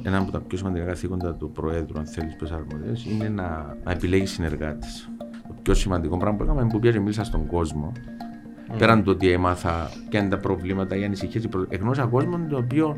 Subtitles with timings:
[0.00, 3.76] πιο, ένα από τα πιο σημαντικά καθήκοντα του Προέδρου, αν θέλεις, πε αρμοδίε, είναι να,
[3.84, 5.08] να επιλέγεις συνεργάτες.
[5.48, 7.92] Το πιο σημαντικό πράγμα που έκαμε είναι που πήγα και μίλησα στον κόσμο.
[7.96, 8.74] Mm.
[8.78, 12.96] Πέραν το ότι έμαθα ποια είναι τα προβλήματα, οι ανησυχίες, εγνώρισα κόσμο το οποίο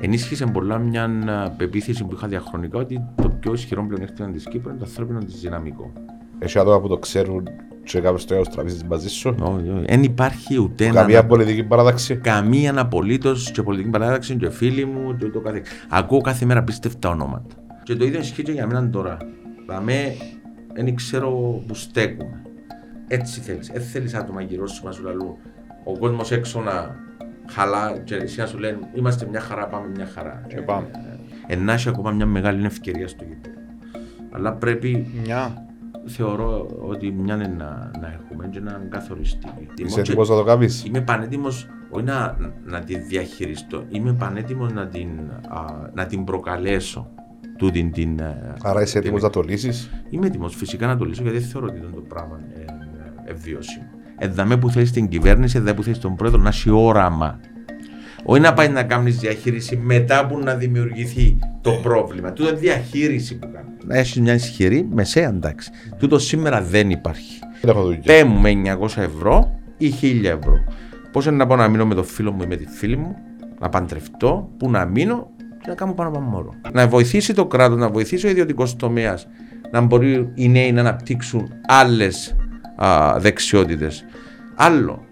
[0.00, 4.78] ενίσχυσε πολλά μια πεποίθηση που είχα διαχρονικά ότι το πιο ισχυρό πλεονέκτημα της Κύπρου είναι
[4.78, 5.92] το ανθρώπινο της δυναμικό.
[6.38, 7.48] Έχει άτομα που το ξέρουν
[7.84, 9.34] και κάποιος το τραβήσεις μαζί σου.
[9.86, 11.00] Δεν υπάρχει ούτε ένα...
[11.00, 12.16] Καμία πολιτική παράδοξη.
[12.16, 15.62] Καμία απολύτως και πολιτική παράδοξη και φίλοι μου και το κάθε...
[15.88, 17.54] Ακούω κάθε μέρα πίστευτα ονόματα.
[17.82, 19.16] Και το ίδιο ισχύει και για μένα τώρα.
[19.66, 20.16] Δαμέ,
[20.74, 21.30] δεν ξέρω
[21.66, 22.42] που στέκουμε.
[23.08, 23.68] Έτσι θέλεις.
[23.68, 25.34] Έτσι θέλεις άτομα γύρω σου μας λαλούν.
[25.84, 26.96] Ο κόσμος έξω να
[27.46, 30.42] χαλά και εσύ να σου λένε είμαστε μια χαρά, πάμε μια χαρά.
[30.48, 30.90] Και πάμε.
[31.46, 33.54] Ενάχει ακόμα μια μεγάλη ευκαιρία στο γήπεδο.
[34.30, 35.63] Αλλά πρέπει μια
[36.06, 39.48] θεωρώ ότι μια είναι να, να έχουμε και να καθοριστεί.
[39.76, 44.86] Είσαι έτοιμος να το κάνεις; Είμαι πανέτοιμος όχι να, να τη διαχειριστώ, είμαι πανέτοιμος να
[44.86, 45.08] την,
[45.48, 47.08] α, να την προκαλέσω.
[47.58, 48.20] Τούτην, την,
[48.62, 51.66] Άρα είσαι έτοιμος να το λύσεις; Είμαι έτοιμος φυσικά να το λύσω γιατί δεν θεωρώ
[51.66, 52.64] ότι το πράγμα είναι
[53.24, 53.86] ευβιώσιμο.
[54.18, 57.40] Εδάμε που θέλει την κυβέρνηση, εδάμε που θέλει τον πρόεδρο να έχει όραμα
[58.24, 61.78] όχι να πάει να κάνει διαχείριση μετά που να δημιουργηθεί το ε.
[61.82, 62.32] πρόβλημα.
[62.32, 63.68] Τούτο διαχείριση που κάνει.
[63.86, 65.70] Να έχεις μια ισχυρή μεσαία εντάξει.
[65.98, 67.38] Τούτο σήμερα δεν υπάρχει.
[68.04, 70.54] Πέμου με 900 ευρώ ή 1000 ευρώ.
[71.12, 73.16] Πώς είναι να πάω να μείνω με το φίλο μου ή με τη φίλη μου,
[73.60, 75.30] να παντρευτώ, που να μείνω
[75.62, 76.54] και να κάνω πάνω από μόρο.
[76.72, 79.26] Να βοηθήσει το κράτος, να βοηθήσει ο ιδιωτικός τομέας
[79.74, 82.36] να μπορεί οι νέοι να αναπτύξουν άλλες
[83.18, 84.04] δεξιότητες.
[84.54, 85.04] Άλλο,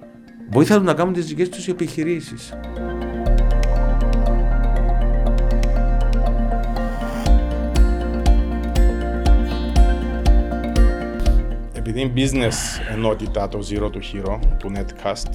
[0.52, 2.52] βοήθα του να κάνουν τις δικές τους επιχειρήσεις.
[11.74, 15.30] επειδή είναι business ενότητα το Zero to Hero του Netcast,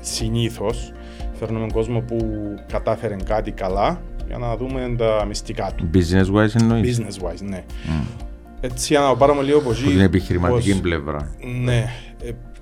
[0.00, 0.92] συνήθως
[1.38, 2.18] φέρνουμε κόσμο που
[2.66, 5.90] κατάφερε κάτι καλά για να δούμε τα μυστικά του.
[5.94, 7.64] Business wise εννοείς; Business wise, ναι.
[7.86, 8.24] Mm.
[8.60, 10.80] Έτσι, για να πάρουμε λίγο από την επιχειρηματική πώς...
[10.80, 11.34] πλευρά.
[11.62, 11.84] Ναι.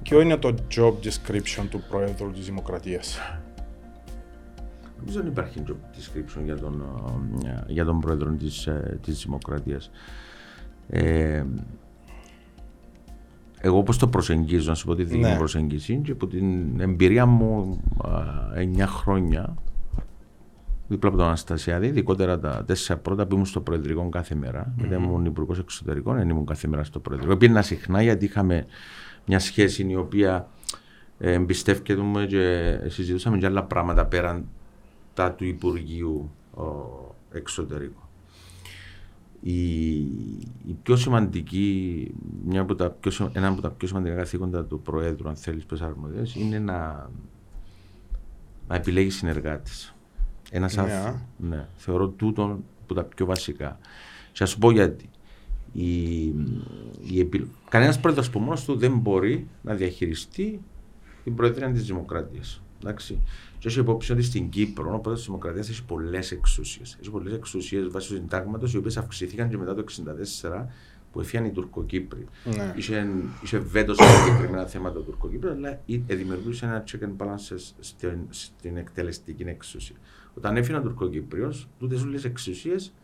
[0.05, 3.19] Ε, ποιο είναι το job description του Πρόεδρου της Δημοκρατίας;
[4.99, 6.85] Νομίζω δεν υπάρχει job description για τον,
[7.45, 9.91] ε, για τον Πρόεδρο της, ε, της Δημοκρατίας.
[10.89, 11.45] Ε,
[13.61, 15.29] εγώ πώ το προσεγγίζω, να σου πω τη δική ναι.
[15.29, 17.81] μου προσέγγιση και από την εμπειρία μου
[18.77, 19.55] 9 χρόνια
[20.89, 24.67] δίπλα από τον Αναστασιάδη, ειδικότερα τα τέσσερα πρώτα που ήμουν στο Προεδρικό κάθε μέρα.
[24.67, 24.83] Mm-hmm.
[24.83, 27.37] Μετά ήμουν υπουργός εξωτερικών, δεν ήμουν κάθε μέρα στο Προεδρικό.
[27.37, 28.67] Πήγαινα συχνά γιατί είχαμε
[29.27, 30.49] μια σχέση η οποία
[31.19, 34.49] ε, εμπιστεύκεται και συζητούσαμε για άλλα πράγματα πέραν
[35.15, 36.31] τα του Υπουργείου
[37.33, 38.05] Εξωτερικών
[39.47, 39.99] η,
[40.67, 42.11] η πιο σημαντική,
[42.45, 45.81] μια από τα πιο, ένα από τα πιο σημαντικά καθήκοντα του Προέδρου, αν θέλεις πες
[45.81, 47.11] αρμοδιές, είναι να,
[48.69, 49.95] να επιλέγεις συνεργάτες.
[50.51, 51.15] Ένας yeah.
[51.37, 53.79] Ναι, ναι, θεωρώ τούτον που τα πιο βασικά.
[54.33, 55.11] Και σου πω γιατί.
[55.75, 56.23] Η,
[57.11, 57.51] η επι...
[57.69, 60.61] Κανένας πρόεδρος που μόνος του δεν μπορεί να διαχειριστεί
[61.25, 62.63] την Προεδρία της Δημοκρατίας.
[62.83, 63.19] Εντάξει.
[63.59, 66.97] Και έχει υπόψη ότι στην Κύπρο ο πρόεδρος της Δημοκρατίας έχει πολλές εξουσίες.
[67.01, 69.85] Έχει πολλές εξουσίες βάσει του συντάγματος, οι οποίες αυξήθηκαν και μετά το
[70.43, 70.67] 1964
[71.13, 72.27] που έφυγαν οι Τουρκοκύπροι.
[72.45, 72.73] Ναι.
[72.77, 73.07] Είχε,
[73.43, 78.77] είχε βέτο σε συγκεκριμένα θέματα του Τουρκοκύπρου, αλλά δημιουργούσε ένα check and balance στην, στην
[78.77, 79.97] εκτελεστική εξουσία.
[80.35, 82.95] Όταν έφυγε ο Τουρκοκύπριος, τούτες όλες τις εξουσίες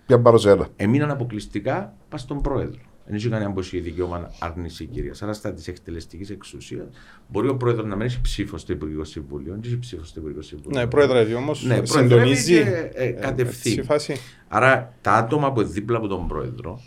[0.77, 2.81] έμειναν αποκλειστικά πας στον πρόεδρο.
[3.11, 5.15] Δεν έχει κανένα που έχει δικαίωμα άρνηση κυρία.
[5.21, 6.87] Άρα, στα της εκτελεστικής εξουσίας
[7.29, 9.53] μπορεί ο πρόεδρος να μην έχει ψήφο στο Υπουργικό Συμβούλιο.
[9.53, 10.81] Δεν έχει ψήφο στο Υπουργικό Συμβούλιο.
[10.81, 12.55] Ναι, πρόεδρε, όμως ναι, συντονίζει.
[12.55, 13.87] Και, ε, κατευθείαν.
[14.49, 16.81] Άρα, τα άτομα που είναι δίπλα από τον πρόεδρο,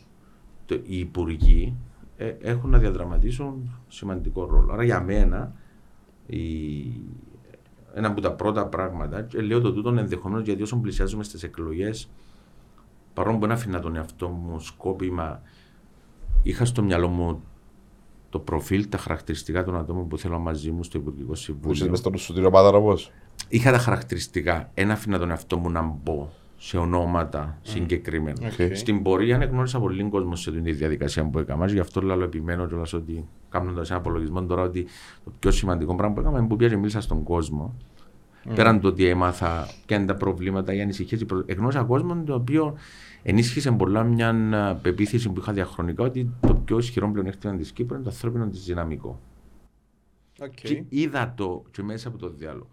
[0.65, 1.75] το, οι υπουργοί,
[2.17, 4.73] ε, έχουν να διαδραματίσουν σημαντικό ρόλο.
[4.73, 5.55] Άρα, για μένα,
[6.25, 6.39] η,
[7.93, 12.09] ένα από τα πρώτα πράγματα, και λέω το τούτο ενδεχομένως γιατί όσο πλησιάζουμε στις εκλογές,
[13.13, 15.41] παρόλο που να αφήνα τον εαυτό μου σκόπιμα
[16.43, 17.43] είχα στο μυαλό μου
[18.29, 21.85] το προφίλ, τα χαρακτηριστικά των ατόμων που θέλω μαζί μου στο Υπουργικό Συμβούλιο.
[21.85, 22.79] Είσαι στον Σωτήριο Πάταρα
[23.47, 24.71] Είχα τα χαρακτηριστικά.
[24.73, 26.29] Ένα αφήνα τον εαυτό μου να μπω
[26.65, 27.59] σε ονόματα mm.
[27.61, 28.51] συγκεκριμένα.
[28.57, 28.71] Okay.
[28.73, 31.67] Στην πορεία γνώρισα πολύ κόσμο σε αυτή τη διαδικασία που έκανα.
[31.67, 34.85] Γι' αυτό λέω επιμένω κιόλας ότι κάνοντας ένα απολογισμό τώρα ότι
[35.23, 37.73] το πιο σημαντικό πράγμα που έκανα είναι που πήγα μίλησα στον κόσμο.
[38.45, 38.51] Mm.
[38.55, 42.77] Πέραν το ότι έμαθα ποια είναι τα προβλήματα, οι ανησυχίες, εγνώρισα κόσμο το οποίο
[43.23, 44.33] ενίσχυσε πολλά μια
[44.81, 48.63] πεποίθηση που είχα διαχρονικά ότι το πιο ισχυρό πλεονέκτημα της Κύπρου είναι το ανθρώπινο της
[48.63, 49.19] δυναμικό.
[50.39, 50.47] Okay.
[50.53, 52.67] Και είδα το και μέσα από το διάλογο.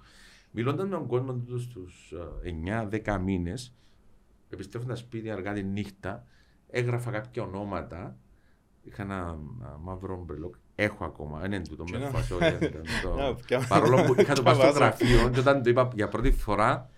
[0.50, 1.86] Μιλώντας με τον κόσμο τους στου
[3.04, 3.74] 9-10 μήνες,
[4.50, 6.24] επιστρέφοντας σπίτι αργά τη νύχτα,
[6.70, 8.16] έγραφα κάποια ονόματα.
[8.82, 9.38] Είχα ένα
[9.80, 10.54] μαύρο μπρελόκ.
[10.74, 12.58] Έχω ακόμα, δεν είναι τούτο με φασόλια.
[13.68, 16.90] Παρόλο που είχα το πάει στο γραφείο, και όταν το είπα για πρώτη φορά,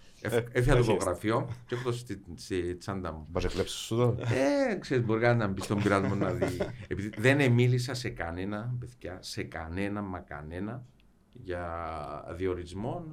[0.52, 1.96] Έφυγα το γραφείο και έχω το
[2.36, 3.28] στη τσάντα μου.
[3.32, 4.16] Πας εκλέψεις σου το.
[4.70, 6.58] Ε, ξέρεις, μπορεί να μπει στον πειρασμό να δει.
[6.88, 10.84] Επειδή δεν μίλησα σε κανένα, παιδιά, σε κανένα, μα κανένα,
[11.32, 13.04] για διορισμό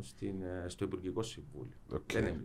[0.00, 1.76] στην, ε, στο Υπουργικό Συμβούλιο.
[1.92, 2.12] Okay.
[2.12, 2.44] Δεν έμεινε.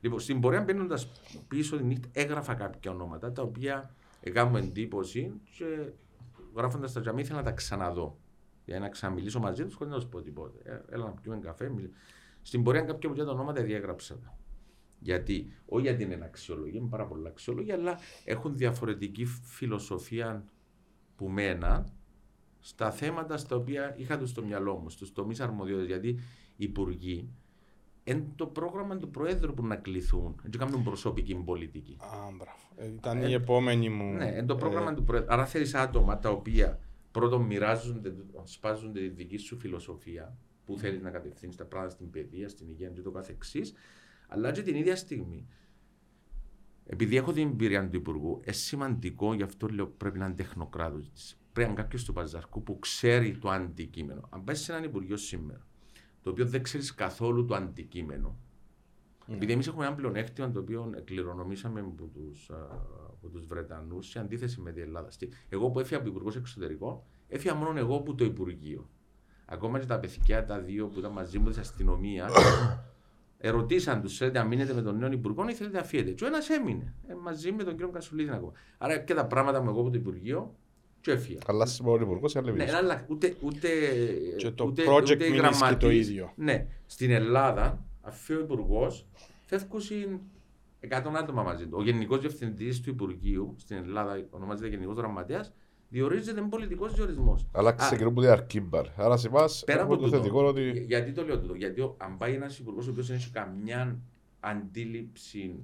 [0.00, 1.10] Λοιπόν, στην πορεία μπαίνοντας
[1.48, 5.92] πίσω τη νύχτα, έγραφα κάποια ονόματα τα οποία έκαναν εντύπωση και
[6.54, 8.18] γράφοντας τα τζαμί ήθελα να τα ξαναδώ.
[8.64, 10.70] Για να ξαναμιλήσω μαζί τους χωρίς να τους πω τίποτα.
[10.70, 11.68] Ε, έλα να πιούμε καφέ.
[11.68, 11.88] Μιλ...
[12.42, 14.38] Στην πορεία κάποια από τα ονόματα διέγραψα τα.
[14.98, 20.44] Γιατί, όχι γιατί είναι αξιολογία, είναι πάρα πολλά αξιολογία, αλλά έχουν διαφορετική φιλοσοφία
[21.16, 21.86] που μένα
[22.60, 25.88] στα θέματα στα οποία είχα τους στο μυαλό μου, στους τομείς αρμοδιότητας.
[25.88, 26.08] Γιατί
[26.56, 27.28] οι υπουργοί
[28.04, 30.40] είναι το πρόγραμμα του Προέδρου που να κληθούν.
[30.42, 31.96] Δεν κάνουν προσωπική πολιτική.
[32.00, 32.58] Α, μπράβο.
[32.76, 34.12] Ε, ήταν ε, η επόμενη μου.
[34.12, 34.94] Ναι, είναι το πρόγραμμα ε...
[34.94, 35.32] του Προέδρου.
[35.32, 36.78] Άρα θέλεις άτομα τα οποία
[37.10, 38.14] πρώτον μοιράζονται,
[38.44, 42.88] σπάζουν τη δική σου φιλοσοφία που θέλεις να κατευθύνεις τα πράγματα στην παιδεία, στην υγεία
[42.88, 43.72] και το καθεξής,
[44.28, 45.46] αλλά και την ίδια στιγμή.
[46.86, 51.36] Επειδή έχω την εμπειρία του Υπουργού, είναι σημαντικό, γι' αυτό λέω πρέπει να είναι τεχνοκράτος
[51.52, 54.28] πρέπει να κάποιος του Παζαρκού που ξέρει το αντικείμενο.
[54.30, 55.66] Αν πάει σε έναν Υπουργείο σήμερα,
[56.22, 58.36] το οποίο δεν ξέρεις καθόλου το αντικείμενο,
[59.30, 59.34] Mm.
[59.34, 62.50] Επειδή εμείς έχουμε ένα πλεονέκτημα το οποίο κληρονομήσαμε από τους
[63.32, 65.08] τους Βρετανούς σε αντίθεση με την Ελλάδα.
[65.48, 68.90] Εγώ που έφυγα από Υπουργό Εξωτερικών, έφυγα μόνο εγώ από το Υπουργείο.
[69.44, 72.32] Ακόμα και τα παιδιά τα δύο που ήταν μαζί μου της αστυνομίας,
[73.38, 76.26] ερωτήσαν τους, θέλετε να μείνετε με τον νέο Υπουργό ή θέλετε να φύγετε; Και ο
[76.26, 78.52] ένας έμεινε ε, μαζί με τον κύριο Κασουλίδη ακόμα.
[78.78, 80.54] Άρα και τα πράγματα μου εγώ από το Υπουργείο
[81.00, 81.38] και έφυγε.
[81.44, 83.68] Καλά ο υπουργός, αλλά Ναι, αλλά ούτε, ούτε,
[84.36, 86.32] και το ούτε, project ούτε γραμματής, το ίδιο.
[86.36, 88.92] Ναι, στην Ελλάδα, αφού ο υπουργό
[89.46, 90.20] φεύγουν
[90.80, 91.76] 100 άτομα μαζί του.
[91.78, 95.52] Ο γενικός διευθυντής του Υπουργείου στην Ελλάδα, ονομάζεται Γενικός Γραμματέας,
[95.88, 97.46] διορίζεται με πολιτικός διορισμός.
[97.52, 98.86] Άλλαξε καιρό που διαρκεί μπαρ.
[98.96, 100.84] Άρα σε εμάς έχουμε το θετικό ότι.
[100.86, 103.98] Γιατί το λέω τούτο, Γιατί αν πάει ένας υπουργός ο οποίος δεν έχει καμιά
[104.40, 105.54] αντίληψη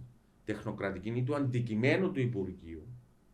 [0.44, 2.82] τεχνοκρατική ή του αντικειμένου του Υπουργείου,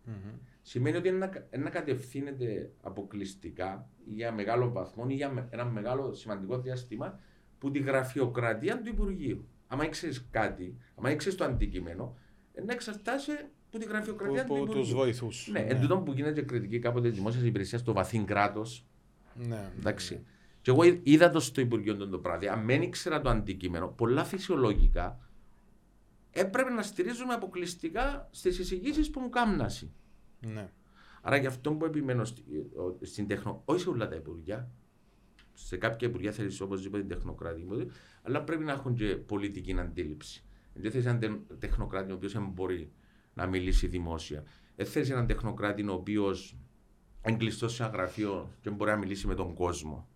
[0.06, 6.59] mm-hmm σημαίνει ότι είναι να κατευθύνεται αποκλειστικά για μεγάλο βαθμό ή για ένα μεγάλο σημαντικό
[6.59, 7.20] διάστημα
[7.59, 9.49] που τη γραφειοκρατία του Υπουργείου.
[9.67, 12.17] Αν ήξερες κάτι, αν ήξερες το αντικείμενο,
[12.67, 13.32] να εξαρτάσει
[13.67, 14.82] από τη γραφειοκρατία που, του Υπουργείου.
[14.82, 15.49] Τους βοηθούς.
[15.53, 15.67] Ναι, ναι.
[15.67, 18.87] εν που γίνεται κριτική κάποτε της δημόσιας υπηρεσίας στο βαθύ κράτος.
[19.35, 19.70] Ναι.
[19.79, 20.15] Εντάξει.
[20.15, 20.20] Ναι.
[20.61, 22.53] Και εγώ είδα το στο Υπουργείο το πράγμα.
[22.53, 25.19] Αν δεν ήξερα το αντικείμενο, πολλά φυσιολογικά
[26.31, 29.91] έπρεπε να στηρίζουμε αποκλειστικά στις εισηγήσεις που μου κάμνασαι.
[30.47, 30.71] Ναι.
[31.23, 32.25] Άρα γι' αυτό που επιμένω
[33.00, 34.71] στην τεχνο, όχι σε όλα τα υπουργεία,
[35.55, 37.67] σε κάποια υπουργεία θέλεις οπωσδήποτε την τεχνοκράτη,
[38.23, 40.44] αλλά πρέπει να έχουν και πολιτική αντίληψη.
[40.75, 42.93] Δεν θέλει έναν τεχνοκράτη ο οποίος μπορεί
[43.35, 44.44] να μιλήσει δημόσια.
[44.77, 46.56] Δεν θέλει έναν τεχνοκράτη ο οποίος
[47.29, 50.09] είναι κλειστό σε ένα γραφείο και μπορεί να μιλήσει με τον κόσμο.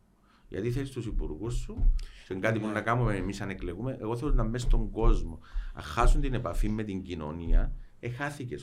[0.49, 1.93] Γιατί θέλει τους υπουργούς σου,
[2.25, 2.73] σε κάτι που ναι.
[2.73, 5.40] να κάνουμε εμείς αν εκλεγούμε, εγώ θέλω να μέσα στον κόσμο.
[5.75, 8.56] Να χάσουν την επαφή με την κοινωνία, εχάθηκε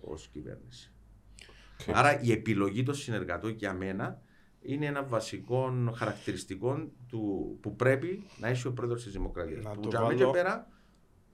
[0.00, 0.92] ως κυβέρνηση.
[1.92, 4.22] Άρα η επιλογή των συνεργατών για μένα
[4.62, 9.64] είναι ένα βασικό χαρακτηριστικό του, που πρέπει να έχει ο πρόεδρος της Δημοκρατίας.
[9.64, 10.30] Να που το βάλω...
[10.30, 10.68] πέρα,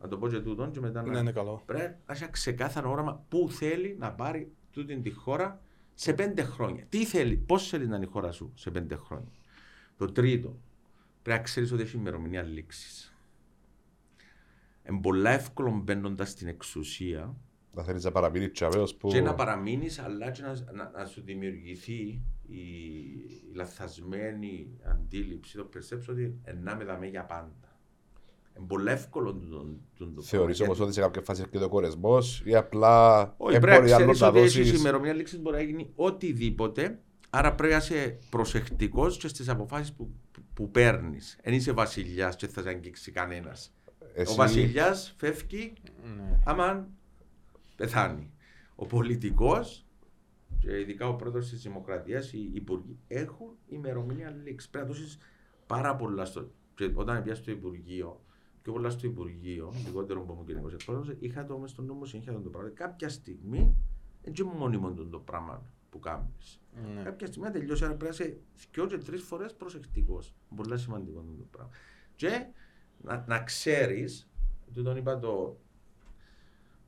[0.01, 1.19] να το πω και τούτον και μετά ναι, να...
[1.19, 1.63] είναι καλό.
[1.67, 5.61] Πρέπει να έχει ξεκάθαρο όραμα πού θέλει να πάρει τούτη τη χώρα
[5.95, 6.85] σε πέντε χρόνια.
[6.89, 9.33] Τι θέλει, πώς θέλει να είναι η χώρα σου σε πέντε χρόνια.
[9.97, 10.57] Το τρίτο,
[11.23, 13.13] πρέπει να ξέρεις ότι έχει ημερομηνία λήξης.
[14.89, 17.37] Είναι πολύ εύκολο μπαίνοντας στην εξουσία
[17.79, 18.53] να θέλεις να παραμείνεις
[18.99, 19.09] που...
[19.09, 25.69] Και να παραμείνεις, αλλά και να, να, να, σου δημιουργηθεί η, η λαθασμένη αντίληψη, το
[25.75, 27.79] perception ότι ενάμε δαμέ για πάντα.
[28.59, 32.55] Είναι πολύ εύκολο το, το, Θεωρείς όμως ότι σε κάποια φάση έρχεται ο κορεσμός ή
[32.55, 36.99] απλά Όχι, πρέπει να ξέρεις ότι έχεις ημερομηνία λήξης μπορεί να γίνει οτιδήποτε
[37.31, 41.39] Άρα πρέπει να είσαι προσεκτικός και στις αποφάσεις που, που, που παίρνεις.
[41.45, 43.73] Δεν είσαι βασιλιάς και θα σε αγγίξει κανένας.
[44.15, 44.33] Εσύ...
[44.33, 45.73] Ο βασιλιάς φεύγει
[46.17, 46.41] ναι.
[46.45, 46.89] άμα
[47.77, 48.31] πεθάνει.
[48.75, 49.87] Ο πολιτικός
[50.59, 54.71] και ειδικά ο πρόεδρος της Δημοκρατίας, οι υπουργοί έχουν ημερομηνία λήξη.
[54.71, 55.19] Πρέπει να δώσει
[55.67, 56.51] πάρα πολλά στο.
[56.75, 58.25] Και όταν πια στο Υπουργείο,
[58.63, 62.33] πιο πολλά στο Υπουργείο, λιγότερο από μου γενικό εκπρόσωπος, είχα το μέσα στο νόμο συνέχεια
[62.33, 62.71] το πράγμα.
[62.71, 63.77] Κάποια στιγμή,
[64.23, 66.61] έτσι μόνιμο το πράγμα που κάνεις.
[66.95, 67.03] Ναι.
[67.03, 68.39] Κάποια στιγμή να τελειώσει, άρα πρέπει να είσαι
[68.73, 70.35] δυο και τρεις φορές προσεκτικός.
[70.57, 71.73] Πολύ σημαντικό το πράγμα.
[72.17, 72.47] Και
[73.03, 74.31] να, να ξέρεις,
[74.75, 75.59] του τον είπα το,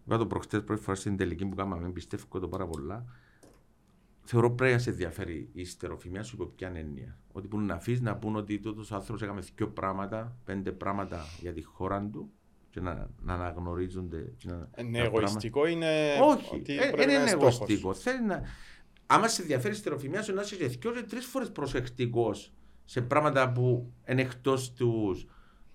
[0.05, 3.05] Είπα το προχτές πρώτη φορά στην τελική που κάναμε, πιστεύω το πάρα πολλά.
[4.23, 7.19] Θεωρώ πρέπει να σε ενδιαφέρει η στεροφημία σου υπό ποια έννοια.
[7.33, 11.25] Ότι που να αφήσεις να πούν ότι αυτό ο άνθρωπος έκαμε δύο πράγματα, πέντε πράγματα
[11.40, 12.31] για τη χώρα του
[12.71, 14.33] και να, να αναγνωρίζονται.
[14.79, 16.19] είναι εγωιστικό, είναι.
[16.23, 17.95] Όχι, ότι ε, δεν είναι εγωιστικό.
[17.95, 18.43] Θέλει να.
[19.07, 22.52] Άμα σε ενδιαφέρει η στεροφημία σου, να είσαι και τρεις φορές προσεκτικός
[22.85, 25.26] σε πράγματα που είναι εκτός τους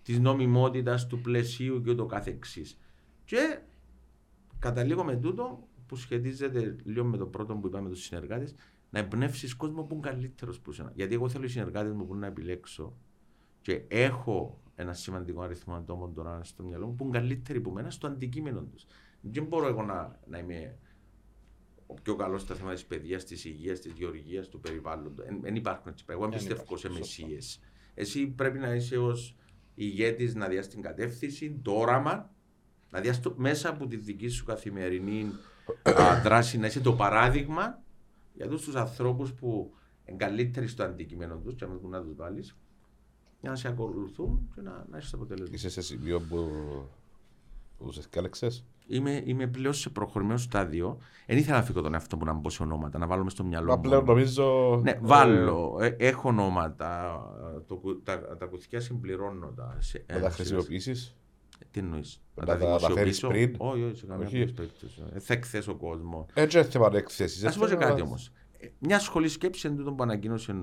[0.05, 2.77] της νομιμότητας του πλαισίου και ούτω καθεξής.
[3.25, 3.59] Και
[4.59, 8.55] καταλήγω με τούτο που σχετίζεται λίγο με το πρώτο που είπαμε τους συνεργάτες,
[8.89, 10.91] να εμπνεύσεις κόσμο που είναι καλύτερος που σένα.
[10.95, 12.97] Γιατί εγώ θέλω οι συνεργάτες μου που να επιλέξω
[13.61, 17.89] και έχω ένα σημαντικό αριθμό ατόμων τώρα στο μυαλό μου που είναι καλύτεροι από μένα
[17.89, 18.85] στο αντικείμενο τους.
[19.21, 20.77] Δεν μπορώ εγώ να, να είμαι
[21.87, 25.25] ο πιο καλός στα θέματα της παιδείας, της υγείας, της γεωργίας, του περιβάλλοντος.
[25.41, 27.59] Δεν υπάρχουν έτσι Εγώ εμπιστεύω σε μεσίες.
[27.93, 29.35] Εσύ πρέπει να είσαι ως
[29.75, 32.29] ηγέτης να δει την κατεύθυνση, το όραμα,
[32.91, 35.31] να δει μέσα από τη δική σου καθημερινή
[36.23, 37.81] δράση να είσαι το παράδειγμα
[38.33, 39.73] για αυτού τους ανθρώπους που
[40.05, 42.55] είναι καλύτεροι στο αντικείμενο τους και να τους βάλεις
[43.41, 45.55] για να σε ακολουθούν και να, να έχεις αποτέλεσμα.
[45.55, 46.49] Είσαι σε σημείο που,
[47.85, 48.47] που σε κάλεξε.
[48.87, 50.97] Είμαι, είμαι πλέον σε προχωρημένο στάδιο.
[51.25, 53.75] Δεν ήθελα να φύγω τον εαυτό μου να μπω σε ονόματα, να βάλω στο μυαλό
[53.75, 53.81] μου.
[53.81, 54.79] Πλέον νομίζω.
[54.83, 55.77] Ναι, βάλω.
[55.81, 57.19] Ε, έχω ονόματα.
[57.67, 59.77] Το, τα, τα κουτιά συμπληρώνω τα.
[60.05, 61.15] Θα τα χρησιμοποιήσεις;
[61.71, 62.21] Τι εννοείς.
[62.35, 65.03] Να τα δημοσιοποιήσω; Πριν; Όχι, όχι, σε καμία περίπτωση.
[65.13, 66.25] Ε, θα εκθέσω κόσμο.
[66.33, 67.45] Έτσι δεν θέμα εκθέσεις.
[67.45, 68.31] Α πω και κάτι όμως.
[68.79, 70.55] Μια σχολή σκέψης είναι τούτο που ανακοίνωσε ε,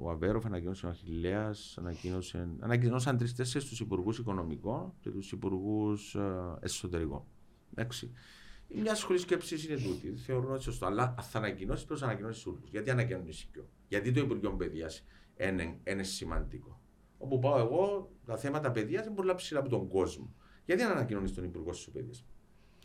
[0.00, 6.58] ο Αβέροφ, ανακοίνωσε ο Αχηλέα, ανακοίνωσε, ανακοίνωσαν τρει-τέσσερι τους υπουργούς οικονομικών και τους υπουργούς ε,
[6.60, 7.24] εσωτερικών.
[7.74, 8.12] Εντάξει.
[8.74, 10.16] Μια σχολή σκέψης είναι τούτη.
[10.16, 10.86] Θεωρούν ότι σωστό.
[10.86, 12.70] Αλλά θα ανακοινώσει, πρέπει να ανακοινώσει όλους.
[12.70, 15.04] Γιατί ανακοινώσει πιο; Γιατί το Υπουργείο Παιδείας
[15.36, 16.80] είναι, είναι σημαντικό.
[17.18, 20.34] Όπου πάω εγώ, τα θέματα παιδείας είναι πολλά ψηλά από τον κόσμο.
[20.64, 22.14] Γιατί να ανακοινώνεις τον Υπουργό τη Παιδεία.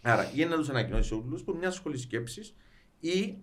[0.02, 2.56] Άρα, ή να τους ανακοινώσεις όλους που μια σχολή σκέψης
[3.00, 3.38] ή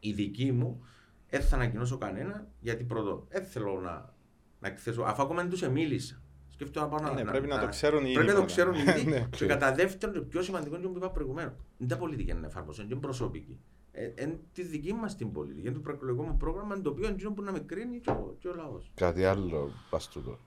[0.00, 0.84] η δική μου,
[1.28, 4.14] δεν θα ανακοινώσω κανένα γιατί πρώτον, δεν θέλω να,
[4.60, 5.02] να εκθέσω.
[5.02, 6.22] Αφού ακόμα δεν τους μίλησα.
[6.50, 7.30] Σκέφτομαι να πάω ναι, να.
[7.30, 9.04] Πρέπει να, να, το ξέρουν οι Πρέπει να το ξέρουν οι ίδιοι.
[9.10, 11.54] Ναι, και κατά δεύτερον, το πιο σημαντικό είναι το που είπα προηγουμένως.
[11.76, 13.60] Δεν τα πολιτική να εφαρμόσουν, είναι προσωπική.
[13.92, 17.30] Ε, εν τη δική μας την πολιτική, είναι το προεκλογικό μου πρόγραμμα, το οποίο είναι
[17.30, 18.90] που να με κρίνει και ο, ο λαός.
[18.94, 20.38] Κάτι άλλο, πας τούτο.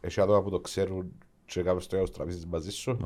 [0.00, 1.12] Έχει άτομα που το ξέρουν
[1.44, 2.98] και κάποιος το τραπέζι μαζί σου.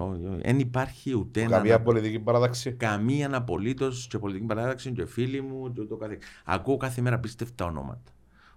[0.43, 1.50] Δεν υπάρχει ούτε ένα...
[1.50, 2.73] Καμία πολιτική παράταξη.
[2.73, 6.19] Καμία απολύτω και πολιτική παράταξη και φίλοι μου και το κάθε...
[6.45, 8.11] Ακούω κάθε μέρα πίστευτα ονόματα.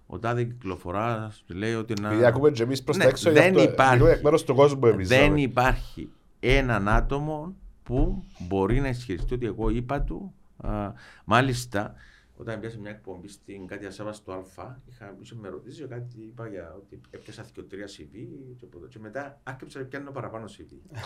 [0.06, 2.08] Ο τάδε κυκλοφορά λέει ότι να...
[2.08, 4.86] Επειδή ακούμε και εμείς προς ναι, τα έξω δεν αυτό, υπάρχει, εκ μέρους του κόσμου
[4.86, 5.08] εμείς.
[5.08, 6.08] Δεν υπάρχει
[6.40, 10.34] έναν άτομο που μπορεί να ισχυριστεί ότι εγώ είπα του.
[10.56, 10.92] Α,
[11.24, 11.94] μάλιστα,
[12.40, 16.48] όταν πιάσε μια εκπομπή στην κάτι ασάβα στο Α, είχα, είχε με ρωτήσει κάτι, είπα
[16.48, 20.76] για ότι έπιασα τρία CV και, και μετά άρχισα να πιάνω παραπάνω CV.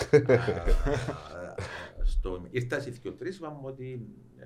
[2.12, 4.44] στο, ήρθα σε τρεις, είπαμε ότι ε,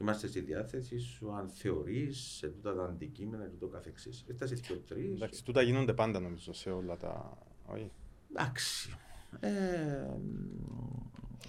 [0.00, 4.24] είμαστε στη διάθεση σου αν θεωρείς σε τούτα τα αντικείμενα και το καθεξής.
[4.28, 4.54] Ήρθα σε
[4.86, 5.14] τρεις.
[5.14, 7.38] Εντάξει, τούτα γίνονται πάντα νομίζω σε όλα τα...
[7.66, 7.90] Όχι.
[8.30, 8.96] Εντάξει.
[9.40, 9.50] Ε,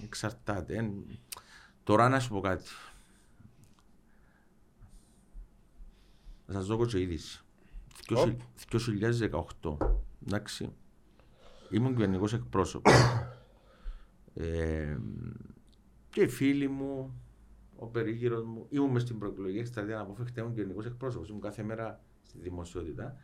[0.04, 0.92] εξαρτάται.
[1.84, 2.70] Τώρα να σου πω κάτι.
[6.52, 7.44] Θα σας δω και είδηση.
[9.62, 9.78] 2018,
[10.26, 10.74] εντάξει,
[11.70, 12.94] ήμουν κυβερνικός εκπρόσωπος.
[14.34, 14.98] ε,
[16.10, 17.22] και οι φίλοι μου,
[17.76, 21.64] ο περίγυρος μου, ήμουν μες στην προεκλογική εκστρατεία να αποφεύγεται, ήμουν κυβερνικός εκπρόσωπος, ήμουν κάθε
[21.64, 23.16] μέρα στη δημοσιότητα.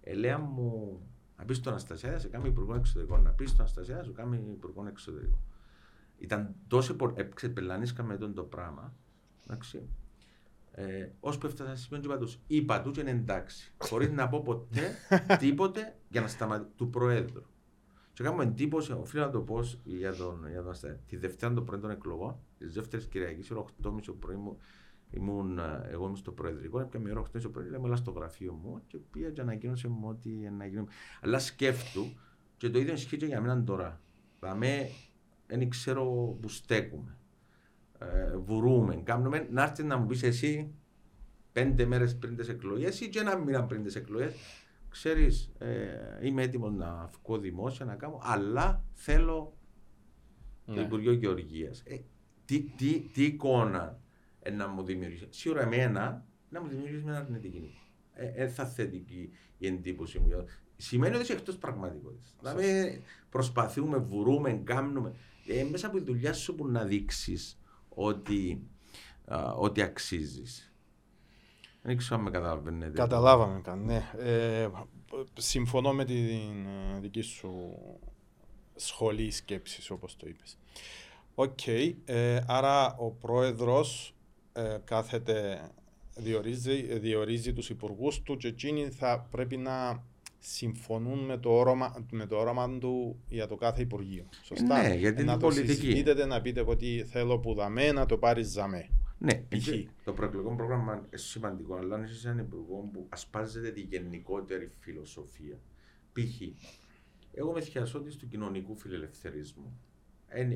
[0.00, 1.00] Ελέα μου,
[1.38, 3.22] να πεις στον Αναστασιάδη, σε κάνει υπουργό εξωτερικών.
[3.22, 5.38] Να πεις στον Αναστασιάδη, σου κάνει υπουργό εξωτερικών.
[6.18, 7.28] Ήταν τόσο πολύ.
[7.34, 8.94] Ξεπελανίσκαμε τον το πράγμα.
[9.44, 9.88] Εντάξει.
[10.76, 13.74] Ε, ώσπου έφτασα σε σημείο και είπα τους, είπα του και είναι εντάξει.
[13.78, 14.96] Χωρίς να πω ποτέ
[15.38, 17.42] τίποτε για να σταματήσω του Προέδρου.
[18.12, 20.74] Και κάνω εντύπωση, οφείλω να το πω για τον, για τον
[21.06, 24.56] τη Δευτέρα των πρώτων εκλογών, της δεύτερης Κυριακής, ώρα 8.30 το πρωί μου,
[25.10, 28.52] ήμουν, ε, εγώ είμαι στο Προεδρικό, έπια με ώρα 8.30 το πρωί, λέμε στο γραφείο
[28.52, 30.86] μου και πήγα και ανακοίνωσε μου ότι να γίνω.
[31.20, 32.12] Αλλά σκέφτου
[32.56, 34.00] και το ίδιο ισχύει και για μένα τώρα.
[34.40, 34.90] Δηλαδή,
[35.46, 36.04] δεν ξέρω
[36.40, 37.18] που στέκουμε
[38.12, 40.74] ε, βουρούμε, κάνουμε, να έρθει να μου πεις εσύ
[41.52, 44.34] πέντε μέρες πριν τις εκλογές ή και ένα μήνα πριν τις εκλογές.
[44.88, 49.56] Ξέρεις, ε, είμαι έτοιμος να βγω δημόσια να κάνω, αλλά θέλω
[50.66, 50.74] ναι.
[50.74, 51.82] το Υπουργείο Γεωργίας.
[51.86, 52.00] Ε,
[52.44, 54.00] τι, τι, τι εικόνα
[54.40, 55.26] ε, να μου δημιουργήσει.
[55.30, 57.78] Σίγουρα εμένα να μου δημιουργήσει μια αρνητική.
[58.12, 60.44] Ε, ε, θα θετική η εντύπωση μου.
[60.76, 62.34] Σημαίνει ότι είσαι εκτός πραγματικότητας.
[62.38, 65.14] Δηλαδή προσπαθούμε, βουρούμε, κάνουμε.
[65.46, 67.58] Ε, μέσα από τη δουλειά σου που να δείξεις
[67.94, 68.60] ότι,
[69.24, 70.74] α, ότι αξίζεις.
[71.82, 72.92] Δεν ξέρω αν με καταλαβαίνετε.
[72.92, 74.10] Καταλάβαμε καν, ναι.
[74.18, 74.68] Ε,
[75.34, 77.78] συμφωνώ με την ε, δική σου
[78.74, 80.58] σχολή σκέψης, όπως το είπες.
[81.34, 81.66] Οκ,
[82.04, 84.14] ε, άρα ο πρόεδρος
[84.52, 85.68] ε, κάθεται,
[86.16, 90.04] διορίζει, διορίζει τους υπουργούς του και εκείνοι θα πρέπει να
[90.46, 94.28] συμφωνούν με το, όραμα, με το όραμα του για το κάθε Υπουργείο.
[94.42, 94.82] Σωστά.
[94.82, 96.02] Ναι, γιατί είναι πολιτική.
[96.02, 98.88] Να να πείτε ότι θέλω που δαμέ να το πάρεις τζιαμέ.
[99.18, 99.44] Ναι,
[100.04, 105.58] το προεκλογικό πρόγραμμα είναι σημαντικό, αλλά αν είσαι έναν υπουργό που ασπάζεται τη γενικότερη φιλοσοφία.
[106.12, 106.40] Π.χ.
[107.32, 109.78] Εγώ είμαι θειασότη του κοινωνικού φιλελευθερισμού.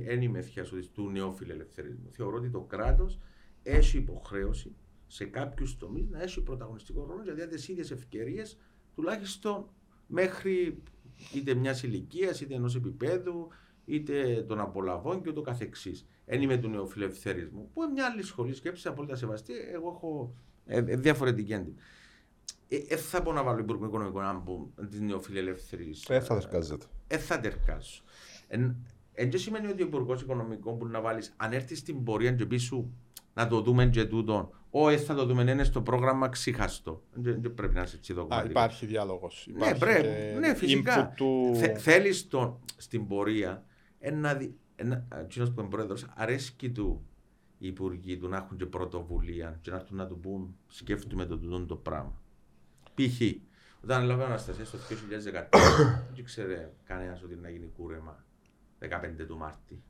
[0.05, 2.11] Δεν είμαι θειασότη του νέου φιλελευθερισμού.
[2.11, 3.19] Θεωρώ ότι το κράτος
[3.63, 4.75] έχει υποχρέωση
[5.07, 8.59] σε κάποιους τομείς να έχει πρωταγωνιστικό ρόλο για τις ίδιες ευκαιρίες
[8.95, 9.69] τουλάχιστον
[10.09, 10.83] μέχρι
[11.35, 13.49] είτε μιας ηλικίας είτε ενός επίπεδου
[13.85, 16.07] είτε των απολαβών και ούτω καθεξής.
[16.25, 17.71] Εν είμαι του νεοφιλελευθερισμού.
[17.75, 19.53] Που είναι μια άλλη σχολή σκέψη, απόλυτα σεβαστή.
[19.73, 20.35] Εγώ έχω
[20.67, 21.81] ε, ε, διαφορετική έντυπη.
[22.69, 26.05] Δεν ε, θα πω να βάλω υπουργό οικονομικών αν πω της νεοφιλελεύθερης.
[26.09, 26.87] Δεν θα τερκάζεται.
[27.07, 28.03] Δεν θα τερκάζω.
[29.13, 32.63] Εν σημαίνει ότι ο υπουργός οικονομικών μπορεί να βάλεις, αν έρθεις στην πορεία και πεις
[32.63, 32.93] σου
[33.35, 37.03] να το δούμε και τούτο, όχι θα το δούμε, είναι στο πρόγραμμα ξεχαστό.
[37.13, 38.51] Δεν πρέπει να είσαι έτσι δογματικός.
[38.51, 39.49] Υπάρχει διάλογος.
[39.53, 40.39] Ναι, πρέπει.
[40.39, 41.13] Ναι, φυσικά.
[41.17, 41.57] Του...
[41.77, 42.29] Θέλεις
[42.77, 43.65] στην πορεία
[43.99, 44.41] ένα,
[44.77, 45.07] ένα,
[45.55, 47.03] που είναι πρόεδρος, αρέσκει του
[47.59, 51.39] οι υπουργοί του να έχουν και πρωτοβουλία και να έρθουν να του πούν σκέφτομαι το
[51.39, 52.23] τούτο το πράγμα.
[52.95, 53.21] Π.χ.
[53.85, 54.85] Όταν έλαβε Αναστασίας στο 2014,
[56.15, 58.25] δεν ξέρε κανένας ότι να γίνει κούρεμα
[58.81, 58.87] 15
[59.27, 59.83] του Μάρτη.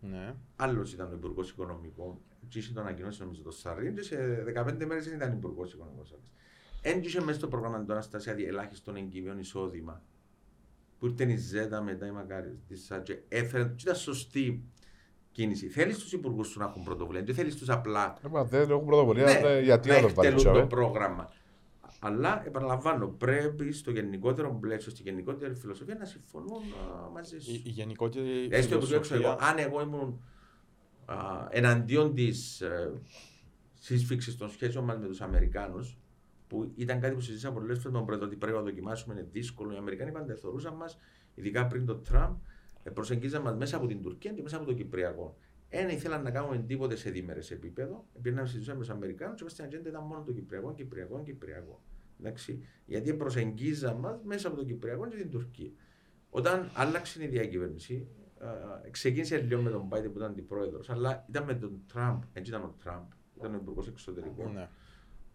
[0.00, 0.34] Ναι.
[0.56, 2.18] Άλλος ήταν ο Υπουργός Οικονομικών.
[2.48, 6.18] Και το ανακοινώσει νομίζω το Σαρίν, και σε 15 μέρες δεν ήταν Υπουργός Οικονομικών.
[6.82, 10.02] Έντυχε μέσα στο πρόγραμμα του Αναστασία ελάχιστον εγκυβιών εισόδημα
[11.00, 14.64] που ήρθε η Ζέτα μετά η Μακάρι τη Σάτζε, έφερε, και ήταν σωστή
[15.32, 15.68] κίνηση.
[15.68, 18.18] Θέλεις τους υπουργούς σου να έχουν πρωτοβουλία, δεν θέλεις τους απλά.
[18.22, 21.32] Ε, δεν έχουν πρωτοβουλία, ναι, γιατί να το βάλει το πρόγραμμα.
[22.02, 26.62] Αλλά επαναλαμβάνω, πρέπει στο γενικότερο πλαίσιο, στη γενικότερη φιλοσοφία να συμφωνούν
[27.12, 27.50] μαζί σου.
[27.50, 29.16] Η, η γενικότερη Έστω φιλοσοφία...
[29.16, 30.20] εγώ, αν εγώ ήμουν
[31.04, 31.16] α,
[31.50, 32.92] εναντίον της ε,
[33.74, 35.98] σύσφυξης των σχέσεων μας με τους Αμερικάνους,
[36.48, 39.28] που ήταν κάτι που συζήτησα πολλές φορές με τον Πρόεδρο ότι πρέπει να δοκιμάσουμε, είναι
[39.32, 39.72] δύσκολο.
[39.72, 40.98] Οι Αμερικάνοι πάντα θεωρούσαν μας,
[41.34, 42.36] ειδικά πριν το Τραμπ,
[42.82, 45.36] ε, προσεγγίζαν μας μέσα από την Τουρκία και μέσα από το Κυπριακό.
[45.68, 49.48] Ένα ήθελαν να κάνουμε τίποτε σε δίμερε επίπεδο, επειδή να συζητούσαμε με τους Αμερικάνους, και
[49.48, 51.80] στην ατζέντα ήταν μόνο το Κυπριακό, Κυπριακό, Κυπριακό.
[52.20, 55.70] Εντάξει, γιατί προσεγγίζαν μα μέσα από το Κυπριακό και την Τουρκία.
[56.30, 58.06] Όταν άλλαξε η διακυβέρνηση,
[58.84, 62.50] ε, ξεκίνησε λίγο με τον Μπάιντεν που ήταν αντιπρόεδρος, αλλά ήταν με τον Τραμπ, έτσι
[62.50, 63.06] ήταν ο Τραμπ,
[63.36, 64.52] ήταν ο υπουργός εξωτερικών.
[64.52, 64.68] Ναι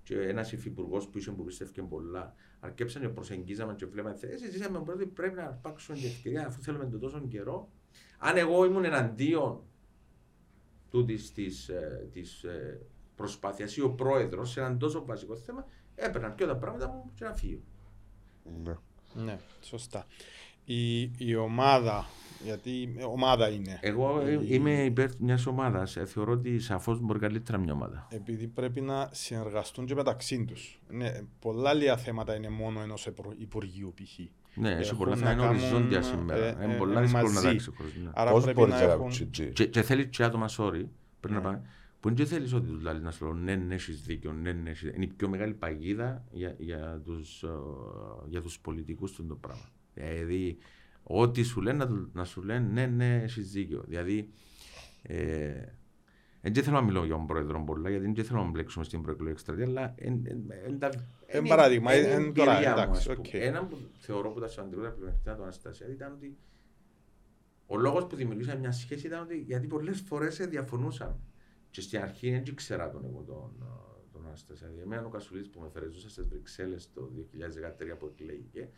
[0.06, 4.50] και ένας υφυπουργός που είσαι που πιστεύει πολλά, αρκέψαν και προσεγγίζαμε και βλέπαμε θέσει.
[4.52, 7.70] Ζήσαμε πρώτοι πρέπει να αρπάξουμε την ευκαιρία αφού θέλουμε τον τόσο καιρό.
[8.18, 9.64] Αν εγώ ήμουν εναντίον
[10.90, 11.72] τούτης της
[12.12, 12.82] της, ε,
[13.16, 17.24] προσπάθειας ή ο πρόεδρος σε έναν τόσο βασικό θέμα, έπαιρνα και τα πράγματα μου και
[17.24, 17.62] να φύγω.
[18.64, 18.76] Ναι.
[19.24, 20.06] ναι, σωστά.
[20.66, 22.06] Η, η ομάδα
[22.44, 25.96] γιατί ομάδα είναι; Εγώ είμαι υπέρ μιας ομάδας.
[25.96, 28.08] Ε, θεωρώ ότι σαφώς μπορεί καλύτερα μια ομάδα.
[28.10, 30.80] Επειδή πρέπει να συνεργαστούν και μεταξύ τους.
[30.90, 34.20] Ναι, πολλά άλλα θέματα είναι μόνο ενός Υπουργείου π.χ.
[34.58, 36.64] Ναι, έχει πολλά θέματα είναι οριζόντια σήμερα.
[36.64, 38.10] Είναι πολλά δύσκολο να τα ξεχωρίσει.
[38.14, 39.12] Άρα Πώς πρέπει να έχουν...
[39.70, 40.86] Και θέλει και άτομα, sorry,
[41.20, 41.42] πρέπει να ναι.
[41.42, 41.62] πάμε.
[42.06, 44.72] Που δεν θέλεις ότι τους λέει να σου λέω ναι, ναι, έχεις δίκιο, ναι, ναι,
[44.96, 47.44] Είναι η πιο μεγάλη παγίδα για, για τους
[48.28, 49.70] για τους πολιτικούς του το πράγμα.
[49.94, 50.58] Δηλαδή,
[51.04, 53.84] Ό,τι σου λένε να, να σου λένε ναι, ναι, έχεις δίκιο.
[53.88, 54.30] Δηλαδή,
[55.02, 55.64] ε,
[56.42, 59.34] δεν θέλω να μιλώ για τον πρόεδρο πολλά, γιατί δεν θέλω να μπλέξουμε στην προεκλογική
[59.34, 59.94] εκστρατεία, αλλά
[61.26, 66.12] εν παράδειγμα, εν τώρα, εντάξει, Ένα που θεωρώ που τα σημαντικότερα πλεονεκτικά του Αναστασία ήταν
[66.12, 66.38] ότι
[67.66, 71.20] ο λόγος που δημιουργήσα μια σχέση ήταν ότι γιατί πολλές φορές διαφωνούσαν.
[71.76, 73.52] Και στην αρχή δεν ήξερα τον εγώ τον,
[74.12, 74.68] τον Αναστασία.
[74.82, 77.12] Εμένα ο Κασουλή που με φερεζούσε στις Βρυξέλλες το
[77.94, 78.70] 2013 που εκλέγηκε,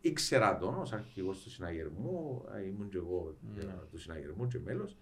[0.00, 3.64] ήξερα τον ως αρχηγός του συναγερμού, ήμουν και εγώ mm.
[3.90, 4.96] του συναγερμού και μέλος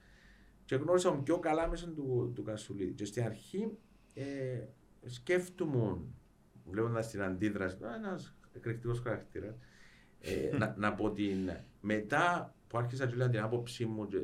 [0.65, 2.93] και γνώρισα πιο καλά μέσα του, του Κασουλίδη.
[2.93, 3.79] Και στην αρχή
[4.15, 4.65] ε,
[5.05, 5.99] σκέφτομαι,
[6.65, 9.55] βλέποντας την αντίδραση, ένας εκρηκτικός χαρακτήρας,
[10.21, 11.51] ε, να, να πω την.
[11.81, 14.19] Μετά που άρχισα και την άποψή μου, και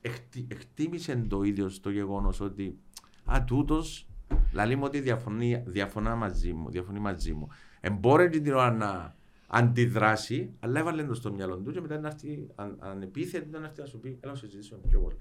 [0.00, 2.78] εκτι, εκτίμησε το ίδιο στο γεγονός ότι
[3.24, 4.08] α, τούτος,
[4.52, 7.48] λέει μου ότι διαφωνεί, διαφωνά μαζί μου, διαφωνεί μαζί μου.
[7.80, 9.14] Εμπόρε την ώρα να
[9.46, 13.80] αντιδράσει, αλλά έβαλε το στο μυαλό του και μετά να έρθει αν, ανεπίθετη να έρθει
[13.80, 15.16] να σου πει έλα να συζητήσουμε πιο πολύ.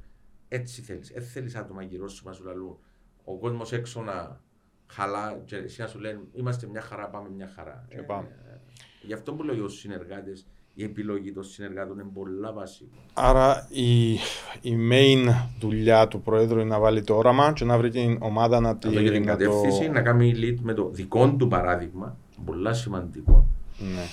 [0.48, 1.10] Έτσι θέλεις.
[1.10, 2.78] Έτσι θέλεις άτομα γύρω σου να σου λαλούν.
[3.24, 4.42] Ο κόσμος έξω να
[4.88, 7.86] χαλά και εσύ να σου λένε είμαστε μια χαρά, πάμε μια χαρά.
[7.90, 8.28] Και πάμε.
[8.28, 8.60] Ε, ε,
[9.02, 10.48] γι' αυτό που λέω για τους συνεργάτες,
[10.80, 13.00] η επιλογή των συνεργάτων είναι πολύ βασική.
[13.14, 14.14] Άρα η,
[14.62, 18.60] η main δουλειά του Προέδρου είναι να βάλει το όραμα και να βρει την ομάδα
[18.60, 18.92] να την...
[18.92, 19.92] Να την κατεύθυνση, το...
[19.92, 23.46] να κάνει lead με το δικό του παράδειγμα, πολύ σημαντικό
[23.78, 24.04] ναι.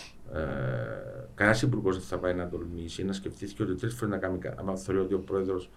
[0.41, 4.21] Ε, Κανένας υπουργός δεν θα πάει να τολμήσει να σκεφτεί και ότι τρεις φορές να
[4.21, 4.39] κάνει.
[4.69, 5.71] Αν θεωρεί ότι ο πρόεδρος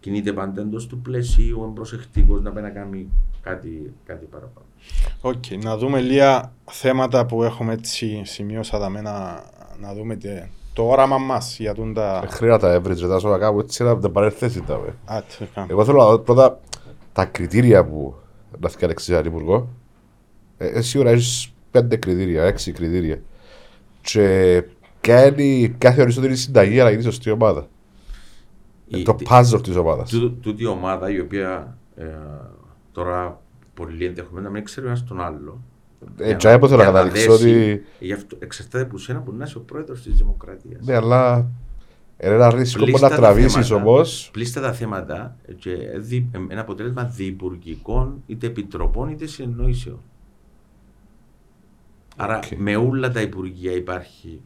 [0.00, 3.08] κινείται πάντα εντός του πλαισίου, είναι προσεκτικός να πάει να κάνει
[3.42, 4.66] κάτι, κάτι παραπάνω.
[5.20, 9.44] Οκ, okay, να δούμε λίγα θέματα που έχουμε έτσι σημείωσα τα μένα,
[9.80, 10.28] να δούμε τι,
[10.72, 12.20] το όραμα μας για τον τα.
[12.24, 14.80] Ε, χρειάζεται τα έβριτζε, τα σώμα κάπου έτσι να τα παρελθέσει τα.
[15.68, 16.60] Εγώ θέλω να δω πρώτα
[17.12, 18.14] τα κριτήρια που
[18.60, 19.68] να φτιάξει ένα υπουργό.
[20.56, 23.20] Ε, εσύ ώρα έχεις πέντε κριτήρια, έξι κριτήρια.
[24.00, 24.62] Και
[25.06, 27.68] Ποια είναι, ποια θεωρείς ότι είναι η συνταγή για να γίνεις σωστή ομάδα;
[28.86, 30.10] Η, το puzzle της ομάδας.
[30.40, 32.04] Τούτη η ομάδα η οποία ε,
[32.92, 33.40] τώρα
[33.74, 35.60] πολύ ενδεχομένως να μην ξέρει ένας τον άλλο.
[36.16, 37.82] Έτσι, ε, θέλω να καταλήξω ότι.
[37.98, 40.86] Γι' αυτό εξαρτάται από σένα που να είσαι ο πρόεδρος της Δημοκρατίας.
[40.86, 41.50] Ναι, αλλά
[42.22, 44.28] είναι ένα ρίσκο που να τραβήσει όμως.
[44.32, 45.70] Πλήστε τα θέματα και
[46.48, 50.00] ένα αποτέλεσμα διυπουργικών είτε επιτροπών είτε συνεννοήσεων.
[52.16, 54.40] Άρα με όλα τα υπουργεία υπάρχει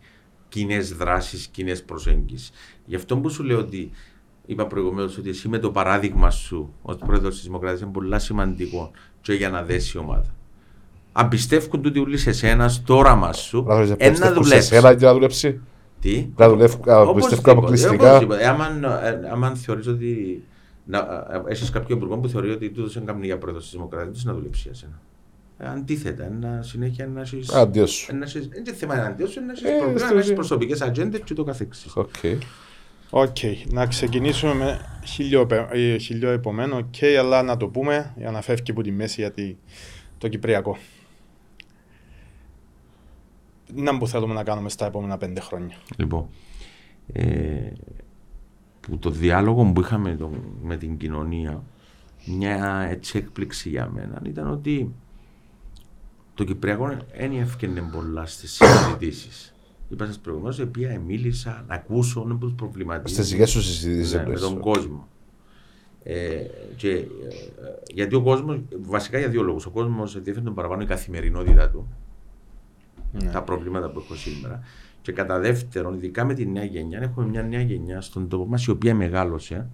[0.48, 2.52] κοινές δράσεις, κοινές προσέγγιση.
[2.84, 3.90] Γι' αυτό που σου λέω ότι
[4.46, 8.90] είπα προηγουμένως ότι εσύ με το παράδειγμα σου ως πρόεδρος της Δημοκρατίας είναι πολύ σημαντικό
[9.20, 10.34] και για να δέσει η ομάδα.
[11.12, 14.62] Αν πιστεύουν τούτοι ούλοι σε σένα, στο όραμα σου, ένα δουλέψει.
[14.66, 15.60] Σε σένα και να δουλέψει.
[16.00, 16.80] Τι; Να δουλεύω
[17.42, 18.16] αποκλειστικά.
[19.44, 20.42] Αν θεωρείς ότι
[21.48, 24.62] έχεις κάποιο υπουργό που θεωρεί ότι τούτος είναι καμία για πρόεδρος της Δημοκρατίας, να δουλέψει
[24.64, 25.00] για σένα.
[25.58, 27.40] Ε, αντίθετα, να συνέχεια να έχει.
[27.54, 28.06] Αντίος σου.
[28.06, 28.22] Δεν
[28.58, 31.96] είναι θέμα εναντίον σου, να έχεις προβλήματα, να έχεις προσωπικές ατζέντες και το καθεξής.
[33.10, 38.40] Οκ, να ξεκινήσουμε με χιλιό, ε, χιλιό επομένο, οκ, αλλά να το πούμε για να
[38.40, 39.58] φεύγει από τη μέση γιατί
[40.18, 40.76] το Κυπριακό.
[43.74, 45.76] Να που θέλουμε να κάνουμε στα επόμενα πέντε χρόνια.
[45.96, 46.26] Λοιπόν,
[47.12, 47.72] ε,
[48.80, 50.30] που το διάλογο που είχαμε το,
[50.62, 51.62] με την κοινωνία,
[52.26, 54.94] μια έτσι έκπληξη για μένα ήταν ότι
[56.34, 59.54] το Κυπριακό δεν έφυγε πολλά στις συζητήσεις.
[59.88, 63.14] Είπα σας προηγουμένως, επειδή μίλησα να ακούσω να τους προβληματίζει.
[63.14, 65.08] Στις δικές σου συζητήσεις, ναι, με τον κόσμο.
[66.02, 66.42] Ε,
[66.76, 67.06] και, ε,
[67.94, 69.66] γιατί ο κόσμος, βασικά για δύο λόγους.
[69.66, 71.88] Ο κόσμος ενδιαφέρει τον παραπάνω η καθημερινότητα του,
[73.12, 73.30] ναι.
[73.30, 74.62] τα προβλήματα που έχω σήμερα.
[75.02, 78.64] Και κατά δεύτερον, ειδικά με τη νέα γενιά, έχουμε μια νέα γενιά στον τόπο μας
[78.64, 79.66] η οποία μεγάλωσε.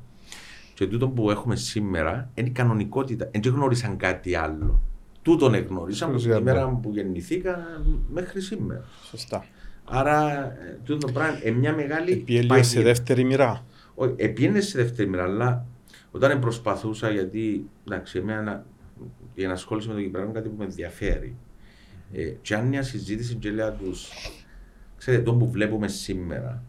[0.75, 3.31] Και τούτο που έχουμε σήμερα είναι η κανονικότητα.
[3.33, 4.81] Δεν γνώρισαν κάτι άλλο.
[5.23, 8.85] Τούτον εγνώρισαν από την ημέρα που γεννηθήκα μέχρι σήμερα.
[9.03, 9.45] Σωστά.
[9.85, 12.13] Άρα, ε, τούτο πράγμα είναι μια μεγάλη.
[12.13, 13.65] Επιέλυε σε δεύτερη μοίρα.
[13.95, 15.67] Όχι, επιέλυε σε δεύτερη μοίρα, αλλά
[16.11, 18.65] όταν προσπαθούσα, γιατί εντάξει, εμένα,
[19.35, 21.37] η ενασχόληση με το Κυπριακό είναι κάτι που με ενδιαφέρει.
[22.13, 24.11] Ε, και αν μια συζήτηση και λέω τους,
[24.97, 26.63] ξέρετε, το που βλέπουμε σήμερα,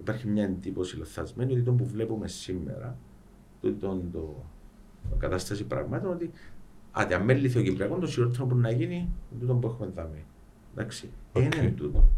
[0.00, 2.98] υπάρχει μια εντύπωση λαθασμένη ότι το που βλέπουμε σήμερα,
[3.60, 4.44] το, το, το,
[5.10, 6.30] το κατάσταση πραγμάτων, ότι
[6.92, 10.24] αν αμέληθε ο Κυπριακός, το χειρότερο που να γίνει είναι τούτο που έχουμε δει.
[10.74, 11.56] Εντάξει, okay.
[11.56, 12.08] είναι τούτο.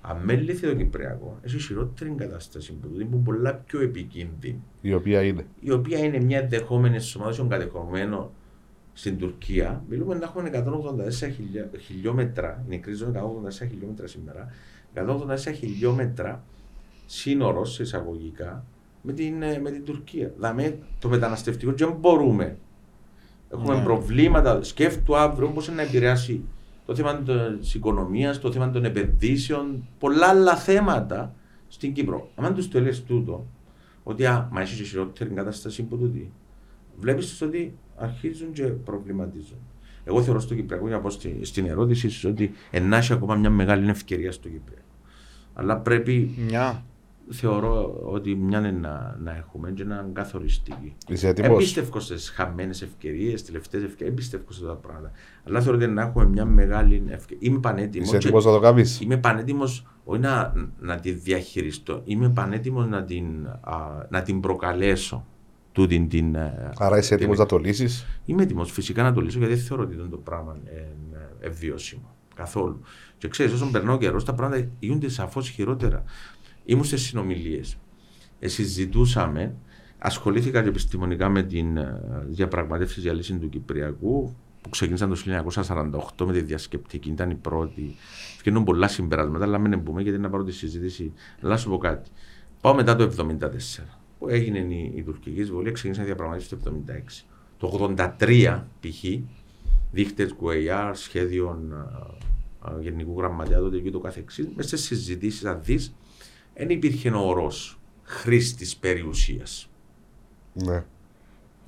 [0.00, 4.62] Αν μέληθε το Κυπριακός, έχει χειρότερη κατάσταση που είναι πολλά πιο επικίνδυνη.
[4.80, 5.46] Η οποία είναι.
[5.60, 8.30] Η οποία είναι μια ενδεχόμενη σωμάτωση κατεχομένων
[8.94, 9.84] στην Τουρκία.
[9.88, 14.48] Μιλούμε να έχουμε 184 χιλιόμετρα, είναι κρίση 184 χιλιόμετρα σήμερα,
[14.94, 16.44] 184 χιλιόμετρα
[17.06, 18.64] σύνορο εισαγωγικά
[19.02, 20.32] με την, ε, με την Τουρκία.
[20.34, 22.56] Δηλαδή το μεταναστευτικό δεν μπορούμε.
[23.50, 23.82] Έχουμε ναι.
[23.82, 24.62] προβλήματα.
[24.62, 26.44] Σκέφτομαι αύριο πώς να επηρεάσει
[26.86, 27.22] το θέμα
[27.60, 31.34] της οικονομίας, το θέμα των επενδύσεων, πολλά άλλα θέματα
[31.68, 32.30] στην Κύπρο.
[32.34, 33.46] Αν τους το λες τούτο,
[34.02, 36.32] ότι α, μα έχει χειρότερη κατάσταση από τούτη,
[36.98, 39.58] βλέπεις ότι αρχίζουν και προβληματίζουν.
[40.04, 44.32] Εγώ θεωρώ στο Κυπριακό, για να πω στην ερώτηση, ότι ενάχει ακόμα μια μεγάλη ευκαιρία
[44.32, 44.82] στο Κυπριακό.
[45.54, 46.84] Αλλά πρέπει μια
[47.30, 50.94] θεωρώ ότι μια είναι να, να έχουμε και να καθοριστική.
[51.36, 55.10] Εμπιστεύω στις χαμένες ευκαιρίες, τελευταίες ευκαιρίες, εμπιστεύω σε αυτά τα πράγματα.
[55.44, 57.48] Αλλά θεωρώ ότι να έχουμε μια μεγάλη ευκαιρία.
[57.48, 58.06] Είμαι πανέτοιμος.
[58.06, 62.00] Είσαι έτοιμος να το κάνεις; Είμαι πανέτοιμος όχι να, να τη διαχειριστώ.
[62.04, 63.48] Είμαι πανέτοιμος να την,
[64.08, 65.26] να την προκαλέσω.
[65.74, 66.36] Τούτην, την,
[66.78, 69.82] Άρα είσαι έτοιμος να το λύσεις; Είμαι έτοιμος φυσικά να το λύσω γιατί δεν θεωρώ
[69.82, 70.88] ότι το πράγμα είναι
[71.40, 72.14] ευβιώσιμο.
[72.34, 72.80] Καθόλου.
[73.18, 76.04] Και ξέρεις, όσο περνάω καιρός, τα πράγματα γίνονται σαφώς χειρότερα.
[76.64, 77.76] Ήμουν σε συνομιλίες.
[78.38, 79.54] Ε, συζητούσαμε,
[79.98, 85.16] ασχολήθηκα και επιστημονικά με την ε, διαπραγματεύση για λύση του Κυπριακού που ξεκίνησαν το
[86.18, 87.94] 1948 με τη διασκεπτική, ήταν η πρώτη.
[88.38, 91.12] Φτιάχνουν πολλά συμπεράσματα, αλλά μην πούμε γιατί να πάρω τη συζήτηση.
[91.42, 92.10] Αλλά σου πω κάτι.
[92.60, 97.24] Πάω μετά το 1974 που έγινε η, η τουρκική εισβολή, ξεκίνησαν οι διαπραγματεύσει το 1976.
[97.58, 99.04] Το 1983 π.χ.
[99.92, 101.72] δείχτε QAR, σχέδιων
[102.66, 105.94] ε, Γενικού Γραμματέα τότε και το καθεξής, μέσα στι συζητήσεις, αν δεις,
[106.54, 107.52] δεν υπήρχε ο όρο
[108.02, 109.68] χρήστης περιουσίας.
[110.52, 110.84] Ναι.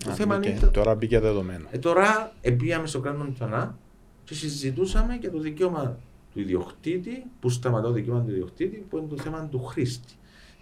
[0.04, 0.58] Το θέμα είναι.
[0.60, 0.70] Το...
[0.70, 1.66] Τώρα μπήκε δεδομένο.
[1.70, 3.78] Ε, τώρα πήγαμε στο κράτος Μοντανά
[4.24, 5.98] και συζητούσαμε για το δικαίωμα
[6.32, 10.12] του ιδιοκτήτη, που σταματά το δικαίωμα του ιδιοκτήτη, που είναι το θέμα του χρήστη.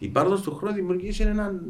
[0.04, 1.62] Η πάροδος του χρόνου δημιουργήσε έναν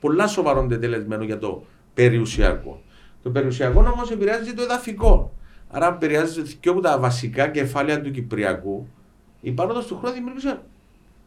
[0.00, 1.64] πολλά σοβαρό τετελεσμένο για το
[1.94, 2.82] περιουσιακό.
[3.22, 5.32] Το περιουσιακό όμως επηρεάζει το εδαφικό.
[5.70, 8.88] Άρα επηρεάζει και από τα βασικά κεφάλαια του Κυπριακού.
[9.40, 10.60] Η πάροδος του χρόνου δημιούργησε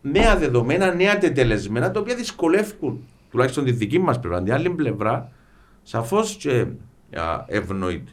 [0.02, 4.44] νέα δεδομένα, νέα τετελεσμένα, τα οποία δυσκολεύουν τουλάχιστον τη δική μας πλευρά.
[4.44, 5.32] Την άλλη πλευρά,
[5.84, 6.66] σαφώς και
[7.46, 8.12] ευνοείται.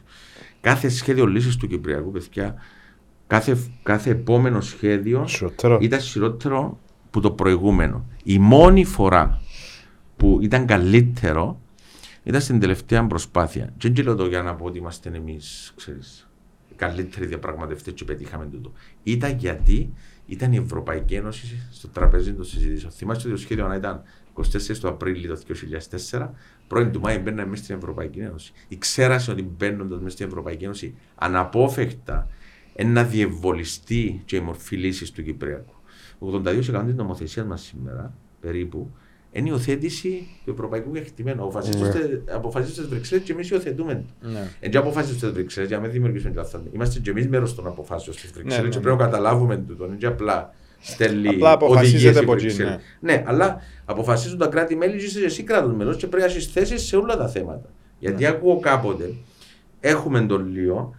[0.61, 2.55] Κάθε σχέδιο λύσης του Κυπριακού, παιδιά,
[3.27, 5.27] κάθε, κάθε επόμενο σχέδιο
[5.79, 6.79] ήταν χειρότερο
[7.17, 8.05] που το προηγούμενο.
[8.23, 9.41] Η μόνη φορά
[10.17, 11.61] που ήταν καλύτερο
[12.23, 13.73] ήταν στην τελευταία προσπάθεια.
[13.77, 16.29] Και δεν λέω το για να πω ότι είμαστε εμείς, ξέρεις,
[16.75, 18.71] καλύτεροι διαπραγματευτές και πετύχαμε τούτο.
[19.03, 19.93] Ήταν γιατί
[20.25, 22.91] ήταν η Ευρωπαϊκή Ένωση στο τραπέζι των συζητήσεων.
[22.91, 24.01] Θυμάστε ότι το σχέδιο να ήταν
[24.33, 25.37] 24 του Απρίλη του
[26.11, 26.29] 2004,
[26.67, 28.51] πρώην του Μάη μπαίναμε μέσα στην Ευρωπαϊκή Ένωση.
[28.67, 32.27] Η ξέρασε ότι μπαίνοντας μέσα στην Ευρωπαϊκή Ένωση αναπόφευκτα
[32.85, 35.75] να διευολιστεί και η μορφή λύσης του Κυπριακού.
[36.19, 38.91] 82% τη νομοθεσία μας σήμερα περίπου
[39.31, 41.43] είναι η υιοθέτηση του ευρωπαϊκού κεκτημένου.
[42.33, 44.03] Αποφασίζονται στι Βρυξέλλες και εμείς υιοθετούμε.
[44.21, 44.31] Δεν
[44.71, 44.77] ναι.
[44.77, 46.61] αποφασίζονται στις Βρυξέλλες για να μην δημιουργήσουμε λάθο.
[46.71, 48.83] Είμαστε και εμείς μέρος των αποφάσεων στις Βρυξέλλες ναι, και ναι.
[48.83, 49.85] πρέπει να καταλάβουμε τούτο.
[49.85, 52.63] Είναι απλά στέλνει απλά αποφασίζεται από εκεί.
[52.63, 52.77] Ναι.
[52.99, 56.95] ναι, αλλά αποφασίζουν τα κράτη-μέλη και εσύ κράτος μέλος και πρέπει να έχεις θέσεις σε
[56.95, 57.69] όλα τα θέματα.
[57.99, 59.13] Γιατί ακούω κάποτε
[59.79, 60.95] έχουμε τον Λίο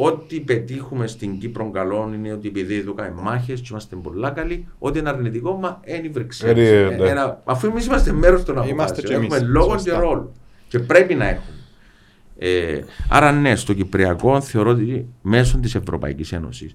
[0.00, 4.68] Ό,τι πετύχουμε στην Κύπρο καλό είναι ότι επειδή εδώ κάνουμε μάχες και είμαστε πολλά καλοί,
[4.78, 6.98] ό,τι είναι αρνητικό μα είναι η Βρυξέλλες.
[6.98, 7.12] Ναι.
[7.44, 10.32] Αφού εμείς είμαστε μέρος των αποφάσεων, έχουμε λόγο και ρόλο.
[10.68, 11.56] Και πρέπει να έχουμε.
[12.38, 16.74] Ε, άρα ναι, στο Κυπριακό θεωρώ ότι μέσω της Ευρωπαϊκής Ένωσης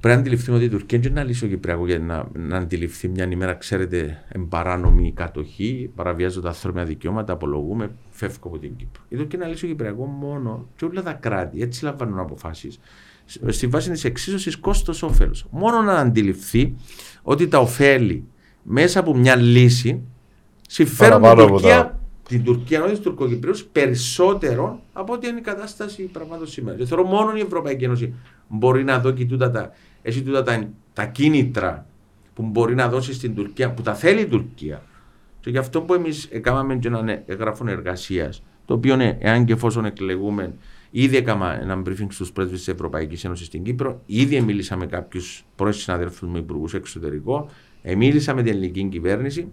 [0.00, 2.56] Πρέπει να αντιληφθούμε ότι η Τουρκία δεν είναι να λύσει ο Κυπριακό για να, να
[2.56, 9.02] αντιληφθεί μια ημέρα, ξέρετε, εμπαράνομη κατοχή, παραβιάζονται ανθρώπινα δικαιώματα, απολογούμε, φεύγω από την Κύπρο.
[9.08, 12.80] Η Τουρκία είναι να λύσει ο Κυπριακό μόνο και όλα τα κράτη έτσι λαμβάνουν αποφάσεις.
[13.48, 15.34] Στη βάση της εξίσωσης κόστο-όφελο.
[15.50, 16.74] Μόνο να αντιληφθεί
[17.22, 18.24] ότι τα ωφέλη
[18.62, 20.00] μέσα από μια λύση
[20.68, 26.46] συμφέρουν την Τουρκία, την Τουρκία, όχι τους Τουρκοκυπρίους, περισσότερο από ό,τι είναι η κατάσταση πραγμάτων
[26.46, 26.76] σήμερα.
[26.76, 28.14] Και θεωρώ μόνο η Ευρωπαϊκή Ένωση
[28.48, 31.86] μπορεί να δώσει τούτα τα έχει τούτα τα, τα κίνητρα
[32.34, 34.82] που μπορεί να δώσει στην Τουρκία, που τα θέλει η Τουρκία.
[35.40, 39.52] Και γι' αυτό που εμείς έκαναμε και έναν έγγραφο εργασίας, το οποίο είναι, εάν και
[39.52, 40.54] εφόσον εκλεγούμε,
[40.90, 45.44] ήδη έκανα ένα briefing στους πρέσβεις της Ευρωπαϊκής Ένωσης στην Κύπρο, ήδη μίλησα με κάποιους
[45.56, 47.50] πρώην συναδέλφους μου υπουργούς εξωτερικό,
[47.96, 49.48] μίλησα με την ελληνική κυβέρνηση,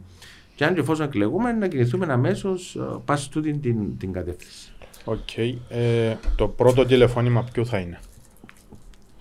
[0.55, 4.71] και αν και εφόσον εκλεγούμε, να κινηθούμε αμέσως ε, πας τούτη την, την κατεύθυνση.
[5.06, 5.17] OK.
[5.36, 5.53] Okay.
[5.69, 7.99] Ε, το πρώτο τηλεφώνημα ποιο θα είναι;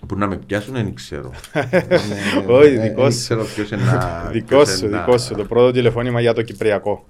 [0.07, 1.31] Που να με πιάσουν δεν ξέρω.
[2.59, 3.37] Όχι, δικό σου.
[4.31, 5.35] Δικό σου, δικό σου.
[5.35, 7.05] Το πρώτο τηλεφώνημα για το Κυπριακό.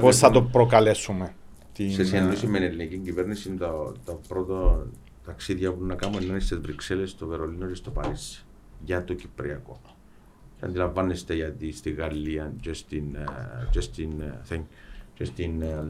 [0.00, 1.34] Πώς θα το προκαλέσουμε.
[1.72, 3.50] Σε συνεννόηση με την ελληνική κυβέρνηση,
[4.04, 4.86] το πρώτο
[5.24, 8.44] ταξίδια που να κάνουμε είναι στις Βρυξέλλες, στο Βερολίνο και στο Παρίσι.
[8.84, 9.80] Για το Κυπριακό.
[10.58, 13.24] Και αντιλαμβάνεστε γιατί στη Γαλλία και στην, ε,
[13.70, 14.10] και στην,
[14.50, 14.62] ε,
[15.14, 15.84] και στην ε,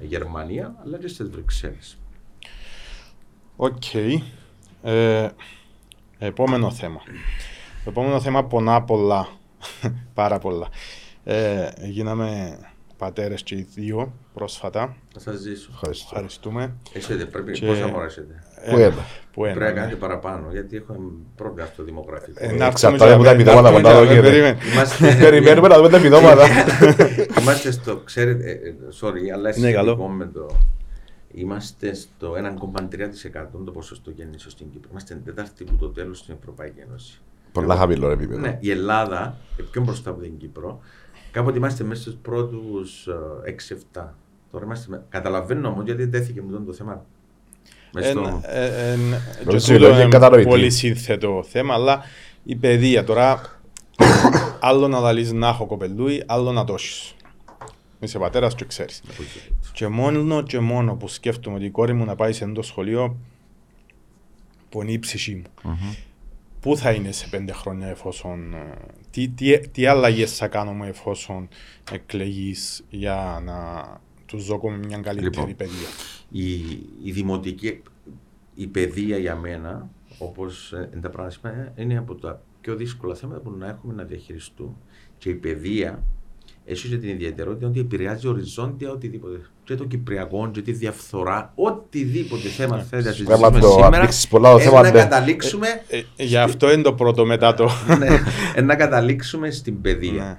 [0.00, 1.98] Γερμανία, αλλά και στις Βρυξέλλες.
[3.56, 3.82] Οκ.
[4.86, 5.28] Ε,
[6.18, 7.00] επόμενο θέμα.
[7.84, 9.28] Το επόμενο θέμα πονά πολλά.
[10.14, 10.68] Πάρα πολλά.
[11.24, 12.58] Ε, γίναμε
[12.96, 14.96] πατέρες και οι δύο πρόσφατα.
[15.12, 15.70] Να σας ζήσουν.
[15.72, 16.08] Ευχαριστώ.
[16.10, 16.74] Ευχαριστούμε.
[16.92, 17.66] Έχετε, πρέπει, και...
[17.66, 19.04] πόσα μωρά έχετε; Ε, Πού ένα.
[19.32, 19.54] Που ένα.
[19.54, 20.96] Πρέπει να κάνετε παραπάνω, γιατί έχω
[21.36, 22.44] πρόβλημα στο δημογραφικό.
[22.44, 24.56] Ε, Εξαρτάται από τα επιδόματα που τα δόκετε.
[25.20, 26.46] Περιμένουμε να δούμε τα επιδόματα.
[27.40, 30.46] Είμαστε στο, ξέρετε, ε, sorry, αλλά είναι σχετικό με το
[31.38, 34.88] Είμαστε στο 1,3% το ποσοστό γέννηση στην Κύπρο.
[34.90, 37.20] Είμαστε τετάρτη που το τέλος στην Ευρωπαϊκή Ένωση.
[37.52, 38.40] Πολλά χαμηλό επίπεδο.
[38.40, 39.36] Ναι, η Ελλάδα,
[39.70, 40.80] πιο μπροστά από την Κύπρο,
[41.30, 43.08] κάποτε είμαστε μέσα στους πρώτους
[43.94, 44.14] 6-7.
[44.50, 45.02] Τώρα είμαστε.
[45.08, 47.04] Καταλαβαίνω όμως γιατί τέθηκε μου το θέμα.
[49.68, 52.02] Είναι πολύ σύνθετο θέμα, αλλά
[52.44, 53.40] η παιδεία τώρα.
[54.60, 57.14] άλλο να δαλείς να έχω κοπελούι, άλλο να τόσεις.
[58.00, 59.02] Είσαι πατέρας και ξέρεις.
[59.76, 63.16] Και μόνο και μόνο που σκέφτομαι ότι η κόρη μου να πάει σε ένα σχολείο
[64.68, 65.42] πονεί η ψυχή μου.
[65.64, 65.96] Mm-hmm.
[66.60, 68.54] Πού θα είναι σε πέντε χρόνια εφόσον.
[68.54, 68.76] Ε,
[69.10, 71.48] τι, τι, τι αλλαγές θα κάνουμε εφόσον
[71.92, 73.86] εκλεγείς για να
[74.26, 75.88] τους δώσουμε μια καλύτερη λοιπόν, παιδεία;
[76.28, 76.52] Η,
[77.02, 77.82] η δημοτική
[78.54, 83.50] η παιδεία για μένα, όπως ε, τα πράγματα, είναι από τα πιο δύσκολα θέματα που
[83.50, 84.74] να έχουμε να διαχειριστούμε.
[85.18, 86.02] Και η παιδεία
[86.68, 89.40] έχει και την ιδιαιτερότητα ότι επηρεάζει οριζόντια οτιδήποτε.
[89.64, 94.08] Και το Κυπριακό, και τη διαφθορά, οτιδήποτε θέμα θέλει να συζητήσουμε σήμερα.
[94.28, 94.98] Πολλά θέμα, να ναι.
[94.98, 95.68] καταλήξουμε.
[95.88, 97.70] Ε, ε, γι' αυτό είναι το πρώτο μετά το.
[97.98, 100.24] ναι, να καταλήξουμε στην παιδεία.
[100.24, 100.36] Ναι.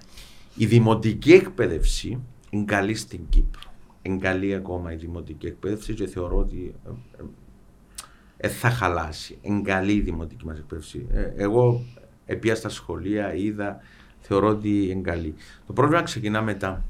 [0.55, 3.61] Η δημοτική εκπαίδευση είναι καλή στην Κύπρο.
[4.01, 6.75] Είναι καλή ακόμα η δημοτική εκπαίδευση και θεωρώ ότι
[8.37, 9.37] ε, θα χαλάσει.
[9.41, 11.07] Είναι καλή η δημοτική μας εκπαίδευση.
[11.35, 11.85] εγώ
[12.25, 13.79] επία στα σχολεία, είδα
[14.27, 15.33] θεωρώ ότι είναι καλή.
[15.67, 16.85] Το πρόβλημα ξεκινά μετά.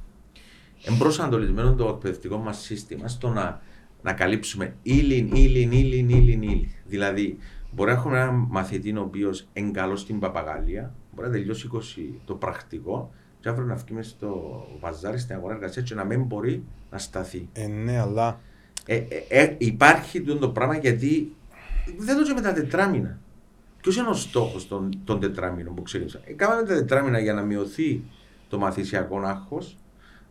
[0.83, 3.61] Εμπροσανατολισμένο το εκπαιδευτικό μας σύστημα στο να,
[4.01, 6.67] να καλύψουμε ύλην, ύλην, ύλην, ύλην, ύλην.
[6.85, 7.37] Δηλαδή,
[7.71, 11.77] μπορεί να έχουμε έναν μαθητή ο οποίος είναι καλός στην παπαγάλια, μπορεί να τελειώσει 20
[12.25, 16.63] το πρακτικό, και αύριο να βγει στο βαζάρι, στην αγορά εργασίας και να μην μπορεί
[16.91, 17.49] να σταθεί.
[17.53, 18.39] Ε, ναι, αλλά.
[18.85, 21.35] Ε, ε, ε υπάρχει το πράγμα γιατί
[21.97, 23.19] δεν το και με τα τετράμινα.
[23.87, 26.19] Ποιος είναι ο στόχος των, των τετράμινων που ξεκίνησα.
[26.23, 28.03] Ε, κάναμε τα τετράμινα για να μειωθεί
[28.49, 29.77] το μαθησιακό άγχος,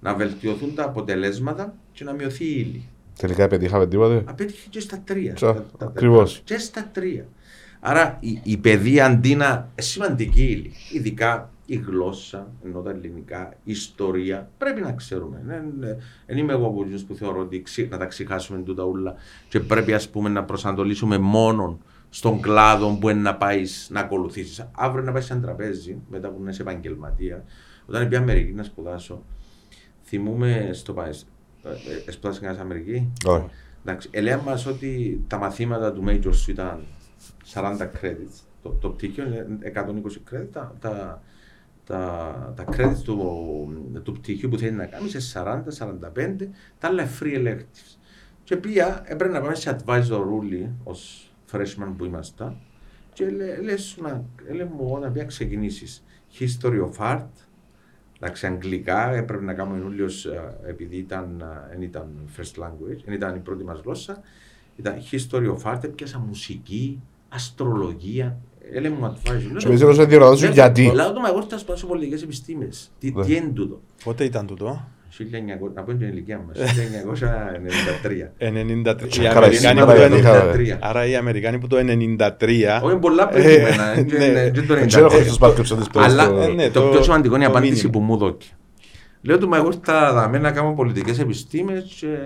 [0.01, 2.88] να βελτιωθούν τα αποτελέσματα και να μειωθεί η ύλη.
[3.19, 5.37] Τελικά πετύχαμε τίποτε; Απέτυχε και στα τρία.
[5.79, 6.40] Ακριβώς.
[6.45, 7.27] Και στα τρία.
[7.81, 13.71] Άρα η, η παιδεία αντί να σημαντική ύλη, ειδικά η γλώσσα, ενώ τα ελληνικά, η
[13.71, 15.42] ιστορία, πρέπει να ξέρουμε.
[16.27, 19.14] Δεν είμαι εγώ από που θεωρώ ότι να τα ξεχάσουμε τούτα ούλα
[19.49, 21.79] και πρέπει ας πούμε να προσανατολίσουμε μόνο
[22.17, 24.69] στον κλάδο που είναι να πάεις να ακολουθήσεις.
[24.73, 27.45] Αύριο να πάεις σε ένα τραπέζι, μετά που είσαι επαγγελματία.
[27.87, 29.23] Όταν πήγα Αμερική να σπουδάσω,
[30.05, 31.27] θυμούμε στο Πάις.
[32.07, 33.45] Ε, σπουδάσαι κανένας Αμερική; Όχι.
[33.85, 36.85] Εντάξει, ελέγχα μας ότι τα μαθήματα του Major σου ήταν
[37.53, 38.41] 40 credits.
[38.63, 40.49] Το, το πτυχίο είναι 120 credits.
[40.53, 41.23] Τα, τα,
[41.87, 45.43] τα, τα credits του, του πτυχίου που θέλεις να κάνεις σε
[45.79, 46.49] 40-45,
[46.79, 47.99] τα άλλα free electives.
[48.45, 52.57] Και πήγα, έπρεπε να πάμε σε advisor rule ως freshman που ήμασταν.
[53.13, 53.31] Και
[53.63, 56.05] λες, να, λέει μου όταν πήγα ξεκινήσεις
[56.39, 57.29] History of Art,
[58.21, 60.07] εντάξει, αγγλικά, έπρεπε να κάνουμε Ιούλιο
[60.65, 64.21] ε, επειδή ήταν, δεν ήταν first language, δεν ήταν η πρώτη μας γλώσσα.
[64.77, 68.39] Ήταν History of Art, έπιασα μουσική, αστρολογία.
[68.73, 69.61] Έλεγε μου advisor.
[69.61, 72.91] Σου πες να διορατώσουν γιατί; Λάω το μα εγώ θα σπάσω πολιτικές επιστήμες.
[72.99, 73.81] Τι, τι είναι τούτο.
[74.05, 74.89] Πότε ήταν τούτο;
[75.21, 76.63] 1900, να πω την ηλικία μας, 1993.
[80.89, 81.81] Άρα οι Αμερικάνοι που το 1993...
[82.83, 84.75] Όχι πολλά προηγούμενα, δεν το
[85.95, 86.31] Αλλά
[86.73, 88.51] το πιο σημαντικό είναι η απάντηση που μου δόκει.
[89.27, 92.19] Λέω του, μα εγώ θα δαμε να κάνω πολιτικές επιστήμες και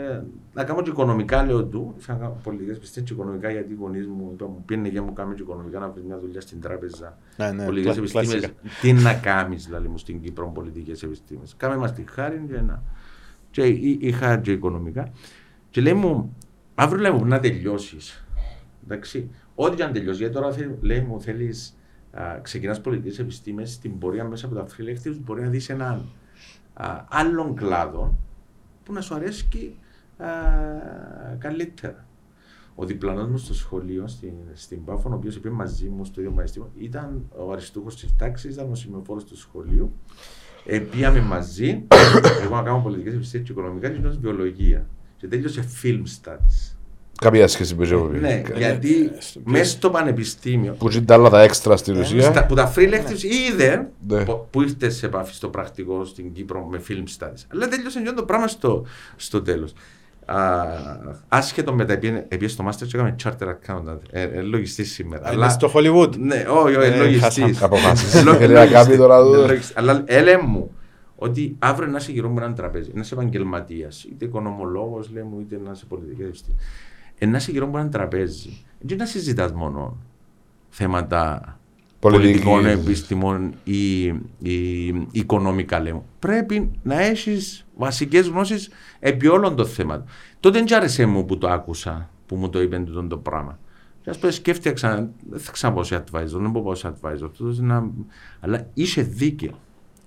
[0.54, 1.94] να κάνω και οικονομικά, λέω του.
[1.98, 5.12] Θα κάνω πολιτικές επιστήμες και οικονομικά, γιατί οι γονείς μου είπαν, μου πήγαινε και μου
[5.12, 7.18] κάνει και οικονομικά να βρεις μια δουλειά στην τράπεζα.
[7.36, 8.52] Ναι, ναι, πολιτικές επιστήμες.
[8.80, 11.54] Τι να κάνεις, δηλαδή μου στην Κύπρο, πολιτικές επιστήμες.
[11.56, 12.82] Κάμε μας τη χάρη και να.
[13.50, 13.66] Και
[14.00, 15.12] είχα και οικονομικά.
[15.70, 16.36] Και λέει μου,
[16.74, 18.24] αύριο λέει μου να τελειώσεις.
[18.84, 21.76] Εντάξει, ό,τι και αν τελειώσει, γιατί τώρα λέει μου θέλεις
[22.42, 26.04] ξεκινάς πολιτικές επιστήμες, στην πορεία μέσα από τα φιλέκτηρου μπορεί να δεις έναν
[27.08, 28.18] άλλων κλάδων
[28.84, 29.70] που να σου αρέσει και
[31.38, 32.04] καλύτερα.
[32.74, 36.32] Ο διπλανός μου στο σχολείο, στην, στην Πάφων, ο οποίος είπε μαζί μου στο ίδιο
[36.32, 39.92] μαγιστήριο, ήταν ο αριστούχος της τάξης, ήταν ο σημειοφόρο του σχολείου.
[40.66, 41.86] Ε, πήγαμε μαζί,
[42.42, 44.86] εγώ να κάνω πολιτικές επιστήμε και οικονομικά και βιολογία.
[45.16, 46.76] Και τέλειωσε film studies.
[47.20, 48.18] Κάποια σχέση με ζωή.
[48.20, 49.10] Ναι, γιατί
[49.44, 50.72] μέσα στο πανεπιστήμιο.
[50.72, 52.46] Που είναι τα άλλα τα έξτρα στην ε, ουσία.
[52.46, 54.24] Που τα free lectures είδε ναι.
[54.24, 57.44] που ήρθες σε επαφή στο πρακτικό στην Κύπρο με film studies.
[57.52, 59.72] Αλλά τέλειωσε και το πράγμα στο, στο τέλος.
[61.28, 61.92] Άσχετο με τα
[62.28, 65.32] επειδή στο Master και έκαμε charter accountant, ε, ε, λογιστής σήμερα.
[65.32, 66.16] Είναι στο Hollywood.
[66.16, 67.62] Ναι, όχι, όχι, λογιστής.
[67.62, 68.24] Αποφάσεις.
[69.74, 70.74] Αλλά έλε μου,
[71.16, 75.60] ότι αύριο να είσαι γύρω μου έναν τραπέζι, να είσαι επαγγελματίας, είτε οικονομολόγος, λέμε, είτε
[75.64, 76.56] να είσαι πολιτική ευθύνη
[77.26, 78.64] να είσαι γύρω από ένα τραπέζι.
[78.80, 79.96] Δεν να συζητάς μόνο
[80.68, 81.54] θέματα
[82.00, 84.04] πολιτικών επιστημών ή,
[84.38, 86.02] ή οικονομικά λέμε.
[86.18, 90.06] Πρέπει να έχεις βασικές γνώσεις επί όλων των θέματων.
[90.40, 93.58] Τότε δεν άρεσε μου που το άκουσα, που μου το είπε το, το πράγμα.
[94.02, 97.30] Και ας πούμε, σκέφτηκα ξανά, δεν θα ξαναπώ σε advisor, δεν μπορώ σε advisor.
[97.56, 97.90] Να...
[98.40, 99.58] Αλλά είσαι δίκαιο.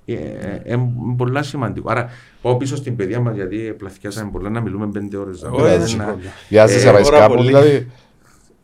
[0.06, 0.80] Είναι ε, ε,
[1.18, 1.92] πολύ σημαντικό.
[1.92, 2.10] Άρα
[2.42, 5.46] πάω πίσω στην παιδεία μας γιατί πλαθιάσαμε πολλά να μιλούμε πέντε ώρες.
[6.50, 7.92] Για να πάεις κάπου δηλαδή.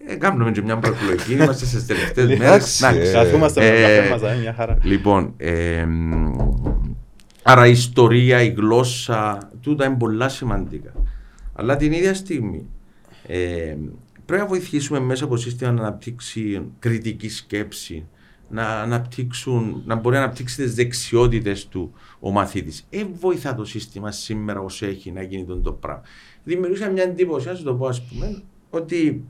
[0.07, 2.81] Ε, κάνουμε και μια προεκλογική, είμαστε στις τελευταίες μέρες.
[3.13, 4.77] Καθούμαστε με το καφέ μια χαρά.
[4.81, 5.35] Λοιπόν,
[7.43, 10.91] άρα η ιστορία, η γλώσσα, τούτα είναι πολλά σημαντικά.
[11.53, 12.65] Αλλά την ίδια στιγμή
[14.25, 18.05] πρέπει να βοηθήσουμε μέσα από το σύστημα να αναπτύξει κριτική σκέψη,
[18.49, 22.83] να, αναπτύξουν, να μπορεί να αναπτύξει τις δεξιότητες του ο μαθήτη.
[22.89, 26.03] Ε, βοηθά το σύστημα σήμερα όσο έχει να γίνει τον το πράγμα.
[26.43, 29.23] Δημιουργήσα μια εντύπωση, να σου το πω, ας πούμε, ότι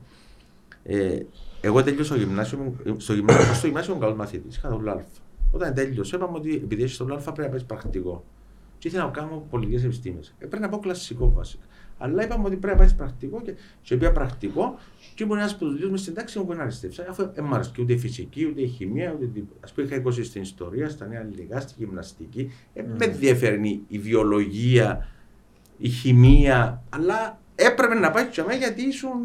[0.82, 1.18] ε,
[1.60, 4.48] εγώ τέλειωσα στο γυμνάσιο, στο γυμνάσιο, στο γυμνάσιο καλός μαθήτη.
[4.48, 5.06] Είχα το ΛΑΛΦ.
[5.50, 8.24] Όταν τέλειωσα, είπαμε ότι επειδή έχει το ΛΑΛΦ πρέπει να πάει πρακτικό.
[8.78, 10.34] Και ήθελα να κάνω πολιτικές επιστήμες.
[10.38, 11.64] Ε, πρέπει να πω κλασικό βασικά.
[12.02, 14.78] Αλλά είπαμε ότι πρέπει να πάει πρακτικό και σε οποία πρακτικό
[15.14, 17.02] και μπορεί να σπουδάσει μες στην τάξη μου μπορεί να αριστεύσει.
[17.08, 19.66] Αφού δεν μου αρέσει ούτε η φυσική, ούτε η χημεία, ούτε τίποτα.
[19.66, 22.52] Α πούμε, είχα 20 στην ιστορία, στα νέα ελληνικά, στη γυμναστική.
[22.74, 22.84] Ε, mm.
[22.98, 25.08] Με ενδιαφέρει η βιολογία,
[25.78, 29.18] η χημεία, αλλά έπρεπε να πάει και γιατί ήσουν.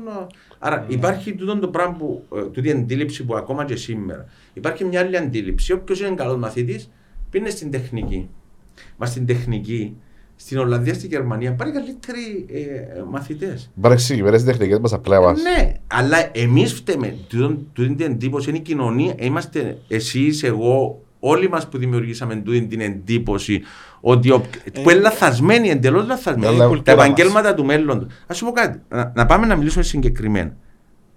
[0.60, 0.92] Άρα mm.
[0.92, 4.26] υπάρχει τούτο το πράγμα που, ε, τούτη αντίληψη που ακόμα και σήμερα.
[4.54, 5.74] Υπάρχει μια άλλη αντίληψη.
[5.74, 6.92] Όποιος είναι καλός μαθητής,
[7.30, 8.30] πίνει στην τεχνική.
[8.98, 9.98] Μα στην τεχνική
[10.36, 13.72] στην Ολλανδία, στη Γερμανία πάρει καλύτεροι ε, μαθητές.
[13.78, 15.42] Υπάρχει συγκεκριμένε τεχνικές μας απλά μας.
[15.42, 17.16] Ναι, αλλά εμείς φταίμε.
[17.28, 19.16] Τούτη την εντύπωση είναι η κοινωνία.
[19.20, 23.62] Είμαστε εσείς, εγώ, όλοι μας που δημιουργήσαμε τούτη την εντύπωση
[24.02, 26.82] ότι ο, ε, που είναι λαθασμένοι, εντελώς λαθασμένοι.
[26.84, 28.08] Τα επαγγέλματα του μέλλοντος.
[28.28, 30.56] Α σου πω κάτι, να, να πάμε να μιλήσουμε συγκεκριμένα.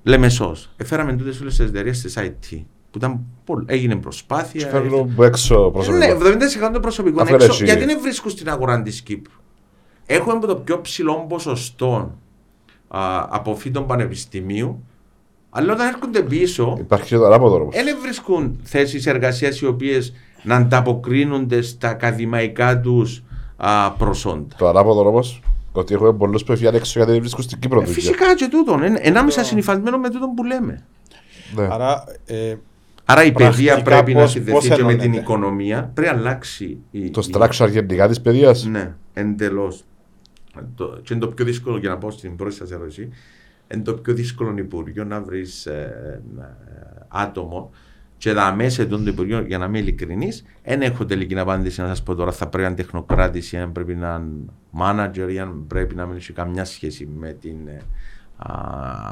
[0.02, 0.56] Λεμεσό.
[0.76, 2.64] Έφεραμε τούτες όλες τις εταιρείες τη IT.
[2.90, 3.20] Που ήταν,
[3.66, 4.62] έγινε προσπάθεια.
[4.62, 5.98] Και φέρνουν έξω προσωπικό.
[5.98, 6.16] Ναι,
[6.76, 7.64] 70% προσωπικό έξω.
[7.64, 9.32] Γιατί δεν βρίσκουν στην αγορά της Κύπρου;
[10.06, 12.18] Έχουμε το πιο ψηλό ποσοστό
[13.28, 14.84] αποφύτων πανεπιστημίου
[15.50, 16.76] αλλά όταν έρχονται πίσω.
[16.78, 20.12] Υπάρχει και το ανάποδο Δεν βρίσκουν θέσεις εργασίας οι οποίες
[20.42, 23.22] να ανταποκρίνονται στα ακαδημαϊκά τους
[23.98, 24.56] προσόντα.
[24.56, 25.20] Το ανάποδο όμω.
[25.72, 27.80] Ότι έχουμε πολλούς που έφυγαν έξω γιατί δεν βρίσκουν στην Κύπρο.
[27.80, 28.78] Ε, φυσικά και τούτο.
[28.98, 30.84] Ενάμεσα συνειφασμένο με τούτο που λέμε.
[31.54, 31.68] Ναι.
[31.70, 32.54] Άρα, ε,
[33.10, 35.90] Άρα η παιδεία πρέπει πώς, να συνδεθεί και με την οικονομία.
[35.94, 36.78] Πρέπει να αλλάξει.
[36.90, 38.64] Η, το structure γενικά της παιδείας.
[38.64, 39.84] Ναι, εντελώς.
[41.02, 43.08] Και είναι το πιο δύσκολο για να πω στην πρώτη σας ερώτηση
[43.74, 46.44] είναι το πιο δύσκολο Υπουργείο να βρεις ε, ε,
[47.08, 47.70] άτομο
[48.18, 52.02] και τα μέσα του Υπουργείου, για να είμαι ειλικρινής, δεν έχω τελική απάντηση να σας
[52.02, 52.32] πω τώρα.
[52.32, 54.50] Θα πρέπει να είναι τεχνοκράτη ή αν πρέπει να είναι
[54.80, 57.80] manager ή αν πρέπει να μην έχει καμιά σχέση με την, ε, α,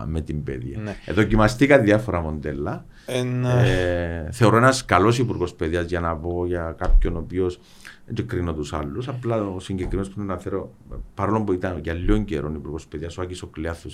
[0.06, 0.78] με την παιδεία.
[0.78, 0.96] Ναι.
[1.04, 2.84] Ε, δοκιμαστήκα διάφορα μοντέλα.
[3.06, 7.60] Ε, θεωρώ ένας καλός υπουργός παιδείας για να πω για κάποιον ο οποίος
[8.06, 9.08] δεν κρίνω τους άλλους.
[9.08, 10.72] Απλά ο συγκεκριμένος που να αναφέρω,
[11.14, 13.88] παρόλο που ήταν για λίγο καιρό υπουργός παιδείας, ο Άκης ο Κλειάθο,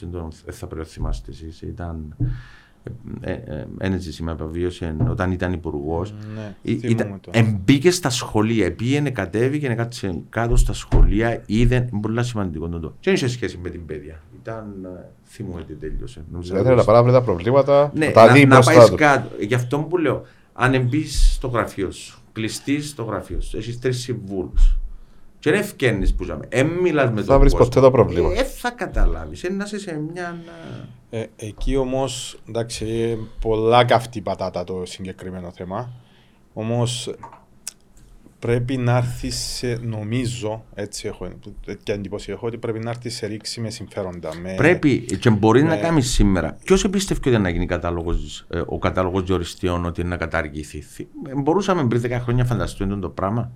[0.44, 2.16] δεν θα πρέπει να θυμάστε εσείς, ήταν.
[3.78, 6.14] Ένα σήμερα απαβίωσε όταν ήταν υπουργός.
[7.32, 11.88] Ναι, μπήκε στα σχολεία, πήγαινε, κατέβηκε, κάτσε κάτω στα σχολεία, είδε.
[12.00, 12.94] Πολύ σημαντικό το.
[13.00, 14.22] Και δεν είχε σχέση με την παιδεία.
[14.42, 14.64] Ήταν.
[14.84, 16.24] Ε, θυμούμαι τι τέλειωσε.
[16.42, 17.92] Ήθελε να παράβρει τα προβλήματα.
[17.94, 19.28] Ναι, τα να, να πάεις κάτω.
[19.40, 20.22] Γι' αυτό που λέω,
[20.52, 23.56] αν μπει στο γραφείο σου κλειστείς στο γραφείο σου.
[23.56, 24.76] Έχεις τρεις συμβούλους.
[25.42, 26.44] Και δεν ευκαινεί που ζάμε.
[26.48, 28.32] Ε, μιλάς με τον Θα βρει ποτέ το πρόβλημα.
[28.32, 29.44] Ε, θα καταλάβεις.
[29.44, 30.36] Ε, να είσαι σε μια.
[31.10, 35.92] Ε, εκεί όμως, εντάξει, πολλά καυτή πατάτα το συγκεκριμένο θέμα.
[36.52, 37.14] Όμως
[38.38, 41.28] πρέπει να έρθεις σε, νομίζω, έτσι έχω,
[41.82, 44.30] και εντύπωση έχω, ότι πρέπει να έρθεις σε ρήξη με συμφέροντα.
[44.42, 45.68] Με, πρέπει και μπορεί με...
[45.68, 46.56] να κάνεις σήμερα.
[46.64, 50.82] Ποιος εμπίστευε ότι να γίνει κατάλογος, ε, ο κατάλογος διοριστιών ότι είναι να καταργηθεί;
[51.28, 53.52] Ε, μπορούσαμε πριν 10 χρόνια φανταστούμε το πράγμα.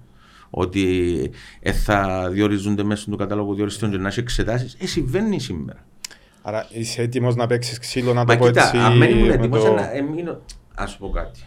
[0.51, 1.30] Ότι
[1.61, 4.76] ε, θα διορίζονται μέσα του κατάλογου διοριστιών και να έχει εξετάσεις.
[4.80, 5.84] Ε, συμβαίνει σήμερα.
[6.42, 8.76] Άρα είσαι έτοιμος να παίξεις ξύλο, να το πω έτσι.
[8.76, 9.64] Αν μένει έτοιμος,
[10.74, 11.40] ας σου πω κάτι.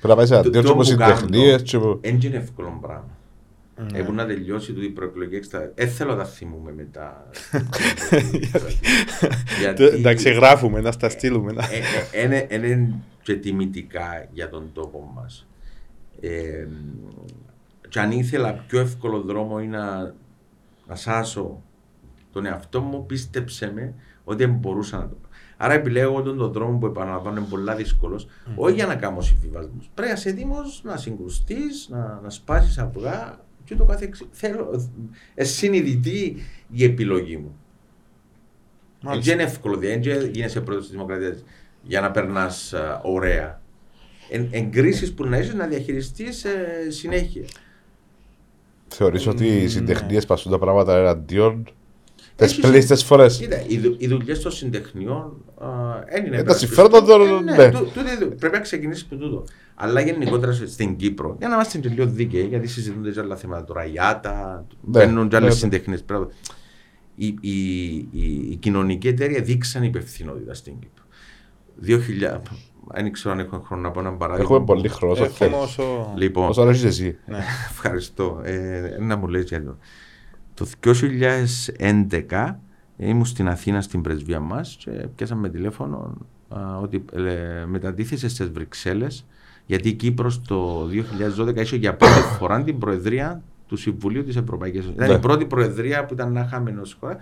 [0.00, 1.62] Πρέπει να πάει σε αντίο και συντεχνίες.
[2.00, 3.10] Δεν είναι εύκολο πράγμα.
[3.92, 5.72] Έχω να τελειώσει το προεκλογική έξτα.
[5.74, 7.26] Δεν θέλω να θυμούμε μετά.
[9.94, 11.54] Εντάξει, γράφουμε, να στα στείλουμε.
[12.22, 15.46] Είναι και τιμητικά για τον τόπο μας.
[17.94, 20.14] Και αν ήθελα πιο εύκολο δρόμο είναι να,
[20.86, 21.62] να σάσω
[22.32, 25.28] τον εαυτό μου, πίστεψε με ότι δεν μπορούσα να το πω.
[25.56, 28.52] Άρα επιλέγω τον, τον δρόμο που επαναλαμβάνω είναι πολύ δύσκολος, mm.
[28.56, 29.90] όχι για να κάνω συμβιβασμούς.
[29.94, 34.90] Πρέπει να είσαι έτοιμος να συγκρουστείς, να, να σπάσεις αυγά και το κάθε Θέλω.
[35.34, 36.36] Ε, συνειδητή
[36.70, 37.56] η επιλογή μου.
[39.00, 40.00] Δεν είναι εύκολο, δεν
[40.32, 41.44] γίνεσαι πρόεδρος της Δημοκρατίας
[41.82, 43.60] για να περνάς ωραία.
[44.30, 47.44] Εν, Εγκρίσεις που να είσαι να διαχειριστείς ε, συνέχεια.
[48.96, 51.66] Θεωρείς ότι οι συντεχνίες πασούν τα πράγματα εναντίον
[52.36, 53.48] τις πλήστε φορές;
[53.98, 55.44] οι δουλειές των συντεχνιών
[56.12, 56.36] δεν είναι.
[56.36, 57.44] Ε, τα συμφέροντα των.
[57.44, 57.70] Ναι, ναι.
[58.38, 59.44] Πρέπει να ξεκινήσεις από τούτο.
[59.74, 63.86] Αλλά γενικότερα στην Κύπρο, για να είμαστε τελείως δίκαιοι, γιατί συζητούνται και άλλα θέματα τώρα,
[63.86, 66.04] η ΆΤΑ, ναι, μπαίνουν και άλλες συντεχνίες.
[67.16, 71.04] Οι, οι, οι, οι κοινωνικοί εταιρείε δείξαν υπευθυνότητα στην Κύπρο.
[72.88, 74.54] 2000, δεν ξέρω αν έχω χρόνο να πω ένα παράδειγμα.
[74.54, 75.26] Έχουμε πολύ χρόνο.
[75.62, 76.12] Όσο...
[76.16, 77.18] Λοιπόν, όσο αρέσει εσύ.
[77.70, 78.40] Ευχαριστώ.
[78.42, 79.78] Ε, να μου λέει άλλο.
[80.54, 80.66] Το
[82.30, 82.54] 2011
[82.96, 86.14] ήμουν στην Αθήνα στην πρεσβεία μας και πιάσαμε τηλέφωνο
[86.48, 89.26] α, ότι ε, μετατίθεσε στις Βρυξέλλες
[89.66, 90.88] γιατί η Κύπρος το
[91.38, 94.96] 2012 είχε για πρώτη φορά την Προεδρία του Συμβουλίου της Ευρωπαϊκής Ένωσης.
[94.96, 95.18] Ήταν η ναι.
[95.18, 97.16] πρώτη Προεδρία που ήταν να είχαμε ω χώρα.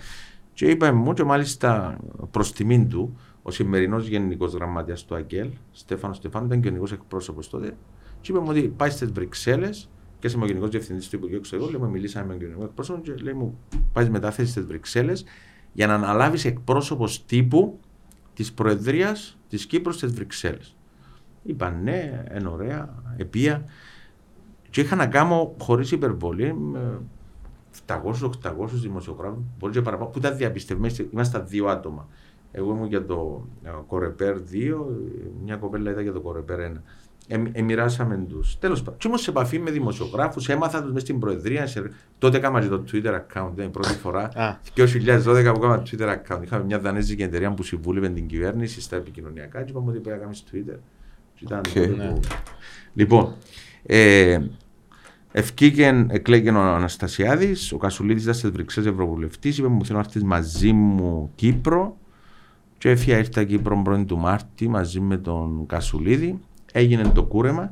[0.55, 1.97] Και είπαμε μου, και μάλιστα
[2.31, 6.93] προς τιμήν του, ο σημερινός Γενικός Γραμματέας του ΑΚΕΛ, Στέφανος Στεφάνου, ήταν και ο γενικός
[6.93, 7.77] εκπρόσωπος τότε.
[8.21, 11.73] Και είπαμε ότι πάει στις Βρυξέλλες και είμαι ο Γενικός Διευθυντής του Υπουργείου Εξωτερικών.
[11.73, 13.59] Λέμε, μιλήσαμε με τον Γενικό Εκπρόσωπο και λέει μου,
[13.93, 15.25] πάει μετάθεση στις Βρυξέλλες
[15.73, 17.81] για να αναλάβεις εκπρόσωπος τύπου
[18.35, 20.77] της Προεδρίας της Κύπρου στις Βρυξέλλες.
[21.43, 23.65] Είπα ναι, είναι ωραία, επία.
[24.71, 27.01] Και είχα να κάνω χωρίς υπερβολή με
[27.87, 28.03] 700-800
[28.73, 30.95] δημοσιογράφους, μπορεί και παραπάνω, που ήταν διαπιστευμένοι.
[31.13, 32.09] Είμαστε δύο άτομα.
[32.53, 33.47] Εγώ ήμουν για το
[33.87, 34.41] Κορεπέρ 2,
[35.45, 36.77] μια κοπέλα ήταν για το Κορεπέρ 1
[37.53, 38.59] εμοιράσαμε τους.
[38.59, 38.99] Τέλος πάντων.
[38.99, 41.67] Και ήμουν σε επαφή με δημοσιογράφους, έμαθα τους μέσα στην Προεδρία.
[41.67, 41.91] Σε...
[42.19, 44.29] Τότε έκανα και το Twitter account, ήταν η πρώτη φορά.
[44.75, 46.43] Το 2012 που έκανα Twitter account.
[46.43, 50.25] Είχαμε μια δανέζικη εταιρεία που συμβούλευε την κυβέρνηση στα επικοινωνιακά και είπαμε ότι πρέπει να
[50.25, 50.79] κάνουμε Twitter.
[51.41, 51.97] Ήταν okay.
[51.97, 52.13] ναι.
[52.95, 53.35] Λοιπόν,
[53.87, 54.39] ε,
[55.33, 60.23] ευκήκεν, εκλέγει ο Αναστασιάδης, ο Κασουλίδης ήταν στι Βρυξέλλες Ευρωβουλευτής, είπε μου θέλω να έρθεις
[60.23, 61.97] μαζί μου Κύπρο
[62.83, 66.41] Και έφυγα ήρθα Κύπρο πρώην του Μάρτη μαζί με τον Κασουλίδη.
[66.73, 67.71] Έγινε το κούρεμα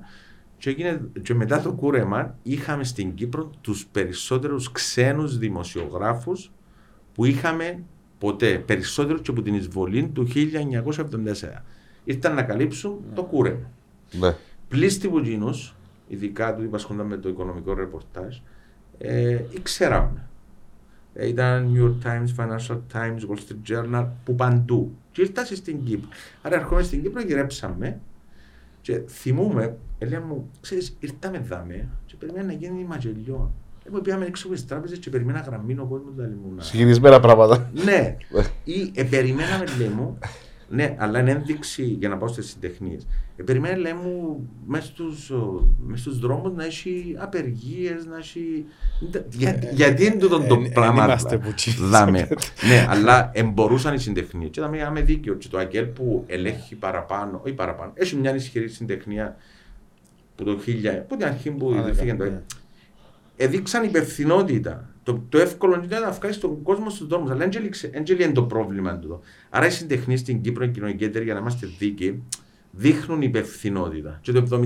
[0.58, 6.50] και, έγινε, και μετά το κούρεμα είχαμε στην Κύπρο τους περισσότερους ξένους δημοσιογράφους
[7.14, 7.82] που είχαμε
[8.18, 11.62] ποτέ, περισσότερους και από την εισβολή του 1974.
[12.04, 13.70] Ήρθαν να καλύψουν το κούρεμα.
[14.18, 14.34] Ναι.
[14.68, 15.18] Πλήστη που
[16.08, 18.36] ειδικά του που με το οικονομικό ρεπορτάζ,
[18.98, 20.28] ε, ήξεραμε.
[21.14, 24.94] Ε, ήταν New York Times, Financial Times, Wall Street Journal, που παντού.
[25.12, 26.08] Και ήρθα στην Κύπρο.
[26.42, 28.00] Άρα ερχόμαι στην Κύπρο, γυρέψαμε
[28.80, 33.52] και θυμούμε, έλεγα μου, ξέρεις, ήρθαμε δάμε και περιμένω να γίνει μαγελιό.
[33.86, 36.62] Εγώ πήγαμε έξω από τις τράπεζες και περιμένα γραμμή ο κόσμος τα λιμούνα.
[36.62, 37.70] Συγκινησμένα πράγματα.
[37.84, 38.16] Ναι.
[38.64, 40.18] Ή ε, περιμέναμε, λέει μου,
[40.72, 43.06] ναι, αλλά είναι ένδειξη για να πάω στις συντεχνίες.
[43.36, 44.92] Ε, περιμένει, λέει μου, μέσα
[45.94, 48.64] στους δρόμους να έχει απεργίες, να έχει.
[49.30, 51.18] Για, ε, γιατί είναι τούτο το πράγμα.
[51.78, 52.28] Δάμε.
[52.68, 54.50] ναι, αλλά εμπορούσαν οι συντεχνίες.
[54.50, 55.34] Και θα είχαμε δίκιο.
[55.34, 59.36] Και το ΑΚΕΛ που ελέγχει παραπάνω, όχι παραπάνω, έχει μια ισχυρή συντεχνία
[60.34, 62.42] που το 1000, που την αρχή που ιδρύθηκε το ναι.
[63.36, 67.30] Έδειξαν υπευθυνότητα το, το εύκολο είναι να βγάλεις τον κόσμο στους δρόμους.
[67.30, 69.20] Αλλά δεν είναι το πρόβλημα του.
[69.50, 72.22] Άρα οι συντεχνείς στην Κύπρο, η κοινωνική εταιρεία, για να είμαστε δίκαιοι,
[72.70, 74.18] δείχνουν υπευθυνότητα.
[74.22, 74.60] Και το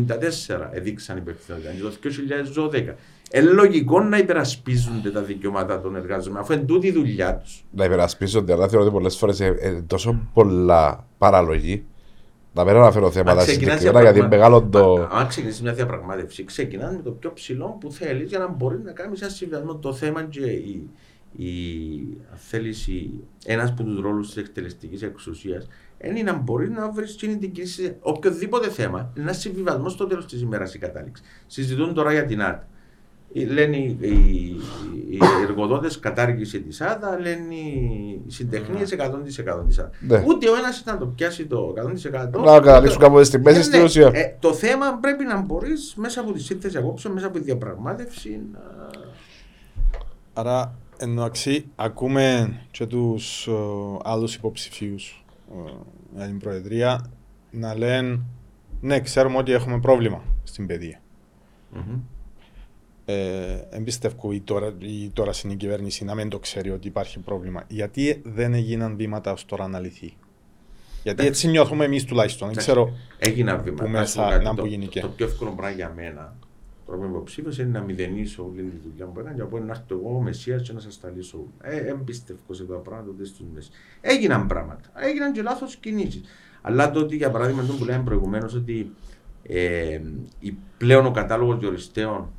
[0.48, 1.70] 1974 έδειξαν υπευθυνότητα.
[1.70, 2.94] Και το 2012.
[3.32, 7.64] Είναι λογικό να υπερασπίζονται τα δικαιώματα των εργαζομένων, αφού είναι τούτη η δουλειά τους.
[7.70, 11.84] Να υπερασπίζονται, αλλά θεωρώ ότι πολλές φορές είναι τόσο πολλά παραλογή
[12.54, 15.08] να μην αναφέρω θέματα συγκεκριμένα γιατί είναι μεγάλο το.
[15.12, 18.92] Αν ξεκινήσεις μια διαπραγμάτευση, ξεκινάς με το πιο ψηλό που θέλεις για να μπορείς να
[18.92, 19.76] κάνεις ένα συμβιβασμό.
[19.76, 20.90] Το θέμα και η,
[21.36, 21.48] η,
[22.34, 22.88] θέλεις,
[23.44, 25.68] ένας από τους ρόλους της εκτελεστικής εξουσίας
[26.04, 29.12] είναι να μπορείς να βρεις την κρίση σε οποιοδήποτε θέμα.
[29.16, 31.22] Ένας συμβιβασμός στο τέλος της ημέρας η κατάληξη.
[31.46, 32.62] Συζητούν τώρα για την ΑΡΤ
[33.40, 34.56] λένε οι, οι,
[35.10, 39.90] οι εργοδότες κατάργηση τη ΑΔΑ, λένε οι συντεχνίες 100% τη ΑΔΑ.
[40.00, 40.24] Ναι.
[40.26, 41.74] Ούτε ο ένας ήταν να το πιάσει το
[42.34, 42.44] 100%.
[42.44, 44.10] Να καταλήξουν κάποτε στη μέση στην ουσία.
[44.14, 48.40] Ε, το θέμα πρέπει να μπορείς μέσα από τη σύνθεσης απόψε, μέσα από τη διαπραγμάτευση
[48.52, 48.60] να.
[50.32, 53.48] Άρα, εντάξει, ακούμε και τους
[54.02, 55.24] άλλους υποψηφίους
[56.16, 57.10] για την Προεδρία
[57.50, 58.20] να λένε
[58.80, 61.00] ναι, ξέρουμε ότι έχουμε πρόβλημα στην παιδεία.
[61.74, 62.13] Mm-hmm ε,
[63.70, 67.64] εμπιστεύω η τώρα, η τώρα στην κυβέρνηση να μην το ξέρει ότι υπάρχει πρόβλημα.
[67.68, 70.16] Γιατί δεν έγιναν βήματα ως τώρα να λυθεί;
[71.02, 72.48] Γιατί έτσι νιώθουμε εμείς τουλάχιστον.
[72.48, 73.84] Δεν ξέρω έγιναν βήματα.
[73.84, 76.36] Που μέσα, να το, το, το, πιο εύκολο πράγμα για μένα
[76.86, 79.72] τώρα που είμαι υποψήφιο είναι να μηδενίσω όλη τη δουλειά που έκανα και από να
[79.72, 81.46] έρθω εγώ ο Μεσία και να σας τα λύσω.
[81.62, 83.70] Ε, εμπιστεύω σε τα πράγματα ούτε στους μέση.
[84.00, 84.90] Έγιναν πράγματα.
[84.94, 86.22] Έγιναν και λάθος κινήσεις.
[86.62, 88.90] Αλλά το ότι για παράδειγμα που λέμε προηγουμένως ότι
[89.42, 90.00] ε,
[90.78, 92.32] πλέον ο κατάλογος διοριστέων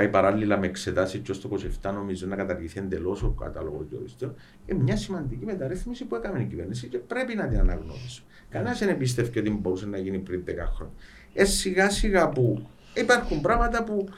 [0.00, 4.34] πάει παράλληλα με εξετάσει και το 27 νομίζω να καταργηθεί εντελώς ο κατάλογος διοριστών.
[4.66, 8.22] Είναι μια σημαντική μεταρρύθμιση που έκανε η κυβέρνηση και πρέπει να την αναγνωρίσω.
[8.48, 10.94] Κανένας δεν εμπιστεύει ότι μπορούσε να γίνει πριν 10 χρόνια.
[11.34, 14.08] Ε, σιγά σιγά που υπάρχουν πράγματα που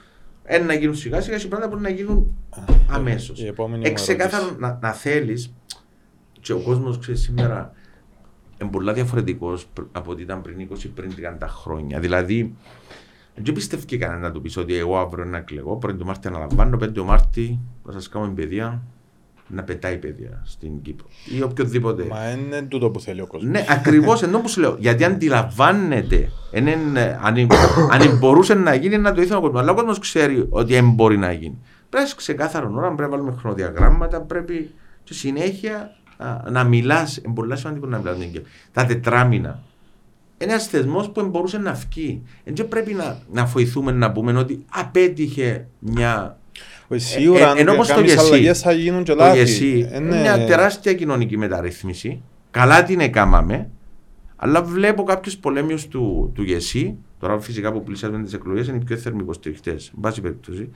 [0.50, 2.36] είναι να γίνουν σιγά σιγά και πράγματα που να γίνουν
[2.90, 3.44] αμέσως.
[3.82, 5.54] Εξεκάθαρο να, να θέλεις
[6.40, 7.72] και ο κόσμος ξέρεις σήμερα
[8.62, 12.00] είναι πολύ διαφορετικός από ό,τι ήταν πριν 20 πριν 30 χρόνια.
[12.00, 12.56] Δηλαδή,
[13.34, 15.76] δεν πιστεύει κανένα να του πεις ότι εγώ αύριο να κλεγώ.
[15.76, 18.82] Πριν το Μάρτι αναλαμβάνω, 5 Μάρτι θα σας κάνω παιδεία
[19.46, 21.06] να πετάει παιδεία στην Κύπρο
[21.38, 22.04] ή οποιοδήποτε.
[22.04, 23.50] Μα είναι τούτο που θέλει ο κόσμος.
[23.50, 24.76] Ναι, ακριβώς ενώ που σου λέω.
[24.78, 26.76] Γιατί αντιλαμβάνεται, είναι,
[27.22, 27.36] αν,
[27.90, 29.60] αν μπορούσε να γίνει, να το ήθελε ο κόσμος.
[29.60, 31.58] Αλλά ο κόσμος ξέρει ότι δεν μπορεί να γίνει.
[31.88, 34.70] Πρέπει να ξεκάθαρο ώρα, πρέπει να βάλουμε χρονοδιαγράμματα, πρέπει
[35.04, 35.90] και συνέχεια
[36.50, 37.16] να μιλάς.
[37.16, 38.16] Είναι πολύ σημαντικό να μιλάς.
[38.72, 39.62] Τα τετράμινα
[40.42, 42.22] ένας θεσμός που μπορούσε να βγει.
[42.44, 46.36] Δεν πρέπει να, να βοηθούμε να πούμε ότι απέτυχε μια.
[46.94, 49.38] Σίγουρα, ε, ενώ όμως το γεσί, θα γίνουν και λάθη.
[49.38, 52.22] γεσί ε, είναι μια τεράστια κοινωνική μεταρρύθμιση.
[52.50, 53.70] Καλά την έκαναμε,
[54.36, 58.84] αλλά βλέπω κάποιους πολέμιους του, του ΓΕΣΥ, τώρα φυσικά που πλησιάζουν τις εκλογές, είναι οι
[58.84, 60.70] πιο θερμοί υποστηριχτές, εν πάση περιπτώσει,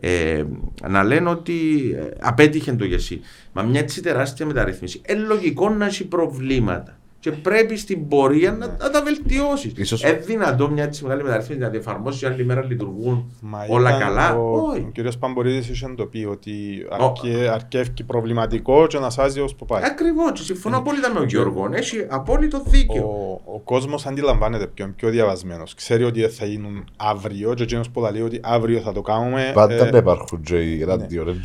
[0.00, 0.44] ε,
[0.88, 1.54] να λένε ότι
[1.98, 3.20] ε, απέτυχε το ΓΕΣΥ.
[3.52, 5.00] Μα μια έτσι τεράστια μεταρρύθμιση.
[5.08, 9.72] Είναι λογικό να έχει προβλήματα και πρέπει στην πορεία να, να τα βελτιώσεις.
[9.76, 10.04] Ίσως...
[10.04, 14.36] Ε, δυνατό μια έτσι μεγάλη μεταρρύθμιση να τη εφαρμόσει άλλη μέρα λειτουργούν Μα όλα καλά.
[14.36, 15.16] Ο, ο κ.
[15.18, 16.52] Παμπορίδης είχε το πει ότι
[16.90, 19.82] αρκε, αρκεύει προβληματικό και να σάζει ως που πάει.
[19.84, 20.44] Ακριβώς.
[20.44, 21.68] Συμφωνώ απόλυτα με τον Γιώργο.
[21.72, 23.02] Έχει απόλυτο δίκιο.
[23.02, 25.74] Ο, ο κόσμος αντιλαμβάνεται πιο, πιο διαβασμένος.
[25.74, 27.54] Ξέρει ότι θα γίνουν αύριο.
[27.54, 29.50] Και ο Τζένο που λέει ότι αύριο θα το κάνουμε.
[29.54, 31.24] Πάντα ε, υπάρχουν οι ραντιό.
[31.24, 31.40] Δεν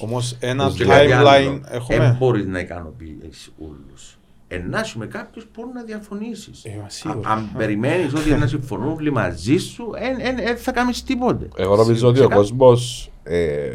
[0.00, 1.98] Όμως ένα timeline έχουμε.
[1.98, 4.17] Δεν μπορείς να ικανοποιήσεις όλους
[4.48, 6.64] ενάσουμε κάποιους που να διαφωνήσεις.
[6.64, 6.86] Ε,
[7.22, 9.90] αν περιμένεις ότι να συμφωνούν όλοι μαζί σου,
[10.36, 11.48] δεν θα κάνεις τίποτε.
[11.56, 13.70] Εγώ νομίζω ότι ο κόσμος ε,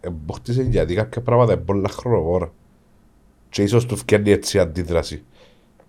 [0.00, 2.52] εμποχτήσε γιατί κάποια πράγματα είναι πολλά χρονοβόρα.
[3.48, 5.24] και ίσως του φτιάχνει έτσι αντίδραση.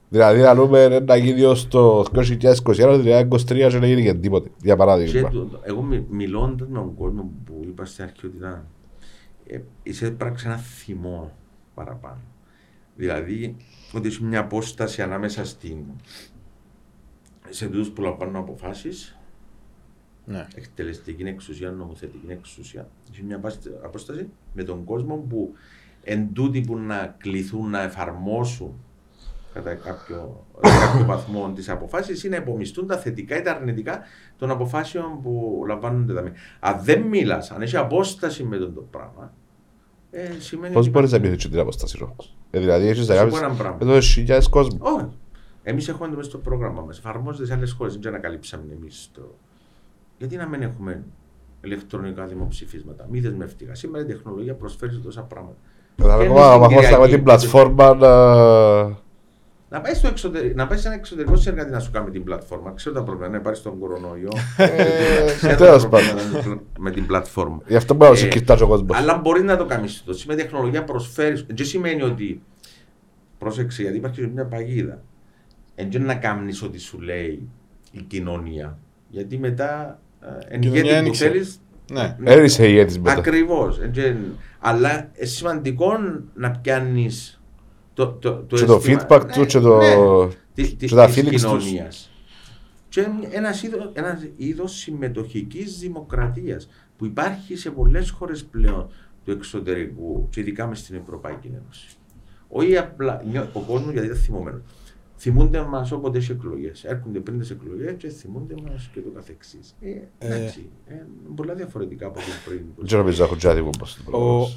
[0.10, 4.50] Δηλαδή να λέμε να γίνει ως το 2021, δηλαδή 23 και δεν γίνει και τίποτε,
[4.62, 5.32] για παράδειγμα.
[5.62, 8.66] Εγώ μιλώντας με τον κόσμο που είπα στην αρχή ότι ήταν,
[9.48, 11.32] ε, είσαι πράξη ένα θυμό
[11.74, 12.22] παραπάνω.
[12.96, 13.56] Δηλαδή
[13.94, 15.78] ότι έχει μια απόσταση ανάμεσα στην
[17.50, 19.18] σε τούτους που λαμβάνουν αποφάσεις
[20.26, 20.48] ναι.
[20.56, 22.90] εκτελεστική εξουσία, νομοθετική εξουσία.
[23.12, 23.42] Έχει μια
[23.84, 25.54] απόσταση με τον κόσμο που
[26.04, 28.74] εν τούτοι που να κληθούν να εφαρμόσουν
[29.54, 34.02] κατά κάποιο, κάποιο βαθμό τις αποφάσεις ή να υπομισθούν τα θετικά ή τα αρνητικά
[34.38, 39.34] των αποφάσεων που λαμβάνονται τα Αν δεν μιλάς, αν έχει απόσταση με τον το πράγμα,
[40.12, 40.74] ε, σημαίνει.
[40.74, 42.16] Πώς μπορείς να πει την απόσταση, Ρόχο.
[42.50, 43.16] Ε, δηλαδή, έχεις να
[43.80, 44.80] Εδώ έχεις χιλιάδες κόσμο.
[44.82, 45.18] Όχι.
[45.64, 46.98] Εμείς έχουμε μέσα στο πρόγραμμα μας.
[46.98, 47.98] Εφαρμόζεται σε άλλες χώρες.
[47.98, 49.22] Δεν ανακαλύψαμε εμείς το.
[50.18, 51.04] Γιατί να μην έχουμε
[51.62, 53.76] ηλεκτρονικά δημοψηφίσματα, μη δεσμευτικά.
[53.76, 55.58] Σήμερα η τεχνολογία προσφέρει τόσα πράγματα.
[55.96, 59.07] Θα με την πλατφόρμα να.
[59.70, 62.74] Να πάει, στο εξωτερικό, να πάει σε ένα εξωτερικό συνεργάτη να σου κάνει την πλατφόρμα.
[62.76, 64.32] Ξέρω τα προβλήματα, να πάρει τον κορονοϊό.
[64.58, 66.60] Ε, Τέλος πάντων.
[66.80, 67.62] Με την πλατφόρμα.
[67.68, 68.98] Γι' αυτό μπορεί να σε κοιτάζει ο κόσμος.
[68.98, 70.14] Αλλά μπορεί να το κάνεις αυτό.
[70.14, 71.46] Σήμερα η τεχνολογία προσφέρεις.
[71.48, 72.42] Δεν σημαίνει ότι.
[73.38, 75.02] Πρόσεξε, γιατί υπάρχει μια παγίδα.
[75.76, 77.50] Δεν να κάνεις ό,τι σου λέει
[77.92, 78.78] η κοινωνία.
[79.10, 81.60] Γιατί μετά ε, εν ηγέτη που θέλεις.
[81.92, 83.18] Ναι, έρισε η ηγέτη μετά.
[83.18, 83.80] Ακριβώς.
[84.60, 85.92] Αλλά είναι σημαντικό
[86.34, 87.37] να πιάνεις
[87.98, 89.78] το, το, το, και το feedback ναι, του και, το,
[90.56, 91.58] ναι, και τα feelings του.
[92.90, 98.88] Και ένας είδο ένας είδος συμμετοχικής δημοκρατίας που υπάρχει σε πολλές χώρες πλέον
[99.26, 101.88] του εξωτερικού και ειδικά μες στην Ευρωπαϊκή Ένωση.
[102.48, 103.24] Όχι απλά
[103.54, 104.62] ο κόσμος γιατί δεν θυμωμένος
[105.18, 106.84] θυμούνται μας όποτε έχει εκλογές.
[106.84, 109.76] Έρχονται πριν τις εκλογές και θυμούνται μας και το καθεξής.
[109.82, 110.70] Ε, ε, εντάξει.
[110.86, 110.94] Ε,
[111.36, 112.62] πολλά διαφορετικά από πριν.
[112.78, 113.70] Δεν νομίζω να έχω τζάδι που
[114.12, 114.50] Ο, ο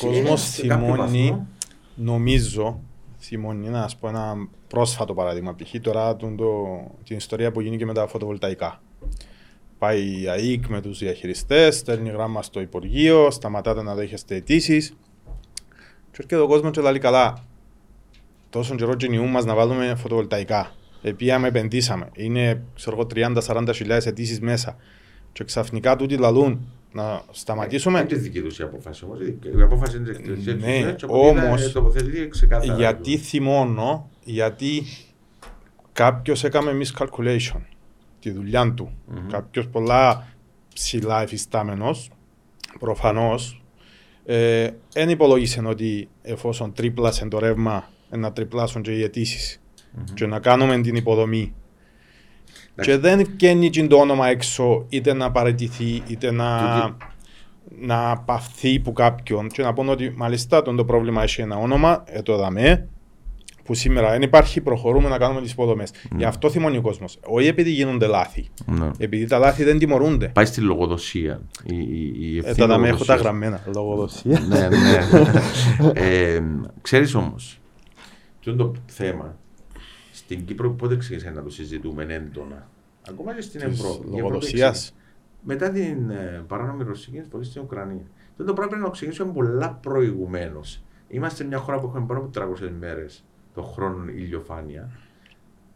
[0.00, 1.46] κόσμος θυμώνει,
[1.94, 2.80] νομίζω,
[3.18, 5.54] θυμώνει, να πω ένα πρόσφατο παράδειγμα.
[5.54, 5.80] Π.χ.
[5.80, 6.26] τώρα το,
[7.04, 8.80] την ιστορία που γίνει με τα φωτοβολταϊκά.
[9.78, 14.88] Πάει η ΑΕΚ με τους διαχειριστές, στέλνει γράμμα στο Υπουργείο, σταματάτε να δέχεστε αιτήσεις.
[16.10, 17.44] Και έρχεται ο κόσμος και λέει καλά,
[18.50, 20.72] τόσο καιρό γενιού μας να βάλουμε φωτοβολταϊκά.
[21.02, 22.08] Επίαμε, επενδύσαμε.
[22.12, 24.76] Είναι, ξέρω 30-40 χιλιάδες αιτήσεις μέσα.
[25.32, 27.98] Και ξαφνικά τούτοι λαλούν να σταματήσουμε.
[27.98, 29.20] Είναι δική τους η απόφαση όμως.
[29.20, 30.64] Η απόφαση είναι εκτελεστική.
[30.64, 31.74] Ναι, όμως,
[32.76, 34.82] γιατί θυμώνω, γιατί
[35.92, 37.60] κάποιος έκαμε miscalculation
[38.20, 38.90] τη δουλειά του.
[38.90, 39.30] Mm-hmm.
[39.30, 40.26] Κάποιος πολλά
[40.74, 42.10] ψηλά εφιστάμενος,
[42.78, 43.62] προφανώς,
[44.24, 50.10] δεν ε, υπολόγισε ότι εφόσον τρίπλασε το ρεύμα να τριπλάσουν και οι αιτήσεις mm-hmm.
[50.14, 51.54] και να κάνουμε την υποδομή.
[52.80, 56.60] Και δεν βγαίνει το όνομα έξω είτε να παραιτηθεί είτε να,
[57.80, 62.22] να παυθεί που κάποιον και να πω ότι μάλιστα το πρόβλημα έχει ένα όνομα, ε,
[62.22, 62.88] το δαμέ,
[63.64, 65.90] που σήμερα δεν υπάρχει, προχωρούμε να κάνουμε τις υποδομές.
[65.90, 66.16] Mm.
[66.16, 67.18] Γι' αυτό θυμώνει ο κόσμος.
[67.24, 68.48] Όχι επειδή γίνονται λάθη.
[68.66, 68.90] Mm.
[68.98, 70.28] Επειδή τα λάθη δεν τιμωρούνται.
[70.28, 71.40] Πάει στη λογοδοσία.
[71.64, 73.62] Η, η, η ε, τα δαμέ έχω τα γραμμένα.
[73.74, 74.40] Λογοδοσία.
[74.40, 74.98] ναι, ναι.
[76.00, 76.42] ε,
[76.80, 77.60] Ξέρεις όμως,
[78.38, 79.36] αυτό το θέμα
[80.24, 82.68] στην Κύπρο πότε ξεκίνησε να το συζητούμε έντονα.
[83.08, 84.06] Ακόμα και στην Ευρώπη.
[84.16, 84.94] Λογοδοσίας.
[85.44, 88.04] Μετά την ε, παράνομη ρωσική εισβολή στην Ουκρανία.
[88.30, 90.82] Αυτό το πρέπει να το ξεκινήσουμε πολλά προηγουμένως.
[91.08, 93.06] Είμαστε μια χώρα που έχουμε πάνω από 300 μέρε
[93.54, 94.90] το χρόνο ηλιοφάνεια.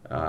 [0.07, 0.19] Α,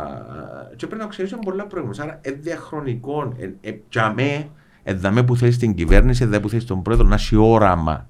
[0.76, 2.04] και πρέπει να ξεκινήσουμε πολλά προηγουμένως.
[2.04, 4.44] Άρα, ε, διαχρονικό, ε, ε,
[4.82, 8.08] εδαμέ που θέλει την κυβέρνηση, εδαμέ που θέλει τον πρόεδρο να έχει όραμα.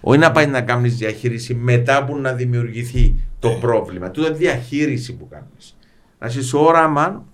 [0.00, 3.58] Όχι να πάει να κάνεις διαχείριση μετά που να δημιουργηθεί το ε.
[3.60, 4.10] πρόβλημα.
[4.10, 5.76] Τούτο διαχείριση που κάνεις.
[6.18, 7.24] Να έχει όραμα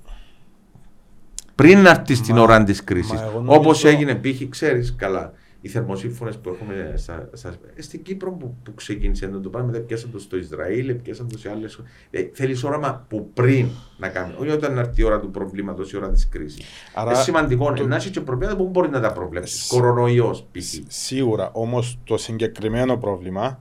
[1.55, 3.21] πριν να έρθεις στην ώρα της κρίσης.
[3.47, 4.49] Όπως έγινε π.χ.
[4.49, 9.49] ξέρεις καλά οι θερμοσύμφωνες που έχουμε στα, στα, στην Κύπρο που, που ξεκίνησε να το
[9.49, 11.81] πάμε, δεν πιάσαν το στο Ισραήλ, πιάσαν το σε άλλες.
[12.11, 14.37] Ε, Θέλεις όραμα που πριν να κάνεις.
[14.39, 16.65] Όχι όταν έρθει η ώρα του προβλήματος, η ώρα της κρίσης.
[17.03, 17.87] Είναι σημαντικό το...
[17.87, 19.67] να έχει και προβλήματα που μπορεί να τα προβλέψεις.
[19.67, 20.75] Κορονοϊός π.χ.
[20.87, 23.61] Σίγουρα όμως το συγκεκριμένο πρόβλημα.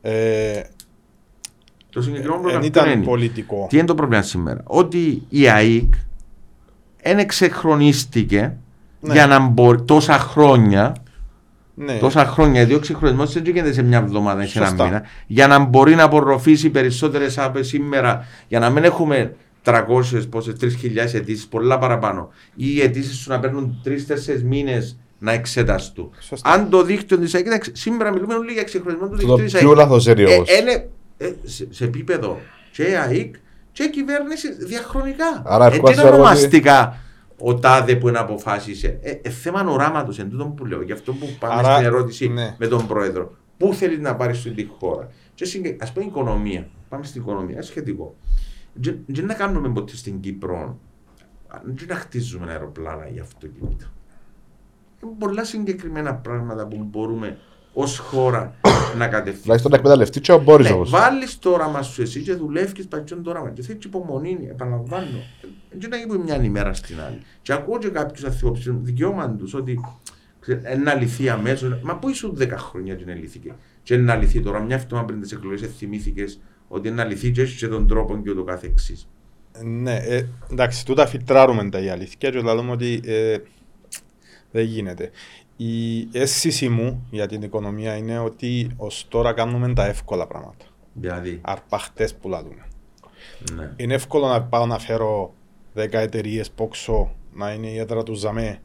[0.00, 0.60] Ε,
[1.90, 3.04] το συγκεκριμένο πρόβλημα δεν ήταν είναι.
[3.04, 3.66] πολιτικό.
[3.68, 5.92] Τι είναι το πρόβλημα σήμερα; Ότι η ΑΕΚ
[7.02, 8.56] δεν εξεχρονίστηκε
[9.00, 9.12] ναι.
[9.12, 10.94] για να μπορεί τόσα χρόνια
[11.80, 11.98] ναι.
[11.98, 15.02] Τόσα χρόνια, διότι ο εξυγχρονισμό δεν γίνεται σε μια εβδομάδα ή σε ένα μήνα.
[15.26, 19.34] Για να μπορεί να απορροφήσει περισσότερες άπε σήμερα, για να μην έχουμε
[19.64, 19.82] 300,
[20.30, 22.30] πόσες, 3.000 αιτήσεις, πολλά παραπάνω.
[22.54, 26.10] Ή οι αιτήσεις σου να παίρνουν 3-4 μήνες να εξεταστούν.
[26.18, 26.50] Σωστά.
[26.50, 29.64] Αν το δίκτυο της ΑΕΚ, σήμερα μιλούμε όλοι για εξυγχρονισμό του δικτύου της ΑΕΚ.
[29.64, 30.14] Πιο λάθος ε,
[31.18, 32.38] ε, σε, σε επίπεδο
[32.72, 33.34] και ΑΕΚ
[33.72, 35.42] και κυβέρνηση διαχρονικά.
[35.44, 36.96] Άρα, ε, ονομαστικά
[37.38, 40.82] ο τάδε που είναι αποφάσισε; Ε, ε, θέμα οράματος εν τούτο που λέω.
[40.82, 42.54] Γι' αυτό που πάμε Άρα, στην ερώτηση ναι.
[42.58, 43.36] με τον πρόεδρο.
[43.56, 46.68] Πού θέλει να πάρει στην χώρα; Και ας πούμε οικονομία.
[46.88, 48.16] Πάμε στην οικονομία, σχετικό.
[49.06, 50.78] Δεν να κάνουμε ποτέ στην Κύπρο,
[51.62, 53.86] δεν να χτίζουμε αεροπλάνα για αυτοκίνητο.
[55.02, 57.38] Είναι πολλά συγκεκριμένα πράγματα που μπορούμε
[57.80, 58.54] ως χώρα
[58.98, 59.40] να κατευθύνουμε.
[59.42, 63.22] Τουλάχιστον να εκμεταλλευτεί και ο Μπόρις ναι, Βάλεις το όραμα σου εσύ και δουλεύεις πατσιόν
[63.22, 63.50] το όραμα.
[63.50, 65.22] Και θέλει υπομονή, επαναλαμβάνω.
[65.70, 67.22] Δεν να γίνει μια ημέρα στην άλλη.
[67.42, 69.80] Και ακούω και κάποιους αθλητέ δικαιώμα τους ότι
[70.62, 71.80] ένα λυθεί αμέσως.
[71.82, 75.20] Μα πού ήσουν 10 χρόνια και είναι λυθήκε; Και να λυθεί τώρα, μια φτώμα πριν
[75.20, 79.06] τις εκλογές, θυμήθηκες ότι να λυθεί και έχεις τον τρόπο και ούτω κάθε εξή.
[79.64, 83.36] Ναι, ε, εντάξει, τούτα φιλτράρουμε τα η αλήθεια και λέμε ότι ε,
[84.50, 85.10] δεν γίνεται.
[85.60, 90.64] Η αίσθηση μου για την οικονομία είναι ότι ως τώρα κάνουμε τα εύκολα πράγματα.
[90.92, 92.66] Δηλαδή; Αρπαχτές που λαδούμε.
[93.54, 93.72] Ναι.
[93.76, 95.34] Είναι εύκολο να πάω να φέρω
[95.74, 98.60] 10 εταιρείες πόξο να είναι η έδρα τους Ζαμέ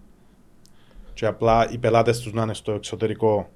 [1.14, 3.50] και απλά οι πελάτες τους να είναι στο εξωτερικό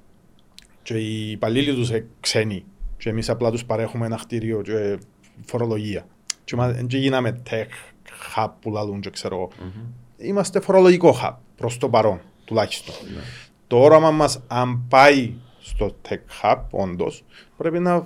[0.84, 2.66] και οι υπαλλήλοι τους ξένοι
[2.98, 5.00] και εμείς απλά τους παρέχουμε ένα κτίριο και
[5.46, 6.08] φορολογία.
[6.44, 7.68] Και δεν γίναμε tech
[8.36, 9.92] hub που λαλούν και ξέρω mm-hmm.
[10.18, 12.96] Είμαστε φορολογικό hub προς το παρόν τουλάχιστον.
[12.96, 13.50] Mm-hmm.
[13.68, 17.24] Το όραμα μας, αν πάει στο tech hub, όντως,
[17.58, 18.04] πρέπει να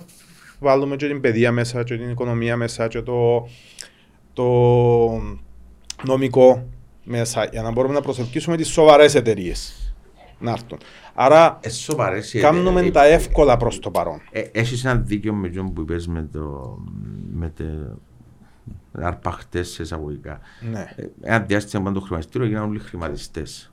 [0.58, 3.48] βάλουμε και την παιδεία μέσα, και την οικονομία μέσα, και το,
[4.32, 4.46] το
[6.02, 6.66] νομικό
[7.04, 9.92] μέσα, για να μπορούμε να προσελκύσουμε τις σοβαρές εταιρείες
[10.42, 10.78] να έρθουν.
[11.14, 11.58] Άρα,
[12.32, 14.20] ε, κάνουμε ε, τα εύκολα προς το παρόν.
[14.30, 16.78] Ε, Έχεις ένα δίκιο με τον που είπες με το.
[17.32, 17.64] Με το
[18.92, 20.40] αρπαχτές σε εισαγωγικά.
[20.70, 20.94] Ναι.
[20.96, 23.71] Ε, ένα διάστημα πάνω το χρηματιστήριο έγιναν όλοι χρηματιστές.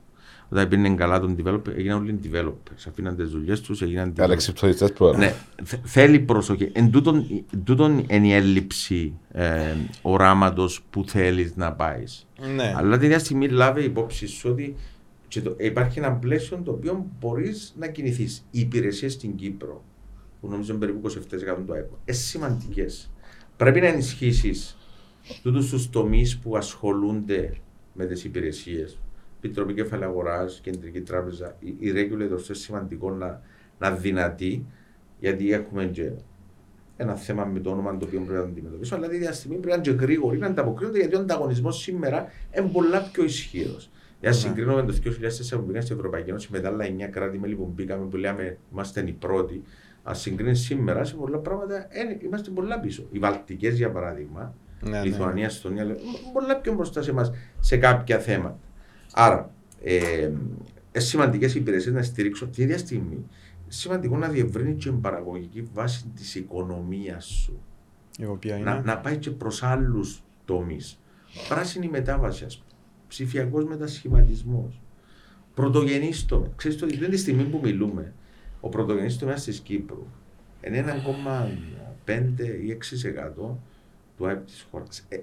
[0.52, 2.84] Όταν πήγαινε καλά τον developer, έγιναν όλοι developers.
[2.88, 4.14] Αφήναν τις δουλειές τους, έγιναν.
[4.18, 5.18] Αλεξιπτοριστέ πρώτα.
[5.18, 5.34] Ναι,
[5.82, 6.70] θέλει προσοχή.
[6.72, 12.26] Εν τούτον, τούτον είναι η έλλειψη ε, οράματος που θέλεις να πάεις.
[12.54, 12.74] Ναι.
[12.76, 14.76] Αλλά την ίδια στιγμή λάβει υπόψη σου ότι
[15.28, 18.46] και το, υπάρχει ένα πλαίσιο το οποίο μπορείς να κινηθείς.
[18.50, 19.84] Οι υπηρεσίες στην Κύπρο,
[20.40, 21.12] που νομίζω είναι περίπου 27%
[21.66, 23.10] του ΑΕΠ, είναι σημαντικές.
[23.56, 24.76] Πρέπει να ενισχύσεις
[25.42, 27.52] τούτους τους τομείς που ασχολούνται
[27.92, 28.98] με τις υπηρεσίες.
[29.42, 33.40] Επιτροπή Κεφαλαίου Αγοράς, Κεντρική Τράπεζα, η regulators είναι σημαντικό να,
[33.78, 34.66] να δυνατεί,
[35.18, 36.10] γιατί έχουμε και
[36.96, 39.82] ένα θέμα με το όνομα το οποίο πρέπει να αντιμετωπίσουμε, αλλά τη στιγμή πρέπει να
[39.82, 42.26] είναι και γρήγοροι να ανταποκρίνονται, γιατί ο ανταγωνισμός σήμερα
[42.56, 43.76] είναι πολλά πιο ισχύρο.
[44.20, 44.42] Για να ναι.
[44.42, 45.08] συγκρίνουμε το 2004
[45.50, 49.04] που πήγαμε στην Ευρωπαϊκή Ένωση με τα άλλα 9 κράτη-μέλη που μπήκαμε, που λέμε είμαστε
[49.06, 49.62] οι πρώτοι,
[50.02, 51.86] αν συγκρίνει σήμερα σε πολλά πράγματα,
[52.22, 53.06] είμαστε πολλά πίσω.
[53.10, 55.04] Οι Βαλτικές, για παράδειγμα, ναι, ναι.
[55.04, 55.50] Λιθουανία, ναι.
[55.50, 55.96] Στονία,
[56.32, 58.58] πολλά πιο μπροστά σε εμάς σε κάποια θέματα.
[59.12, 60.30] Άρα, ε,
[60.92, 63.26] ε, σημαντικές υπηρεσίες να στηρίξουν τη ίδια στιγμή.
[63.68, 67.60] Σημαντικό να διευρύνει και την παραγωγική βάση της οικονομίας σου.
[68.62, 70.98] Να, να πάει και προς άλλους τομείς.
[71.48, 72.70] Πράσινη μετάβαση, ας πούμε
[73.10, 74.80] ψηφιακός μετασχηματισμός.
[75.54, 76.50] Πρωτογενή τομέα.
[76.56, 78.12] Ξέρετε ότι τη στιγμή που μιλούμε,
[78.60, 80.06] ο πρωτογενής τομέας της Κύπρου
[80.66, 83.58] είναι 1,5 ή 6%
[84.16, 85.06] του ΑΕΠ της χώρας.
[85.08, 85.16] Ε,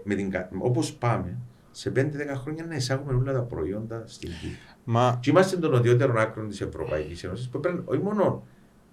[0.58, 1.38] Όπως πάμε,
[1.78, 2.00] σε 5-10
[2.42, 4.76] χρόνια να εισάγουμε όλα τα προϊόντα στην Κύπρο.
[4.84, 5.18] Μα...
[5.22, 8.48] Και είμαστε των οδειότερων άκρων της Ευρωπαϊκής Ένωσης που πρέπει όχι μόνο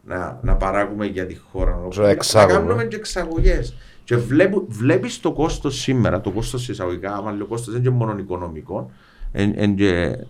[0.04, 1.80] να, να παράγουμε για τη χώρα,
[2.32, 3.76] να κάνουμε και εξαγωγές.
[4.04, 4.16] Και
[4.68, 8.90] βλέπεις το κόστος σήμερα, το κόστος εισαγωγικά, άμα το κόστος δεν είναι μόνο οικονομικό,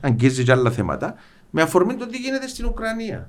[0.01, 1.15] αγγίζει και άλλα θέματα,
[1.51, 3.29] με αφορμή το τι γίνεται στην Ουκρανία.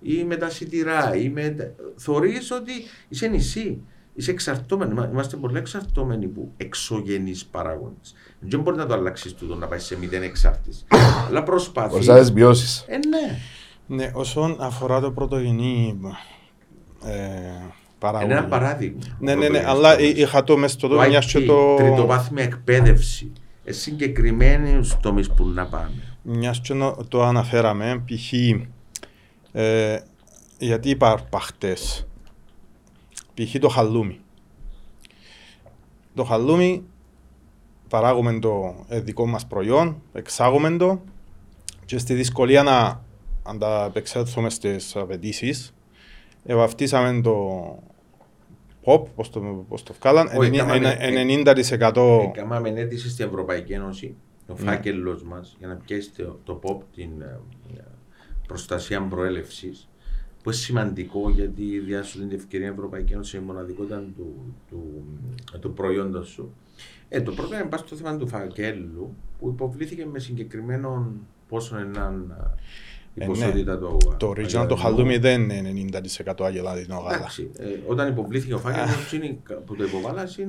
[0.00, 1.74] Ή με τα σιτηρά, ή με.
[1.96, 2.72] Θεωρείς ότι
[3.08, 3.82] είσαι νησί.
[4.18, 5.08] Είσαι εξαρτώμενο.
[5.12, 8.14] Είμαστε πολύ εξαρτώμενοι που εξωγενείς παράγοντες.
[8.40, 10.84] Δεν μπορεί να το αλλάξεις τούτο να πάει σε μηδέν εξάρτηση.
[11.28, 11.94] Αλλά προσπαθεί.
[11.94, 12.84] Ορισμένε βιώσει.
[12.86, 13.38] Ε, ναι.
[13.86, 15.98] Ναι, όσον αφορά το πρωτογενή
[17.04, 17.16] ε,
[17.98, 18.24] παράγοντα.
[18.24, 19.00] Είναι ένα παράδειγμα.
[19.18, 21.74] Ναι, ναι, ναι, αλλά είχα το μέσα στο το και το...
[21.74, 23.32] Τριτοβάθμια εκπαίδευση.
[23.64, 26.02] Ε, συγκεκριμένους τομείς που να πάμε.
[26.22, 26.74] Μιας και
[27.08, 28.32] το αναφέραμε, π.χ.
[29.52, 29.98] Ε,
[30.58, 32.06] γιατί υπάρχουν παχτές.
[33.38, 33.58] Π.χ.
[33.58, 34.20] το χαλούμι.
[36.14, 36.84] Το χαλούμι
[37.88, 41.00] παράγουμε το ε, δικό μας προϊόν, εξάγουμε το
[41.84, 43.04] και στη δυσκολία να
[43.42, 45.72] ανταπεξέλθουμε στις απαιτήσεις
[46.44, 47.82] Εβαφτίσαμε το
[48.84, 52.20] pop, πώς το, πώς το βγάλαν, 90%.
[52.22, 54.14] Έκαναμε αίτηση στην Ευρωπαϊκή Ένωση,
[54.46, 54.70] ο ναι.
[54.70, 57.40] φάκελος μας, για να πιέσει το, το pop την ε,
[58.46, 59.88] προστασία προέλευσης,
[60.42, 65.04] που είναι σημαντικό γιατί διάσου την ευκαιρία Ευρωπαϊκή Ένωση η μοναδικότητα του, του,
[65.60, 66.54] του προϊόντος σου.
[67.08, 71.12] Ε, το πρώτο είναι στο θέμα του φακέλου που υποβλήθηκε με συγκεκριμένο
[71.48, 72.36] πόσο έναν
[73.14, 73.78] η ποσότητα ναι.
[73.78, 77.30] του Το original το χαλούμι δεν είναι 90% αγελάδινο γάλα.
[77.58, 79.18] Ε, όταν υποβλήθηκε ο φάκελος
[79.66, 80.46] που το υποβάλλασε,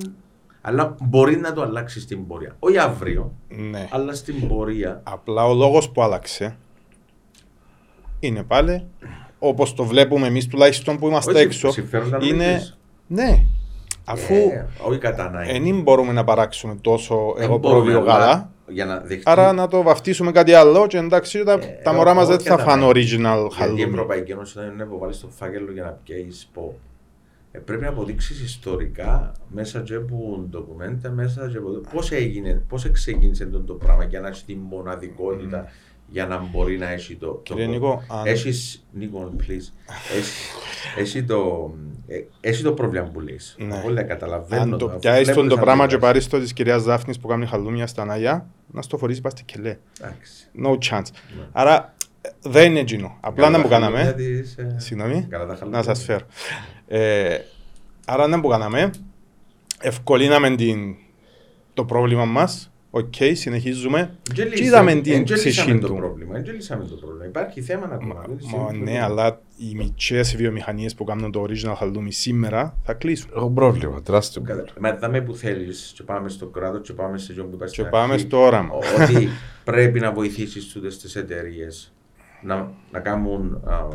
[0.62, 2.56] αλλά μπορεί να το αλλάξεις στην πορεία.
[2.60, 3.88] Όχι αύριο, ναι.
[3.92, 5.02] αλλά στην πορεία.
[5.04, 6.58] Απλά ο λόγος που άλλαξε
[8.20, 8.86] είναι πάλι
[9.40, 12.46] όπως το βλέπουμε εμείς τουλάχιστον που είμαστε Όχι, έξω, συμφέροντα είναι.
[12.46, 12.78] νομίζεις.
[13.08, 13.46] Ναι.
[14.06, 15.60] Αφού Ε, όχι κατά ανάγκη.
[15.60, 18.52] δεν μπορούμε να παράξουμε τόσο Δεν εγώ μπορούμε, πρόβιο αλλά γάλα.
[18.68, 19.24] Για να δεχτεί.
[19.26, 22.48] Άρα να το βαφτίσουμε κάτι άλλο και εντάξει τα, Ε, τα μωρά μας δεν όχι
[22.48, 23.00] θα κατά φάνε ανάγκη.
[23.00, 23.82] original Γιατί η χαλούμι.
[23.82, 26.76] Ευρωπαϊκή Ένωση δεν είναι υποβάλεις στο φάκελο για να πιέζει πω.
[27.52, 31.70] Ε, πρέπει να αποδείξεις ιστορικά μέσα και από ντοκουμέντα, μέσα και από.
[31.94, 35.66] Πώς έγινε, πώς ξεκίνησε το, το πράγμα για να έχει τη μοναδικότητα
[36.12, 37.26] για να μπορεί να έχει το.
[37.28, 39.74] το Κύριε Νίκο, αν- Έχεις, Νίκο, please.
[40.18, 40.32] Έχει,
[40.98, 41.72] έχει, το,
[42.08, 43.56] ε, έχει το πρόβλημα που λες.
[43.60, 43.84] Ναι.
[43.86, 44.62] Όλα καταλαβαίνω.
[44.62, 46.00] Αν το αφού πιάσεις τον βλέπεις το πράγμα και αντιδράσεις.
[46.00, 49.44] πάρεις το της κυρίας Δάφνης που κάνει χαλούμια στα Ναγιά, να στο φορείς πας στη
[49.44, 49.78] κελέ.
[50.02, 50.32] Εντάξει.
[50.64, 51.08] No chance.
[51.52, 53.18] Άρα ε, δεν είναι εκείνο.
[53.20, 54.04] Απλά να που Καλά τα κάναμε.
[54.12, 55.28] χαλούμια της, ε, Συγγνώμη.
[55.30, 55.84] καλά τα Να χαλούμια.
[55.84, 56.26] σας φέρω.
[56.88, 57.38] Ε,
[58.06, 58.90] άρα να που κάναμε.
[59.82, 60.96] Ευκολύναμε την,
[61.74, 62.72] το πρόβλημα μας.
[62.92, 64.18] Οκ, συνεχίζουμε.
[64.34, 64.56] Και Και είδαμε
[64.94, 65.96] λύσαμε- την εν και λύσαμε ψυχή το του.
[65.96, 66.36] πρόβλημα.
[66.38, 67.26] εν και λύσαμε το πρόβλημα.
[67.26, 68.64] Υπάρχει θέμα να Μα, ακόμα.
[68.64, 73.30] μα, ναι, αλλά οι μικρές βιομηχανίες που κάνουν το original χαλούμι σήμερα θα κλείσουν.
[73.36, 74.42] Έχω πρόβλημα, τεράστιο.
[74.42, 77.66] Κατά- Μα δάμε που θέλεις και πάμε στο κράτος και πάμε σε τζόμπι που είπα
[77.66, 78.74] Και στην πάμε αρχή, στο όραμα.
[78.74, 79.30] ο- Ότι
[79.64, 81.94] πρέπει να βοηθήσεις τούτες τις εταιρείες
[82.42, 83.88] να, να κάνουν α,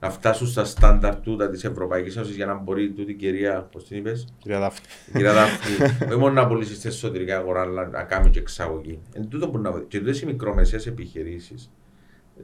[0.00, 3.84] να φτάσουν στα στάνταρ τούτα της Ευρωπαϊκής Ένωσης για να μπορεί τούτη η κυρία, πώς
[3.84, 4.86] την είπες, Κυρία Δάφνη.
[5.08, 5.74] η κυρία Δάφνη,
[6.10, 8.98] όχι μόνο να πουλήσει στην εσωτερική αγορά, αλλά να κάνει και εξαγωγή.
[9.12, 9.88] Εν τούτο που να βοηθήσει.
[9.90, 11.70] Και τούτες οι μικρομεσαίες επιχειρήσεις,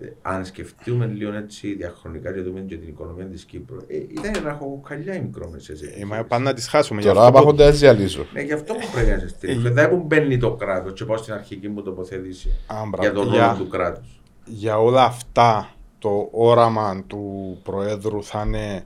[0.00, 4.34] ε, αν σκεφτούμε λίγο έτσι διαχρονικά και δούμε και την οικονομία της Κύπρου, ε, ήταν
[4.36, 6.26] ένα χοκαλιά οι μικρομεσαίες Ε, μα επιχειρήσεις.
[6.28, 7.00] πάνε να τις χάσουμε.
[7.00, 8.26] Γι' Τώρα αυτό που- πάγονται έτσι διαλύσω.
[8.32, 9.66] Ναι, γι' αυτό που πρέπει να σε στηρίξω.
[9.68, 12.96] Ε, Δεν που μπαίνει το κράτος και πάω στην αρχική μου τοποθέτηση Α, μπράβο.
[13.02, 14.20] για τον ρόλο Για- του κράτους.
[14.44, 15.73] για όλα αυτά
[16.04, 18.84] το όραμα του Προέδρου θα είναι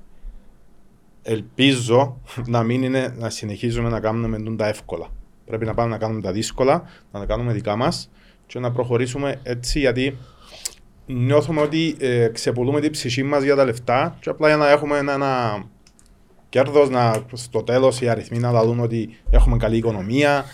[1.22, 5.06] ελπίζω να μην είναι να συνεχίζουμε να κάνουμε τούν τα εύκολα.
[5.46, 8.10] Πρέπει να πάμε να κάνουμε τα δύσκολα, να τα κάνουμε δικά μας
[8.46, 10.16] και να προχωρήσουμε έτσι γιατί
[11.06, 14.98] νιώθουμε ότι ε, ξεπουλούμε την ψυχή μας για τα λεφτά και απλά για να έχουμε
[14.98, 15.64] ένα, ένα
[16.48, 20.44] κέρδος να, στο τέλος οι αριθμοί να δουν ότι έχουμε καλή οικονομία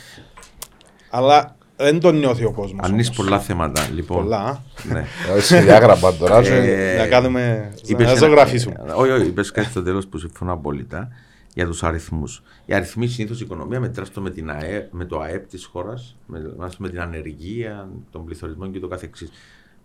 [1.11, 2.81] αλλά δεν το νιώθει ο κόσμος.
[2.89, 3.25] Αν είσαι όμως.
[3.25, 4.23] πολλά θέματα, λοιπόν.
[4.23, 4.65] Πολλά.
[4.93, 5.05] Ναι.
[5.41, 6.43] Σε διάγραμμα τώρα.
[6.43, 7.73] και- Ε, να κάνουμε.
[7.87, 8.75] είπες να ένα- ζωγραφίσουμε.
[8.87, 11.09] ε, Όχι, όχι, είπες κάτι στο τέλος που συμφωνώ απόλυτα
[11.55, 12.43] για τους αριθμούς.
[12.67, 16.17] Οι αριθμοί συνήθως η οικονομία μετράς το με, την ΑΕ, με το ΑΕΠ της χώρας,
[16.27, 19.31] με, μας με την ανεργία, τον πληθωρισμό και το καθεξής.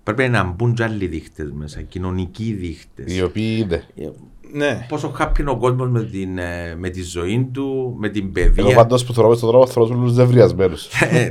[0.03, 3.15] Πρέπει να μπουν και άλλοι δείχτες μέσα, κοινωνικοί δείχτες.
[3.17, 3.83] Οι οποίοι είναι.
[4.53, 4.85] Ε, Ναι.
[4.89, 8.31] Πόσο happy είναι ο κόσμος με, την, ε, με τη ζωή του, με την Εγώ
[8.53, 8.75] παιδεία.
[8.75, 10.87] παντός που θεωρώ στον δρόμο θέλω τους νευριασμένους.
[11.01, 11.29] Ε,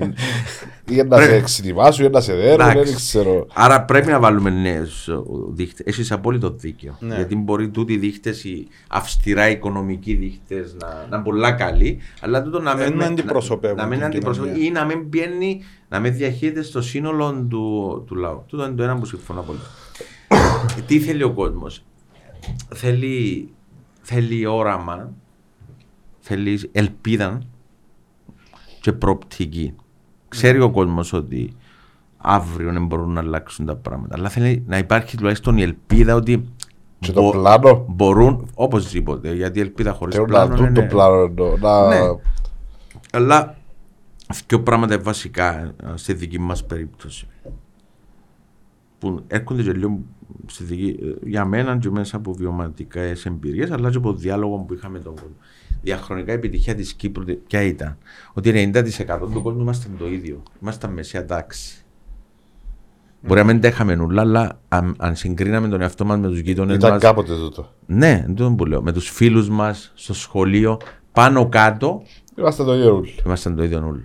[0.91, 2.83] Ή να σε εξητιμάσουν ή να σε δέρουν, Εντάξει.
[2.85, 3.47] δεν ξέρω.
[3.55, 5.09] Άρα πρέπει να βάλουμε νέους
[5.51, 5.87] δείχτες.
[5.87, 6.97] Έχεις απόλυτο δίκιο.
[7.01, 7.15] Ναι.
[7.15, 12.43] Γιατί μπορεί τούτοι οι δείχτες, οι αυστηρά οικονομικοί δείχτες, να, να είναι πολλά καλοί, αλλά
[12.43, 14.81] τούτο να μην, Δεν να, αντιπροσωπεύουν να μην την αντιπροσωπεύουν ή κοινωνία.
[14.81, 18.45] να μην πιένει, να μην διαχείριται στο σύνολο του, του λαού.
[18.47, 19.59] Τούτο είναι το ένα που συμφωνώ πολύ.
[20.87, 21.83] Τι θέλει ο κόσμος,
[22.75, 23.49] θέλει,
[24.01, 25.13] θέλει όραμα,
[26.19, 27.41] θέλει ελπίδα
[28.81, 29.75] και προοπτική.
[30.29, 31.53] Ξέρει ο κόσμος ότι
[32.17, 34.15] αύριο δεν μπορούν να αλλάξουν τα πράγματα.
[34.17, 36.45] Αλλά θέλει να υπάρχει τουλάχιστον η ελπίδα ότι
[36.99, 37.85] Και το πλάνο.
[37.89, 39.35] μπορούν οπωσδήποτε.
[39.35, 40.91] Γιατί η ελπίδα χωρίς Θέλουν να πλάνο δουν το είναι.
[40.91, 41.23] πλάνο.
[41.23, 41.89] εννοώ, Να...
[41.89, 41.99] Ναι.
[43.13, 43.57] Αλλά
[44.47, 47.27] δύο πράγματα βασικά ε, στη δική μας περίπτωση.
[48.99, 50.18] Που έρχονται και λίγο στη δική, ε,
[51.27, 55.37] για μένα και μέσα από βιωματικές εμπειρίες, αλλά και από διάλογο που είχαμε τον κόσμο.
[55.83, 57.99] Διαχρονικά η επιτυχία της Κύπρου τε- ποια ήταν;
[58.33, 60.43] Ότι 90% του κόσμου είμαστε το ίδιο.
[60.63, 61.83] Είμαστε μεσαία τάξη.
[63.23, 66.39] Μπορεί να μην τα είχαμε νουλά, αλλά αν, αν συγκρίναμε τον εαυτό μας με τους
[66.39, 66.99] γείτονες Ήταν μα.
[66.99, 67.73] κάποτε τούτο.
[67.87, 68.83] Ναι, δεν που λέω.
[68.83, 70.79] Με τους φίλους μας στο σχολείο,
[71.13, 72.03] πάνω κάτω,
[72.39, 73.15] Είμαστε το ίδιο όλοι.
[73.27, 74.01] ήμασταν το ίδιο όλο.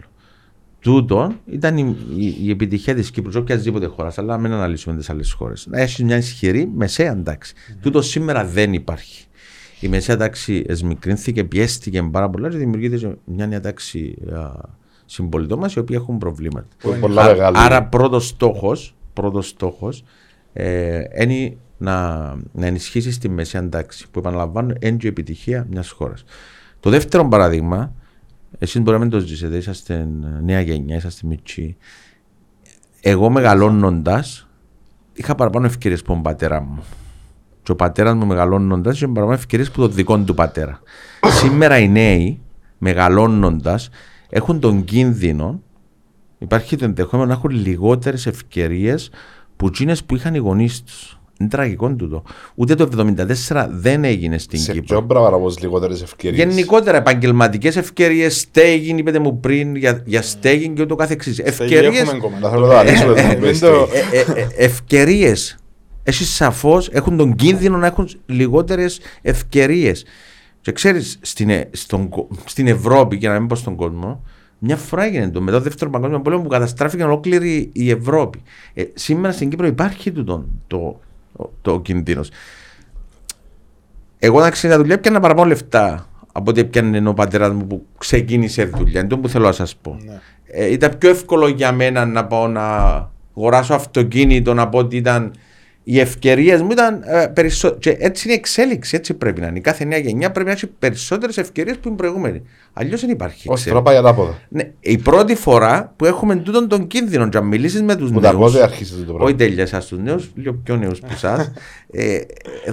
[0.84, 5.32] Τούτο ήταν η, η, η επιτυχία της Κύπρου, οποιασδήποτε χώρας, αλλά μην αναλύσουμε τις άλλες
[5.32, 5.68] χώρες.
[5.70, 7.54] Να έχει μια ισχυρή μεσαία τάξη.
[7.82, 9.26] Τούτος σήμερα δεν υπάρχει.
[9.80, 14.52] Η μεσαία τάξη εσμικρύνθηκε, πιέστηκε πάρα πολλά και δημιουργείται και μια νέα τάξη α,
[15.06, 16.68] συμπολιτών μας οι οποίοι έχουν προβλήματα.
[16.78, 17.58] Που είναι πολλά Α- μεγάλη.
[17.60, 20.04] Άρα πρώτος στόχος πρώτος στόχος,
[20.54, 22.18] ε, είναι να,
[22.52, 26.24] να ενισχύσεις τη μεσαία τάξη που επαναλαμβάνω είναι και η επιτυχία μιας χώρας.
[26.80, 27.94] Το δεύτερο παράδειγμα,
[28.60, 30.08] εσείς μπορεί να μην το ζήσετε, είσαστε
[30.42, 31.78] νέα γενιά, είσαστε μικροί.
[33.02, 34.48] Εγώ μεγαλώνοντας,
[35.14, 36.84] είχα παραπάνω ευκαιρίες από τον πατέρα μου.
[37.64, 40.80] Και ο πατέρας μου μεγαλώνοντας είχε παραπάνω ευκαιρίες από τον δικό του πατέρα.
[41.22, 42.42] Σήμερα οι νέοι
[42.78, 43.90] μεγαλώνοντας
[44.30, 45.62] έχουν τον κίνδυνο,
[46.38, 49.10] υπάρχει το ενδεχόμενο να έχουν λιγότερες ευκαιρίες
[49.56, 51.20] που εκείνες που είχαν οι γονείς τους.
[51.44, 52.24] Είναι τραγικό τούτο.
[52.56, 52.90] Ούτε το
[53.50, 54.86] 1974 δεν έγινε στην Σε Κύπρο.
[54.88, 60.76] ποιον πράγμα όμως λιγότερες ευκαιρίες; Γενικότερα επαγγελματικές ευκαιρίες, στέγην, είπατε μου πριν για, για στέγην
[60.76, 61.40] και ούτω καθεξής.
[61.40, 62.00] Ευκαιρίε.
[62.00, 62.40] Έχουμε ακόμα.
[62.40, 63.88] Να θέλω να αναλύσουμε Ε, το μην πες το- το.
[64.58, 65.58] Ευκαιρίες
[66.04, 70.06] έχεις σαφώς έχουν τον κίνδυνο να έχουν λιγότερες ευκαιρίες.
[70.62, 71.70] Και ξέρεις, στην, ε,
[72.46, 74.24] στην Ευρώπη, και να μην πω στον κόσμο,
[74.60, 78.42] μια φορά έγινε το μετά το δεύτερο παγκόσμιο πόλεμο που καταστράφηκε ολόκληρη η Ευρώπη.
[78.74, 81.00] Ε, σήμερα στην Κύπρο υπάρχει το, το,
[81.38, 82.22] το, το κίνδυνο.
[84.20, 88.66] Εγώ να ξέρει δουλειά πιάνα παραπάνω λεφτά από ό,τι πιάνε ο πατέρας μου που ξεκίνησε
[88.66, 89.00] δουλειά.
[89.00, 89.98] Είναι το που θέλω να σας πω.
[90.06, 90.22] Ναι.
[90.46, 92.66] Ε, ήταν πιο εύκολο για μένα να πάω να
[93.38, 95.34] αγοράσω αυτοκίνητο από ότι ήταν
[95.84, 97.98] οι ευκαιρίες μου ήταν ε, περισσότερε.
[98.00, 99.58] Έτσι είναι η εξέλιξη, έτσι πρέπει να είναι.
[99.58, 102.42] Η κάθε νέα γενιά πρέπει να έχει περισσότερες ευκαιρίες που είναι προηγούμενη.
[102.74, 103.50] Αλλιώς δεν υπάρχει.
[103.50, 104.40] Όχι, τώρα πάει ανάποδα.
[104.50, 108.42] Ναι, η πρώτη φορά που έχουμε τούτον τον κίνδυνο, να μιλήσεις με τους νέου.
[108.42, 109.26] Ούτε αρχίσετε το πράγμα.
[109.26, 111.52] Όχι τέλεια, εσά τους νέους, λίγο πιο νέους που εσάς.
[111.92, 112.20] ε,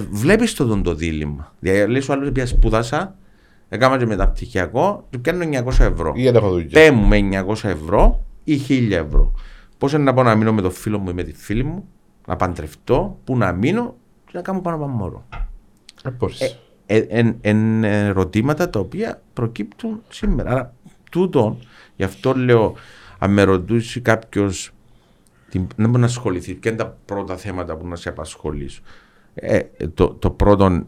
[0.09, 1.55] Βλέπεις το τον το δίλημα.
[1.59, 3.15] Δηλαδή, λέει ο άλλος πια σπούδασα,
[3.69, 6.13] έκανα και μεταπτυχιακό, του πιάνω 900 ευρώ.
[6.71, 9.33] Πέ μου με 900 ευρώ ή 1000 ευρώ.
[9.77, 11.87] Πώς είναι να πάω να μείνω με το φίλο μου ή με τη φίλη μου;
[12.31, 15.25] Να παντρευτώ, που να μείνω και να κάνω πάνω από μωρό.
[16.85, 20.51] Ε, ε, εν, ερωτήματα τα οποία προκύπτουν σήμερα.
[20.51, 20.73] Άρα,
[21.11, 21.57] τούτο,
[21.95, 22.75] γι' αυτό λέω,
[23.19, 24.71] αν με ρωτήσει κάποιος
[25.75, 28.83] να μπορεί να ασχοληθεί, ποια είναι τα πρώτα θέματα που να σε απασχολήσουν.
[29.33, 29.61] Ε,
[29.93, 30.85] το, το πρώτο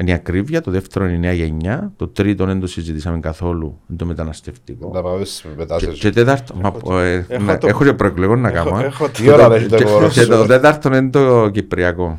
[0.00, 3.78] είναι η ακρίβεια, το δεύτερο είναι η νέα γενιά, το τρίτο δεν το συζητήσαμε καθόλου,
[3.88, 4.90] είναι το μεταναστευτικό.
[4.94, 5.24] Να πάμε
[5.56, 7.66] μετά και, και τέταρτο, μα, ε, έχω, να, το...
[7.66, 8.78] έχω και προεκλογό να κάνω.
[8.78, 8.84] Ε.
[8.84, 12.18] Έχω τι ώρα έχει το Και το τέταρτο είναι το κυπριακό.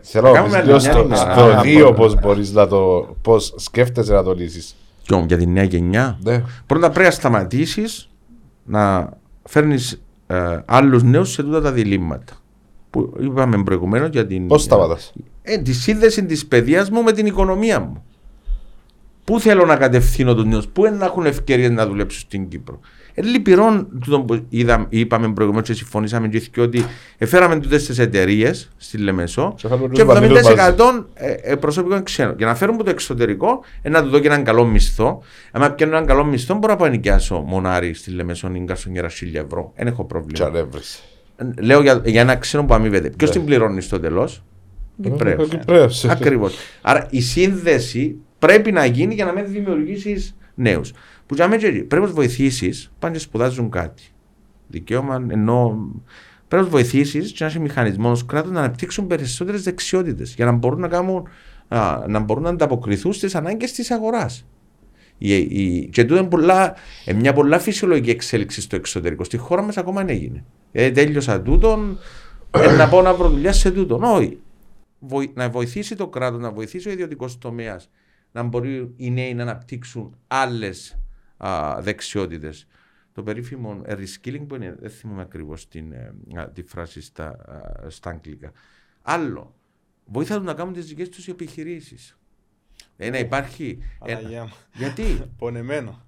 [0.00, 0.32] Θέλω
[1.08, 4.76] να στο δύο πώς μπορείς να το, πώς σκέφτεσαι να το λύσεις.
[5.26, 6.18] Για τη νέα γενιά.
[6.22, 6.42] Ναι.
[6.66, 8.08] Πρώτα πρέπει να σταματήσεις
[8.64, 12.32] να φέρνεις ε, άλλους νέους σε τούτα τα διλήμματα
[12.92, 14.46] που είπαμε προηγουμένως για την.
[14.46, 14.98] Πώς σταματά.
[15.42, 18.04] Ε, τη σύνδεση της παιδεία μου με την οικονομία μου.
[19.24, 22.80] Πού θέλω να κατευθύνω του νέου, πού να έχουν ευκαιρίες να δουλέψουν στην Κύπρο.
[23.14, 23.88] Ε, λυπηρόν,
[24.48, 26.84] είδα, είπαμε προηγουμένως και συμφωνήσαμε και ότι
[27.18, 29.54] έφεραμε τούτες τις εταιρείες στη Λεμεσό
[29.92, 32.34] και 70% ε, ε, προσωπικό είναι ξένο.
[32.36, 35.22] Για να φέρουν από το εξωτερικό, ε, να του δω και έναν καλό μισθό.
[35.52, 39.72] Αν πιάνω έναν καλό μισθό, μπορώ να πάω νοικιάσω μονάρι στη Λεμεσό, νοικιάσω χίλια ευρώ.
[39.76, 40.50] Δεν έχω πρόβλημα.
[41.60, 43.10] Λέω για, για ένα ξένο που αμείβεται.
[43.10, 43.36] Ποιος ναι.
[43.36, 44.28] την πληρώνει στο τέλο,
[45.48, 46.04] Κυπρέος.
[46.04, 46.56] Ακριβώς.
[46.82, 50.92] Άρα η σύνδεση πρέπει να γίνει για να μην δημιουργήσεις νέους.
[51.26, 54.02] Που για μένα πρέπει να βοηθήσεις, πάνε και σπουδάζουν κάτι.
[54.66, 55.88] Δικαίωμα ενώ
[56.48, 60.80] πρέπει να βοηθήσεις και να έχει μηχανισμός κράτος να αναπτύξουν περισσότερες δεξιότητες για να μπορούν
[60.80, 61.28] να, κάνουν,
[62.06, 64.46] να μπορούν να ανταποκριθούν στις ανάγκες της αγοράς.
[65.18, 69.24] Η, η, και τούτο είναι πολλά, ε, μια πολλά φυσιολογική εξέλιξη στο εξωτερικό.
[69.24, 70.44] Στη χώρα μας ακόμα δεν έγινε.
[70.72, 71.98] Ε, τέλειωσα τούτον,
[72.50, 74.02] ε, να πάω να βρω δουλειά σε τούτον.
[74.02, 74.38] Όχι.
[74.98, 77.90] Βοη, να βοηθήσει το κράτος, να βοηθήσει ο ιδιωτικός τομέας
[78.32, 80.98] να μπορεί οι νέοι να αναπτύξουν άλλες
[81.78, 82.66] δεξιότητες.
[83.12, 86.12] Το περίφημο reskilling που είναι, δεν θυμάμαι ακριβώς ε,
[86.52, 87.36] τη φράση στα,
[87.88, 88.52] στα αγγλικά.
[89.02, 89.54] Άλλο.
[90.04, 92.18] Βοήθησαν να κάνουν τις δικές τους επιχειρήσεις.
[93.06, 93.78] Ένα υπάρχει.
[94.04, 94.52] Ένα.
[94.74, 95.02] Γιατί;
[95.38, 96.06] Πονεμένο.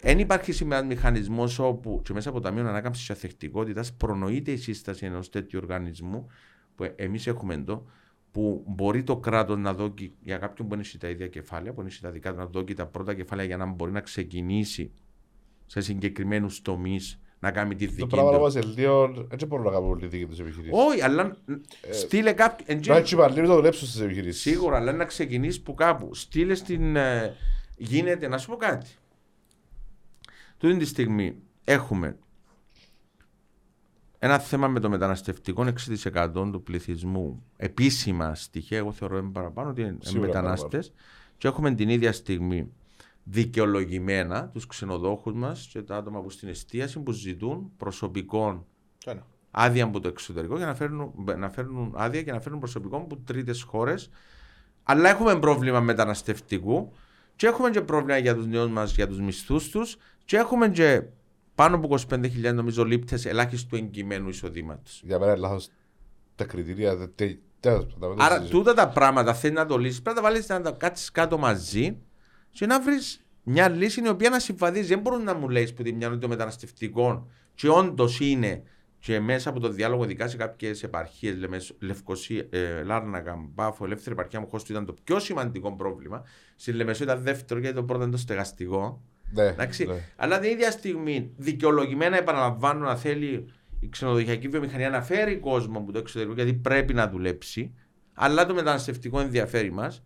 [0.00, 4.56] Δεν ε, υπάρχει σήμερα μηχανισμός όπου και μέσα από το Ταμείο Ανάκαμψη Αθεκτικότητα προνοείται η
[4.56, 6.26] σύσταση ενός τέτοιου οργανισμού
[6.74, 7.86] που εμείς έχουμε εδώ,
[8.30, 12.00] που μπορεί το κράτος να δώσει για κάποιον που έχει τα ίδια κεφάλαια, που έχει
[12.00, 14.92] τα δικά του, να δώσει τα πρώτα κεφάλαια για να μπορεί να ξεκινήσει
[15.66, 18.06] σε συγκεκριμένους τομείς να κάνει τη δική του.
[18.06, 20.70] Το πράγμα όμως ελδίο, έτσι μπορούν να κάνουν τη δική τους επιχειρήση.
[20.74, 21.36] Όχι, αλλά
[21.82, 22.80] ε, στείλε κάποιο...
[22.86, 24.40] Να έτσι παλίρει το δουλέψουν στις επιχειρήσεις.
[24.40, 26.14] Σίγουρα, αλλά να ξεκινήσεις που κάπου.
[26.14, 26.96] Στείλε στην...
[26.96, 27.36] Ε,
[27.76, 28.90] γίνεται, να σου πω κάτι.
[30.58, 32.16] Τούτη τη στιγμή έχουμε
[34.18, 35.66] ένα θέμα με το μεταναστευτικό
[36.14, 37.44] 6% του πληθυσμού.
[37.56, 40.92] Επίσημα στοιχεία, εγώ θεωρώ είναι παραπάνω ότι είναι μετανάστες.
[41.38, 42.72] Και έχουμε την ίδια στιγμή
[43.24, 48.66] δικαιολογημένα τους ξενοδόχους μας και τα άτομα που στην εστίαση που ζητούν προσωπικών
[49.50, 53.16] άδεια από το εξωτερικό για να φέρνουν, να φέρνουν άδεια και να φέρνουν προσωπικό από
[53.16, 54.10] τρίτες χώρες.
[54.82, 56.92] Αλλά έχουμε πρόβλημα μεταναστευτικού
[57.36, 61.02] και έχουμε και πρόβλημα για τους νέους μας, για τους μισθούς τους και έχουμε και
[61.54, 65.02] πάνω από 25.000 νομίζω λήπτες ελάχιστου εγκυμένου εισοδήματος.
[65.04, 65.70] Για μένα λάθος
[66.34, 67.10] τα κριτήρια.
[68.16, 70.02] Άρα τούτα τα πράγματα θέλεις να το λύσεις.
[70.02, 71.96] Πρέπει να τα βάλεις να τα κάτσεις κάτω μαζί
[72.52, 74.86] και να βρεις μια λύση η οποία να συμβαδίζει.
[74.86, 78.62] Δεν μπορούν να μου λέει που τη μια το μεταναστευτικό και όντως είναι
[78.98, 81.34] και μέσα από το διάλογο, ειδικά σε κάποιες επαρχίες,
[81.78, 86.24] Λευκοσία, ε, Λάρνακα, Μπάφο, Ελεύθερη επαρχία μου, χώστο ήταν το πιο σημαντικό πρόβλημα.
[86.56, 89.02] Στη Λεμεσό ήταν δεύτερο γιατί το πρώτο ήταν το στεγαστικό.
[89.32, 90.12] Ναι, ναι.
[90.16, 95.92] Αλλά την ίδια στιγμή δικαιολογημένα επαναλαμβάνω να θέλει η ξενοδοχειακή βιομηχανία να φέρει κόσμο από
[95.92, 97.74] το εξωτερικό γιατί πρέπει να δουλέψει.
[98.12, 100.04] Αλλά το μεταναστευτικό ενδιαφέρει μας.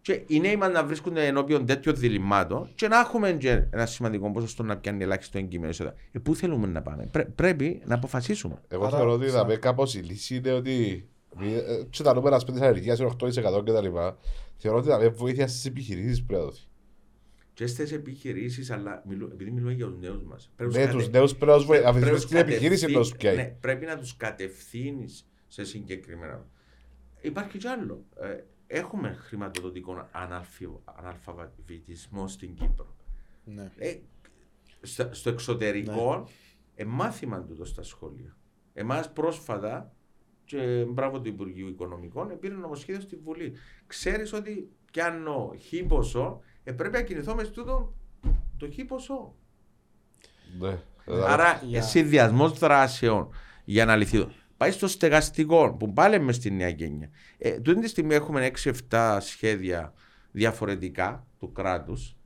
[0.00, 4.30] Και οι νέοι μας να βρίσκονται ενώπιον τέτοιων διλημάτων και να έχουμε και ένα σημαντικό
[4.30, 5.72] ποσοστό να πιάνει ελάχιστο εγκυμένο
[6.12, 8.62] Ε, πού θέλουμε να πάμε; Πρέ, πρέπει να αποφασίσουμε.
[8.68, 11.08] Εγώ θεωρώ ότι θα κάπως η λύση είναι ότι
[11.40, 14.18] Ε, και τα νούμερα σπέντες ανεργίας είναι 8% και τα λοιπά.
[14.56, 16.62] Θεωρώ ότι τα βοήθεια στις επιχειρήσεις πρέπει να δοθεί.
[17.54, 20.50] Και στις επιχειρήσεις, αλλά μιλού, επειδή μιλούμε για τους νέους μας.
[20.56, 23.36] Ναι, τους νέους πρέπει να βοηθήσεις την επιχείρηση να τους πιάει.
[23.36, 26.46] Ναι, πρέπει να τους κατευθύνεις σε συγκεκριμένα.
[27.20, 28.04] Υπάρχει κι άλλο.
[28.70, 30.08] Ε, έχουμε χρηματοδοτικό
[30.84, 32.96] αναλφαβητισμό στην Κύπρο.
[33.44, 33.70] Ναι.
[33.78, 33.98] Ε,
[34.82, 36.24] στο, στο εξωτερικό, ναι.
[36.74, 38.36] ε, μάθημα τούτο στα σχόλια.
[38.72, 39.92] Εμάς πρόσφατα,
[40.44, 43.52] και μπράβο του Υπουργείου Οικονομικών, πήρε νομοσχέδιο στη Βουλή.
[43.86, 45.26] Ξέρεις ότι κι αν
[45.58, 47.94] χ ποσό, ε, πρέπει να κινηθώ μες τούτο
[48.56, 49.34] το χ ποσό.
[50.58, 50.78] Ναι.
[51.26, 51.78] Άρα, yeah.
[51.80, 53.28] συνδυασμός δράσεων
[53.64, 54.26] για να λυθεί.
[54.58, 57.10] Πάει στο στεγαστικό που πάλι μες στη νέα γένεια.
[57.38, 58.50] Ε, τούτη τη στιγμή έχουμε
[58.90, 59.92] 6-7 σχέδια
[60.30, 62.16] διαφορετικά του κράτους.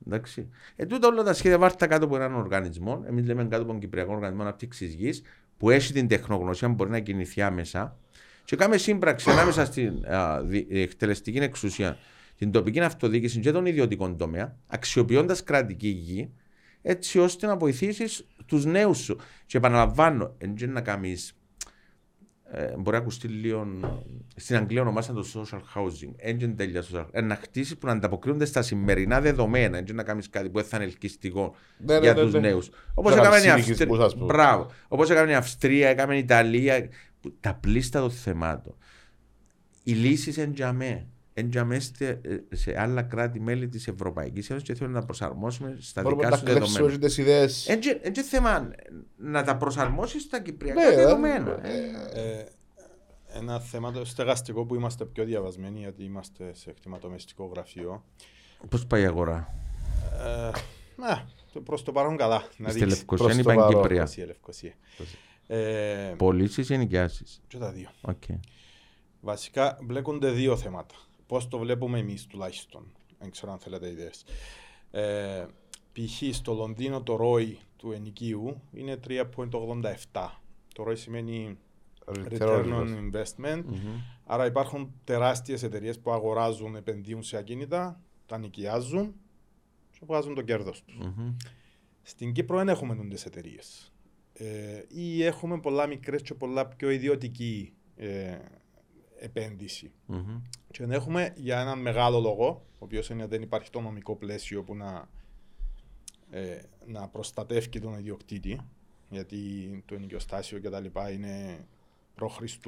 [0.77, 3.05] Ε, τούτα όλα τα σχέδια βάρτα κάτω από έναν οργανισμό.
[3.07, 5.23] Εμείς λέμε κάτω από τον Κυπριακό Οργανισμό Αναπτύξη Γης,
[5.57, 7.97] που έχει την τεχνογνωσία που μπορεί να κινηθεί άμεσα.
[8.45, 11.99] Και κάνουμε σύμπραξη ανάμεσα στην α, εκτελεστική εξουσία,
[12.39, 16.33] την τοπική αυτοδιοίκηση και τον ιδιωτικό τομέα, αξιοποιώντας κρατική γη,
[16.83, 19.17] έτσι ώστε να βοηθήσεις τους νέους σου.
[19.47, 21.37] Και επαναλαμβάνω, δεν να κάνεις
[22.55, 23.67] ε, μπορεί να ακουστεί λίγο.
[24.37, 26.13] Στην Αγγλία ονομάσαν το social housing.
[26.17, 27.07] Έτσι τέλεια social.
[27.11, 29.79] Ε, να χτίσει που να ανταποκρίνονται στα σημερινά δεδομένα.
[29.79, 32.71] Έτσι να κάνεις κάτι που θα είναι ελκυστικό ναι, ναι, για ναι, τους ναι, νέους.
[32.95, 34.11] Όπως έκαμε η Αυστρία.
[34.17, 34.71] Μπράβο.
[34.89, 36.89] Όπως έκαμε η Αυστρία, έκαμε η Ιταλία.
[37.41, 38.75] Τα πλήστα των θεμάτων.
[39.83, 42.21] Οι λύσεις εν τζαμέ εντιαμέστε
[42.53, 47.49] σε άλλα κράτη-μέλη της Ευρωπαϊκής Ένωσης και θέλουμε να προσαρμόσουμε στα Μπορούμε δικά σου δεδομένα.
[48.03, 48.71] Έτσι θέμα
[49.17, 51.67] να τα προσαρμόσεις στα κυπριακά ναι, δεδομένα.
[51.67, 51.81] Ε,
[52.13, 52.47] ε,
[53.35, 58.05] ένα θέμα το στεγαστικό που είμαστε πιο διαβασμένοι γιατί είμαστε σε κτηματομεστικό γραφείο.
[58.69, 59.55] Πώς πάει η αγορά,
[60.23, 60.51] ε,
[61.65, 62.49] Προς το παρόν καλά.
[62.69, 64.09] Στη Λευκοσία ή Παγκύπρια.
[65.47, 67.89] Ε, Πωλήσεις ή νοικιάσεις; Και τα δύο.
[68.03, 68.39] Okay.
[69.21, 70.95] Βασικά μπλέκονται δύο θέματα
[71.27, 72.93] πώς το βλέπουμε εμείς τουλάχιστον.
[73.19, 74.25] Δεν ξέρω αν θέλετε ιδέες.
[74.91, 75.47] Ε,
[75.93, 76.35] π.χ.
[76.35, 80.29] στο Λονδίνο το ROI του ενοικίου είναι 3,87.
[80.75, 81.59] Το ROI σημαίνει
[82.07, 83.63] Return on Investment.
[84.25, 89.15] Άρα υπάρχουν τεράστιες εταιρείες που αγοράζουν, επενδύουν σε ακίνητα, τα νοικιάζουν
[89.91, 90.99] και βγάζουν το κέρδος τους.
[92.03, 93.93] Στην Κύπρο δεν έχουμε τέτοιε εταιρείες.
[94.33, 98.39] Ε, ή έχουμε πολλά μικρές και πολλά πιο ιδιωτική ε,
[99.23, 99.93] επένδυση.
[100.09, 100.41] Mm-hmm.
[100.71, 104.75] Και έχουμε για έναν μεγάλο λόγο, ο οποίος είναι δεν υπάρχει το νομικό πλαίσιο που
[104.77, 105.09] να,
[106.31, 108.61] ε, να προστατεύει τον ιδιοκτήτη,
[109.11, 111.67] γιατί το ενοικιοστάσιο και τα λοιπά είναι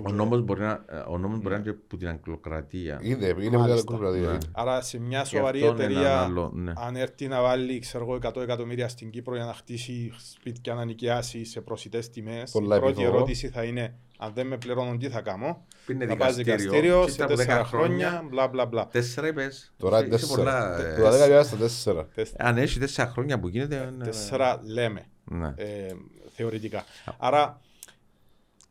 [0.02, 3.00] ο νόμος μπορεί να, ο νόμος μπορεί να είναι από την Αγγλοκρατία.
[3.02, 4.30] Είναι, είναι από την Αγγλοκρατία.
[4.30, 4.38] Ναι.
[4.52, 6.72] Άρα σε μια σοβαρή εταιρεία, άλλο, ναι.
[6.76, 11.44] αν έρθει να βάλει ξέρω, 100 εκατομμύρια στην Κύπρο για να χτίσει σπίτια να νοικιάσει
[11.44, 15.66] σε προσιτές τιμές, η πρώτη ερώτηση θα είναι αν δεν με πληρώνουν τι θα κάνω;
[15.86, 18.86] Πίνε θα πάει δικαστήριο σε τέσσερα χρόνια, μπλα μπλα μπλα.
[18.86, 19.72] Τέσσερα είπες.
[19.76, 20.76] Τώρα τέσσερα.
[20.96, 22.08] Τώρα δέκα στα τέσσερα.
[22.36, 23.92] Αν έχει τέσσερα χρόνια που γίνεται.
[24.04, 25.04] Τέσσερα λέμε.
[25.24, 25.52] Ναι.
[25.56, 25.94] Ε,
[26.34, 26.84] θεωρητικά.
[27.18, 27.60] Άρα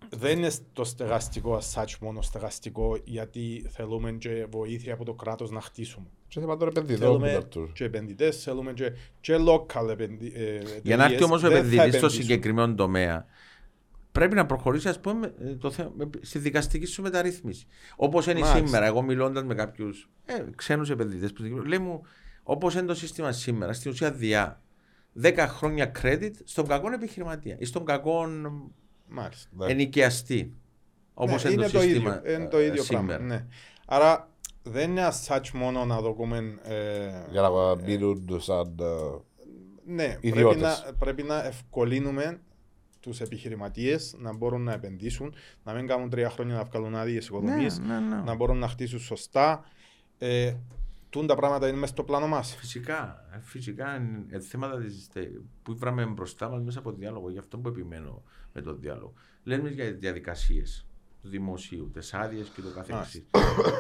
[0.10, 5.62] δεν είναι το στεγαστικό ασάτσι μόνο στεγαστικό γιατί θέλουμε και βοήθεια από το κράτος να
[5.62, 6.06] χτίσουμε.
[6.28, 7.22] Και θέμα των επενδυτών.
[7.22, 8.91] Θέλουμε και επενδυτές, θέλουμε και,
[9.22, 10.80] και local επενδυτές.
[10.84, 13.26] Για να έρθει όμως ο επενδυτής στο συγκεκριμένο τομέα
[14.14, 15.91] πρέπει να προχωρήσει ας πούμε, το θέμα,
[16.22, 17.68] στη δικαστική σου μεταρρύθμιση.
[17.95, 18.66] Όπως είναι Μάλιστα.
[18.66, 21.34] σήμερα, εγώ μιλώντας με κάποιους ε, ξένους επενδυτές,
[21.66, 22.01] λέει μου,
[22.43, 24.62] όπως είναι το σύστημα σήμερα, στην ουσία διά
[25.21, 28.28] 10 χρόνια credit στον κακό επιχειρηματία ή στον κακό
[29.67, 30.54] ενοικιαστή.
[31.13, 33.05] Όπως ναι, είναι, το σύστημα ίδιο, είναι το ίδιο ε, σήμερα.
[33.05, 33.25] Πράγμα.
[33.25, 33.46] Ναι.
[33.86, 34.30] Άρα
[34.63, 36.59] δεν είναι as μόνο να δούμε.
[36.63, 38.00] Ε, Για να μπει
[38.39, 38.75] σαν.
[38.80, 38.86] Ε,
[39.86, 42.39] ναι, πρέπει να, πρέπει να ευκολύνουμε
[43.00, 47.51] τους επιχειρηματίες να μπορούν να επενδύσουν, να μην κάνουν τρία χρόνια να βγάλουν άδειες οικοδομή,
[47.51, 48.21] ναι, ναι, ναι.
[48.21, 49.66] να μπορούν να χτίσουν σωστά.
[51.13, 52.55] Ε, Τούν τα πράγματα είναι μέσα στο πλάνο μας.
[52.55, 53.25] Φυσικά.
[53.33, 54.77] Ε, φυσικά είναι θέματα
[55.63, 57.29] που βράμε μπροστά μας μέσα από διάλογο.
[57.29, 58.23] Γι' αυτό που επιμένω
[58.53, 59.13] με το διάλογο.
[59.43, 60.87] Λέμε για διαδικασίες
[61.21, 63.25] του δημοσίου, τις άδειες και το καθεξή.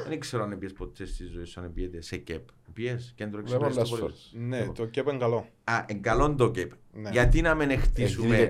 [0.07, 2.47] Δεν ξέρω αν πιες ποτέ στη ζωή σου, αν πιέτε σε ΚΕΠ.
[2.73, 4.31] Πιες κέντρο εξυπηρεσίας.
[4.35, 5.47] Ναι, το ΚΕΠ είναι καλό.
[5.63, 6.71] Α, είναι καλό το ΚΕΠ.
[6.93, 7.09] Ναι.
[7.09, 8.49] Γιατί να μην χτίσουμε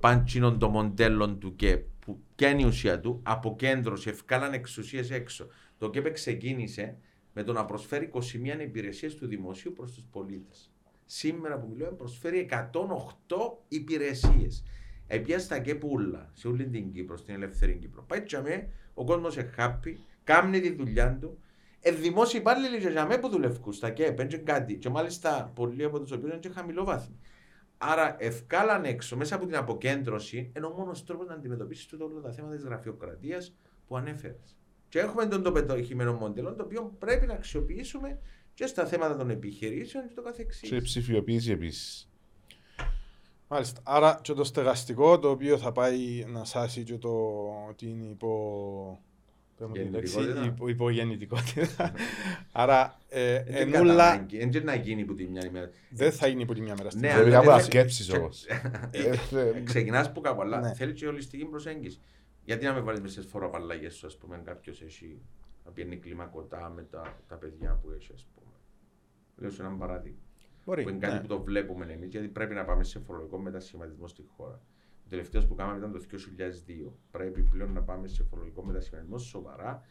[0.00, 5.46] παντσίνο το μοντέλο του ΚΕΠ, που και είναι η ουσία του, αποκέντρωση, ευκάλαν εξουσίες έξω.
[5.78, 6.96] Το ΚΕΠ ξεκίνησε
[7.34, 8.20] με το να προσφέρει 21
[8.60, 10.72] υπηρεσίες του δημοσίου προς τους πολίτες.
[11.04, 13.36] Σήμερα που μιλούμε προσφέρει 108
[13.68, 14.64] υπηρεσίες.
[15.06, 18.02] Επία στα και πουλά σε όλη την Κύπρο, στην ελεύθερη Κύπρο.
[18.02, 19.94] Πάει τσαμέ, ο κόσμος happy,
[20.24, 21.38] κάνει τη δουλειά του.
[21.80, 24.76] Ε, δημόσιοι υπάλληλοι για μένα που δουλεύουν στα και πέντζε κάτι.
[24.76, 27.16] Και μάλιστα πολλοί από τους οποίους είναι και χαμηλό βάθμο.
[27.78, 32.32] Άρα, ευκάλαν έξω μέσα από την αποκέντρωση, ενώ ο μόνος τρόπος να αντιμετωπίσεις όλα τα
[32.32, 33.56] θέματα της γραφειοκρατίας,
[33.86, 34.56] που ανέφερες.
[34.94, 38.18] Και έχουμε τον το πετυχημένο μοντέλο το οποίο πρέπει να αξιοποιήσουμε
[38.54, 40.68] και στα θέματα των επιχειρήσεων και το καθεξής.
[40.68, 42.08] Και ψηφιοποίηση επίσης.
[43.48, 43.80] Μάλιστα.
[43.84, 47.12] Άρα και το στεγαστικό το οποίο θα πάει να σάσει και το
[47.76, 49.00] την υπο...
[50.68, 51.92] Υπογεννητικότητα.
[52.52, 54.26] Άρα, ε, ενούλα.
[54.50, 55.70] Δεν να γίνει που τη μια ημέρα.
[55.90, 56.90] Δεν θα γίνει που τη μια μέρα.
[56.94, 58.44] Ναι, αλλά πρέπει να σκέψεις όμως.
[59.64, 60.74] Ξεκινάς που κάπου, αλλά ναι.
[60.74, 61.98] θέλει και ολιστική προσέγγιση.
[62.44, 65.22] Γιατί να με βάλεις μέσα στις φοροαπαλλαγές σου, ας πούμε, κάποιος έχει
[65.64, 68.52] να πιένει κλιμακωτά με τα, τα παιδιά που έχει, ας πούμε.
[69.36, 70.18] Λέω σε ένα παράδειγμα.
[70.64, 71.20] Μπορεί, που είναι κάτι ναι.
[71.20, 74.60] που το βλέπουμε εμείς, γιατί πρέπει να πάμε σε φορολογικό μετασχηματισμό στη χώρα.
[75.04, 76.00] Ο τελευταίο που κάναμε ήταν το
[76.88, 76.92] 2002.
[77.10, 79.82] Πρέπει πλέον να πάμε σε φορολογικό μετασχηματισμό σοβαρά.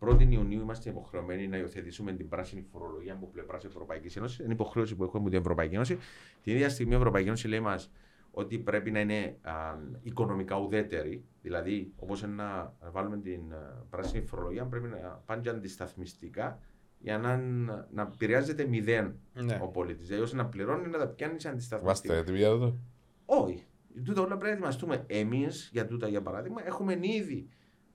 [0.00, 4.38] 1η Ιουνίου είμαστε υποχρεωμένοι να υιοθετήσουμε την πράσινη φορολογία από πλευράς τη Ευρωπαϊκής Ένωσης.
[4.38, 5.98] Είναι υποχρέωση που έχουμε την Ευρωπαϊκή Ένωση.
[6.42, 7.90] Την ίδια στιγμή η Ευρωπαϊκή Ένωση λέει μας
[8.34, 9.52] ότι πρέπει να είναι α,
[10.02, 11.24] οικονομικά ουδέτερη.
[11.42, 16.60] Δηλαδή, όπως να βάλουμε την α, πράσινη φορολογία, πρέπει να πάνε και αντισταθμιστικά
[16.98, 17.36] για να,
[17.92, 19.58] να επηρεάζεται μηδέν ναι.
[19.62, 20.06] ο πολίτης.
[20.06, 22.14] Δηλαδή, ώστε να πληρώνει να τα πιάνεις αντισταθμιστικά.
[22.14, 22.78] Είμαστε έτοιμοι για αυτό.
[23.24, 23.66] Όχι.
[24.04, 25.04] Τούτα όλα πρέπει να ετοιμαστούμε.
[25.06, 27.48] Εμείς, για τούτα για παράδειγμα, έχουμε ήδη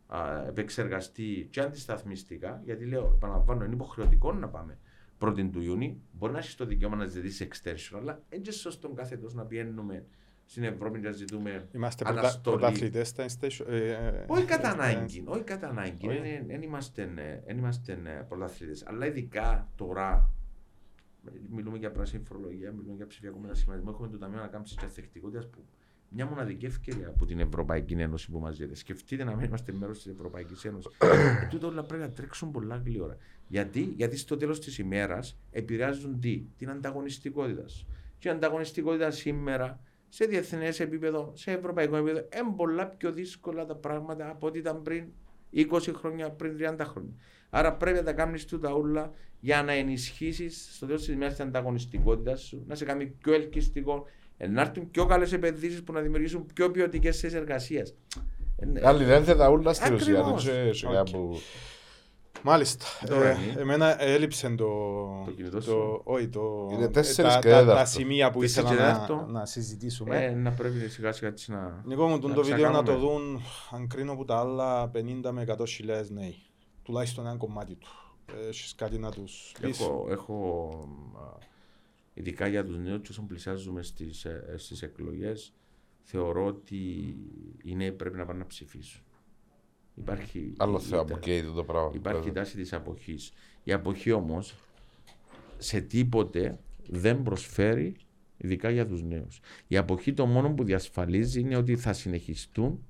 [0.07, 4.77] α, επεξεργαστεί και αντισταθμιστικά, γιατί λέω, επαναλαμβάνω, είναι υποχρεωτικό να πάμε
[5.19, 6.01] 1η του Ιούνιου.
[6.11, 10.05] Μπορεί να έχεις το δικαίωμα να ζητήσεις extension, αλλά έτσι σωστό κάθε τόσο να πιένουμε
[10.49, 12.05] στην Ευρώπη να ζητούμε Είμαστε
[12.43, 13.65] πρωταθλητές στα station.
[13.69, 15.23] Ε, ε, όχι κατά ανάγκη.
[15.25, 16.07] Όχι κατά ανάγκη.
[16.47, 18.83] Δεν είμαστε πρωταθλητές.
[18.85, 20.31] Αλλά ειδικά τώρα
[21.49, 23.91] μιλούμε για πράσινη φορολογία, μιλούμε για ψηφιακό μετασχηματισμό.
[23.93, 25.59] Έχουμε το Ταμείο Ανακάμψης και Αθεκτικότητα που
[26.09, 28.75] μια μοναδική ευκαιρία από την Ευρωπαϊκή Ένωση που μας δίνει.
[28.75, 30.91] Σκεφτείτε να μην είμαστε μέρος της Ευρωπαϊκής Ένωσης.
[31.01, 33.17] ε, τούτο όλα πρέπει να τρέξουν πολλά γλύωρα.
[33.47, 37.65] Γιατί, Γιατί στο τέλος της ημέρας επηρεάζουν τι, την ανταγωνιστικότητα.
[38.17, 39.79] Και η ανταγωνιστικότητα σήμερα
[40.09, 44.81] σε διεθνές επίπεδο, σε ευρωπαϊκό επίπεδο, είναι πολλά πιο δύσκολα τα πράγματα από ό,τι ήταν
[44.81, 45.05] πριν
[45.55, 45.65] 20
[45.95, 47.13] χρόνια, πριν 30 χρόνια.
[47.49, 51.45] Άρα πρέπει να τα κάνεις τούτα όλα για να ενισχύσεις στο τέλος της ημέρας την
[51.45, 54.05] ανταγωνιστικότητα σου, να σε κάνει πιο ελκυστικό,
[54.49, 57.95] να έρθουν πιο καλές επενδύσεις που να δημιουργήσουν πιο ποιοτικές θέσεις εργασίας.
[58.83, 61.03] Άλλοι δεν θα τα όλα στην ουσία.
[62.43, 62.85] Μάλιστα.
[63.09, 64.65] Ε, εμένα έλειψε το,
[65.25, 66.01] το κινητό σου.
[66.03, 68.73] όχι, το, Είναι τέσσερις τα, τα, τα, σημεία που ήθελα
[69.07, 70.25] να, να συζητήσουμε.
[70.25, 73.41] Ε, να πρέπει σιγά σιγά να Νικό μου, το βίντεο να το δουν,
[73.71, 76.35] αν κρίνω από τα άλλα 50 με 100 χιλιάδες νέοι.
[76.83, 77.87] Τουλάχιστον ένα κομμάτι του.
[78.47, 80.69] Έχεις κάτι να τους πεις; Έχω, έχω
[82.13, 85.53] ειδικά για τους νέους, όσων πλησιάζουμε στις, ε, στις εκλογές,
[86.01, 86.77] θεωρώ ότι
[87.63, 89.01] οι νέοι πρέπει να πάνε να ψηφίσουν.
[89.97, 91.19] Υπάρχει, Άλλο θέμα από
[91.55, 91.91] το πράγμα.
[91.93, 93.15] Υπάρχει τάση τη αποχή.
[93.63, 94.43] Η αποχή όμω
[95.57, 96.59] σε τίποτε
[96.89, 97.95] δεν προσφέρει,
[98.37, 99.27] ειδικά για του νέου.
[99.67, 102.85] Η αποχή το μόνο που διασφαλίζει είναι ότι θα συνεχιστούν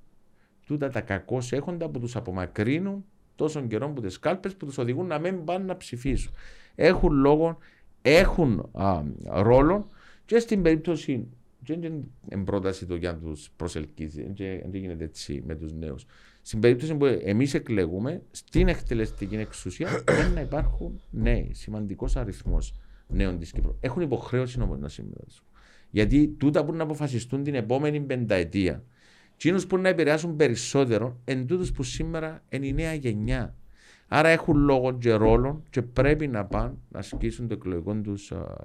[0.66, 3.06] τούτα τα κακώ έχοντα που του απομακρύνουν
[3.36, 6.34] τόσο καιρό που τι κάλπε που του οδηγούν να μην πάνε να ψηφίσουν.
[6.76, 7.58] Έχουν λόγο,
[8.02, 9.90] έχουν α, ρόλο
[10.26, 11.28] και στην περίπτωση
[11.60, 15.96] δεν είναι πρόταση το για να του προσελκύσει, δεν γίνεται έτσι με του νέου.
[16.48, 22.74] Στην περίπτωση που εμείς εκλεγούμε, στην εκτελεστική εξουσία πρέπει να υπάρχουν νέοι, σημαντικός αριθμός
[23.08, 23.76] νέων τη Κύπρου.
[23.80, 25.48] Έχουν υποχρέωση όμως να συμμετάσχουν.
[25.90, 28.84] Γιατί τούτα που να αποφασιστούν την επόμενη πενταετία,
[29.34, 33.56] εκείνου που να επηρεάσουν περισσότερο, εν τούτου που σήμερα είναι η νέα γενιά.
[34.08, 37.58] Άρα έχουν λόγο και ρόλο και πρέπει να πάνε να ασκήσουν το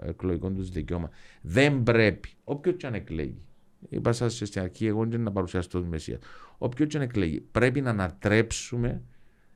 [0.02, 1.10] εκλογικό τους δικαίωμα.
[1.40, 3.42] Δεν πρέπει, όποιος και αν εκλέγει,
[3.88, 6.18] Είπα σα στην αρχή, εγώ δεν να παρουσιάσω τον Μεσία.
[6.58, 9.02] Όποιο και αν εκλέγει, πρέπει να ανατρέψουμε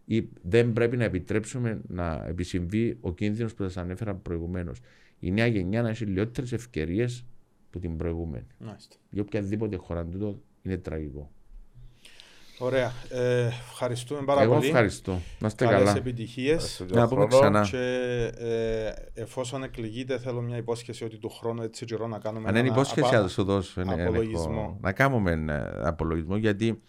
[0.05, 4.81] ή δεν πρέπει να επιτρέψουμε να επισυμβεί ο κίνδυνος που σας ανέφερα προηγουμένως.
[5.19, 7.25] Η νέα γενιά να έχει λιγότερε ευκαιρίες
[7.71, 8.47] που την προηγούμενη.
[9.11, 11.31] Για οποιαδήποτε χώρα τούτο είναι τραγικό.
[12.59, 12.93] Ωραία.
[13.09, 14.67] Ε, ευχαριστούμε πάρα Εγώ πολύ.
[14.67, 15.21] Εγώ ευχαριστώ.
[15.39, 15.97] Να είστε καλά.
[15.97, 16.85] επιτυχίες.
[16.89, 17.69] Να πούμε ξανά.
[17.71, 22.57] Και ε, εφόσον εκλεγείτε, θέλω μια υπόσχεση ότι του χρόνου έτσι καιρό να κάνουμε Αν
[22.57, 24.79] είναι υπόσχεση, θα σου δώσω απολογισμό.
[24.81, 26.83] Να κάνουμε ένα απολογισμό, γιατί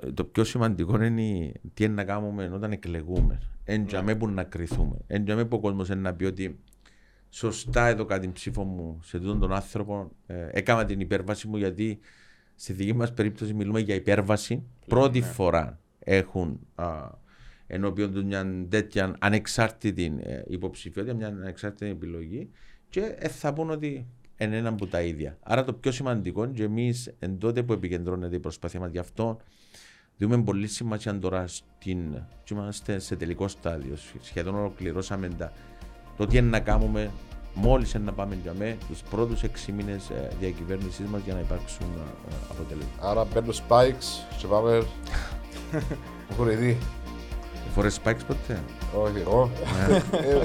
[0.00, 3.38] ε, το πιο σημαντικό είναι τι είναι να κάνουμε όταν εκλεγούμε.
[3.64, 4.18] Έντιαμε ναι.
[4.18, 4.96] που να κρυθούμε.
[5.06, 6.58] Έντιαμε που ο κόσμος να πει ότι
[7.30, 10.10] σωστά εδώ κάτι ψήφο μου σε αυτόν τον άνθρωπο.
[10.26, 11.98] Ε, έκανα την υπέρβαση μου γιατί
[12.62, 14.62] Στη δική μας περίπτωση μιλούμε για υπέρβαση.
[14.86, 15.26] Πρώτη ναι.
[15.26, 17.08] φορά έχουν α,
[17.66, 22.50] ενώπιον του μια τέτοια ανεξάρτητη ε, υποψηφιότητα, μια ανεξάρτητη επιλογή
[22.88, 24.06] και ε, θα πούν ότι
[24.38, 25.38] είναι ένα από τα ίδια.
[25.42, 29.40] Άρα το πιο σημαντικό και εμείς εν τότε που επικεντρώνεται η προσπάθεια μας γι' αυτό
[30.16, 32.22] δούμε πολύ σημασία τώρα στην.
[32.50, 33.96] είμαστε σε τελικό στάδιο.
[34.20, 35.52] Σχεδόν ολοκληρώσαμε τα,
[36.16, 37.10] το τι είναι να κάνουμε
[37.54, 40.10] μόλις να πάμε για με τους πρώτους 6 μήνες
[40.40, 41.86] διακυβέρνησής μας για να υπάρξουν
[42.28, 43.10] ε, αποτελέσματα.
[43.10, 44.82] Άρα μπαίνουν spikes και πάμε.
[46.36, 46.78] Χωρετή.
[47.74, 48.60] Φορές spikes ποτέ;
[49.02, 49.50] Όχι, εγώ.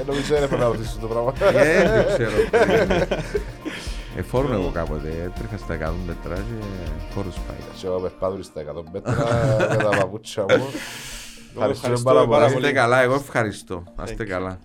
[0.05, 1.33] Νομίζω δεν έπρεπε να ρωτήσω το πράγμα.
[1.59, 2.31] Ε, δεν ξέρω.
[4.17, 6.65] Εφόρουν εγώ κάποτε, έτρεχα στα 100 μέτρα και
[7.09, 7.75] φόρου spikes.
[7.79, 9.15] Και εγώ περπάτουν στα 100 μέτρα
[9.69, 10.65] με τα παπούτσια μου.
[11.71, 12.43] Ευχαριστώ πάρα πολύ.
[12.43, 13.83] Άστε καλά, εγώ ευχαριστώ.
[13.95, 14.59] Άστε καλά.